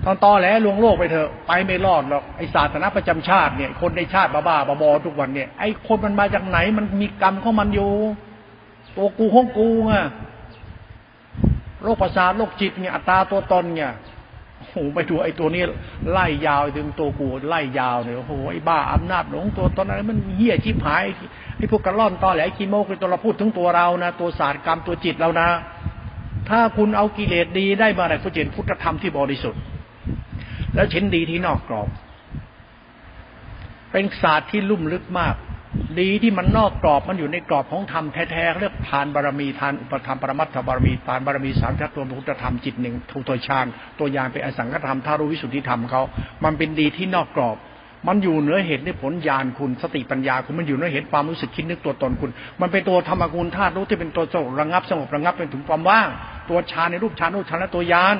[0.06, 7.90] ตอนตอแหลลวงโลกไปเถอะไปไม่รอดหรอกไอศาสนาประจำชาติเนี่ย คนในชาติบ้าๆบอทุกวันเนี่ยไอคนมันมาจากไหนมันมีกรรมของมันอยู่
[8.96, 9.94] ตัวกูห้องกูไง
[11.82, 13.92] โรคประสาทโรคจิตเนี่ยอัตราตัวตนเนี่ย
[14.70, 15.62] โอ้ไปดูไอ้ตัวนี้
[16.10, 21.04] ไล่ยาวถึงตัวกูไล่ยาวเนี่ยโอ้โหไอ้บ้าอำนาจหลงตัวตอนอะไรมันเหี้ยชิบหาย
[21.56, 25.48] ไอ้พวกกระล่อนตอแหลกีโมคือตัวเราพูดถึงตัวเรานะตัวศาสตร์กรรมตัวจิตเรานะ
[26.48, 29.60] ถ้าคุณเอากิเลสดีได้มาไหนคุณเห็นพุทธธรรมที่บริสุทธิ์
[30.74, 31.88] แล้วชิ้นดีที่นอกกรอบ
[33.92, 35.34] เป็นศาสตร์ที่ลุ่มลึกมาก
[36.00, 43.66] ดีที่มันนอกกรอบมันอยู่ในกรอบของธรรมแท้ๆเรียกทานบารมีทานอุปธรรมปรมัตถบารมีทานบารมีสามชัดตัวพุทธธรรมจิตหนึ่งทุตัวฌาน
[43.98, 46.02] ตัวยานเป็นอสังขธรรมทารุวิสุทธิธรรมเขา
[46.44, 47.56] มันเป็นดีที่นอกกรอบ
[48.08, 52.30] มันอยู่เหนือเหตุในผลญาณคุณสติปัญญาคุณมันอยู่เหนือเหตุความรู้สึกคิดนึกตัวตนคุณ
[52.60, 56.08] มันเป็นตัวธรรมกุลธาตุรู้ที่เป็นตัวสงบระงับสงบระงับเป็นถึงความว่าง
[56.50, 58.16] ตัวฌานในรูปฌานรูปฌานและตัวยาน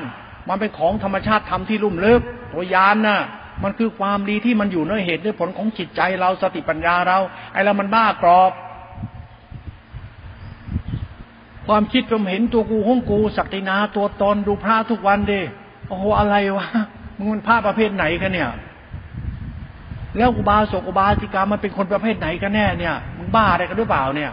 [0.49, 2.21] มันเป็นของธรรมชาติธรรมที่ลุ่มลึก
[2.53, 3.21] ตัวยานน่ะ
[3.65, 7.19] มันคือความดีที่มันอยู่ในเหตุด้วยผลของจิตใจเราสติปัญญาเรา
[7.53, 8.53] ไอ้เรามันบ้ากรอบ
[11.67, 15.41] ความคิดผมเห็นตัวกูห้องกูศักดินาตัวตนดูพระทุกวันดิ
[15.89, 16.67] โอ้โหอะไรวะ
[17.17, 18.51] มึงมันพระประเภทไหนกันเนี่ย
[20.17, 24.33] แล้วอุบาสกอุบาสิกามันเป็นคนประเภทไหนกันแน่เนี่ยมึงบ้าอะไรกันหรือเปล่าเนี่ย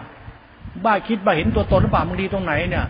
[0.85, 2.85] บ้าคิดบ้าเห็นตัวตนหรือเปล่ามึงดีตรงไหนเนี่ย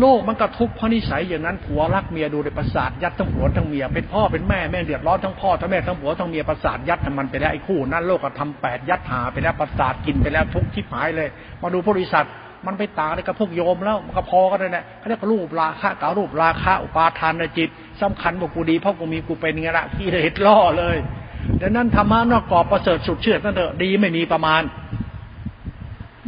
[0.00, 11.28] โลกมันกระทุกข์เพราะนิสัยอย่างนั้นผัวรักเมียดูในประสาทยัดทั้งผัวทั้งเมียเป็นพ่อเป็นแม่แม่เดือดร้อนทั้งพ่อทั้งแม่ทั้งผัวทั้งเมียประสาทยัดมันไปแล้วไอ้คู่นั้นโลกก็ทำแปดยัดหาไปแล้วประสาทกินไปแล้วทุกข์ที่หายเลย
[11.60, 12.26] มาดูบริษัท
[12.66, 17.68] มันไปต่างกับพวกโยมแล้วมันก็พอกันเลยนะเขาเรียกรูปราคะกับรูปราคะอุปาทานในจิต
[18.02, 20.96] สำคัญว่ากูดีเพราะกูมีกูเป็นไงละที่เหตุล่อเลย
[21.60, 24.62] ดังนั้นธรรมะนอกกรอบประเสริฐสุดเชื่อตั้งแต่ดีไม่มีประมาณ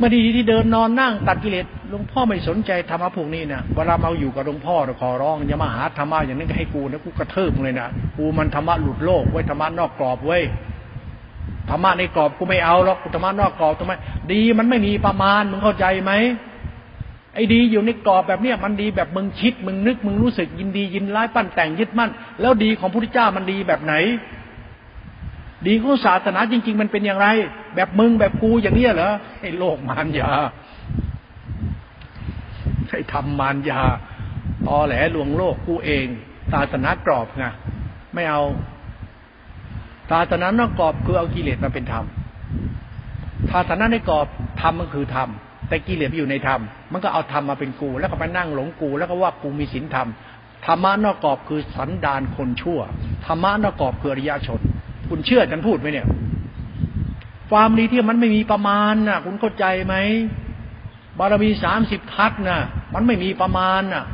[0.00, 10.38] มาดีที่เดินนอนนั่งตัดกิเลสหลวงพ่อไม่สนใจธรรมะพวกนี้นะเวลามาอยู่กับหลวงพ่อขอร้องอย่ามาหาธรรมะอย่างนี้ให้กูนะกูกระเทิบเลยนะกูมันธรรมะหลุดโลกไว้ธรรมะนอกกรอบไว้
[11.70, 13.92] ธรรมะในกรอบกูไม่เอาหรอกธรรมะนอกกรอบทำไม
[14.32, 16.12] ดีมันไม่มีประมาณมึงเข้าใจไหม
[17.34, 22.10] ไอ้ดีอยู่ในกรอบแบบเนี้ยมันดีแบบมึงคิดมึงนึกมึงรู้สึกยินดียินร้ายปั้นแต่งยึดมั่น
[22.40, 23.94] แล้วดีของพระพุทธเจ้ามันดีแบบไหน
[25.66, 27.28] ดีของศาสนาจริง ๆ มันเป็นอย่างไร
[27.74, 30.30] แบบมึงแบบกูอย่างเนี้ยเหรอไอ้โลกมารยา
[32.90, 33.80] ให้ทำมารยา
[34.66, 36.06] ตอแหลลวงโลกกูเอง
[36.52, 37.44] ศาสนากรอบไง
[38.14, 38.42] ไม่เอา
[40.10, 42.04] ศาสนานอกกรอบคือเอากิเลสมาเป็นธรรม
[43.50, 44.26] ศาสนาในกรอบ
[44.60, 45.28] ธรรมมันคือธรรม
[45.68, 46.60] แต่กิเลสอยู่ในธรรม
[46.92, 50.08] มันก็เอาธรรมมาเป็นกู แล้วก็ไปนั่งหลงกู แล้วก็ว่ากูมีศีลธรรม
[50.66, 52.80] ธรรมะนอกกรอบคือสันดานคนชั่ว
[53.26, 54.60] ธรรมะนอกกรอบคืออริยชน
[55.10, 56.06] คุณเชื่อฉันพูดไหมเนี่ย
[57.50, 59.94] ความดีที่มันไม่มีประมาณน่ะคุณเข้าใจไหม
[61.18, 62.60] บารมีสามสิบทัศน่ะ
[62.94, 64.04] มันไม่มีประมาณน่ะ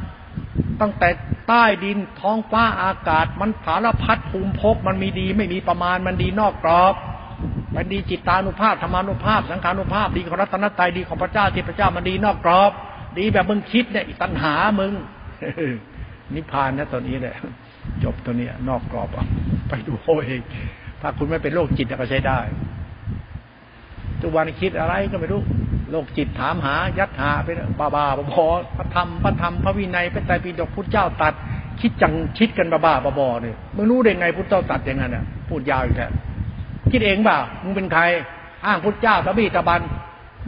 [0.80, 1.08] ตั้งแต่
[1.48, 6.94] ใต้ดินท้องฟ้าอากาศ มันสารพัดภูมิภพมันมีดี ไม่มีประมาณมันดีนอกกรอบ
[7.74, 12.72] มันดีจิตตานุภาพธรรมานุภาพ สังขานุภาพดีของรัตนตรัยดีของพระเจ้าที่พระเจ้ามันดีนอกกรอบ
[13.18, 14.92] ดีแบบมึงคิดเนี่ยตัณหามึง
[16.34, 17.36] นิพพานนะตอนนี้แหละ
[18.04, 19.08] จบตัวเนี้ยนอกกรอบ
[19.68, 20.42] ไปดูโอเอง
[21.00, 22.38] ถ้าคุณไม่เป็นโรคจิตก็ใช้ได้
[24.20, 25.40] ทุกวันคิดอะไรก็ไม่รู้
[25.90, 27.48] โรคจิตถามหา ยัดหาไป
[27.80, 28.46] บ้าบ้าบอ
[28.76, 31.34] พระธรรมพระธรรมพระวินัยพระไตรปิฎกพุทธเจ้าตัด
[31.80, 36.12] คิดจังคิดกันบ้าบ้าบอเนี่ยมึงรู้ได้ไงพุทธเจ้าตัดอย่างนั้นอะพูดยาวอีกแล้ว
[36.90, 38.02] คิดเองเปล่ามึงเป็นใคร
[38.66, 39.80] อ้างพุทธเจ้าตะบี้ตะบัน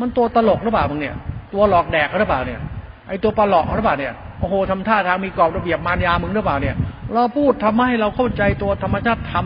[0.00, 1.16] มันตัวตลกหรือเปล่ามึงเนี่ย
[1.52, 2.60] ตัวหลอกแดกหรือเปล่าเนี่ย
[3.08, 6.76] ไอตัวปลาหลอกหรือเปล่าเนี่ยโอ้โหทำท่าทางมีกรอบระเบียบมารยามึงหรือเปล่าเนี่ย
[7.14, 9.44] เราพูดทำให้เราเข้าใจตัวธรรมชาติธรรม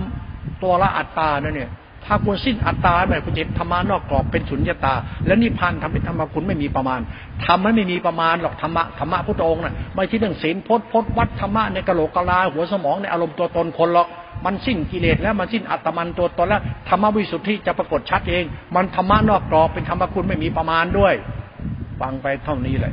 [0.63, 1.71] ตัวละอัตตานั่นเนี่ย
[2.07, 4.95] ถ้าคุณสิ้นอัตตาแบบคุณจะธรรมานอกกรอบเป็นสุญญตา
[5.27, 7.01] และนิพพานทำเป็นธรรมคุณไม่มีประมาณ
[7.47, 14.09] ทำไม่มีประมาณหรอกธรรมะธรรมะพุทธองค์น่ะไม่ใช่เรื่องศีลพจน์พจน์วัดธรรมะในกะโหลกกะลาหัวสมองในอารมณ์ตัวตนคนหรอก
[14.45, 18.45] มันสิ้นกิเลสแล้วมันสิ้นอัตมันตัวตนแล้วธรรมวิสุทธิจะปรากฏชัดเอง
[18.75, 21.15] มันธรรมะนอกกรอบเป็นธรรมคุณไม่มีประมาณด้วย
[22.01, 22.93] ฟังไปเท่านี้เลย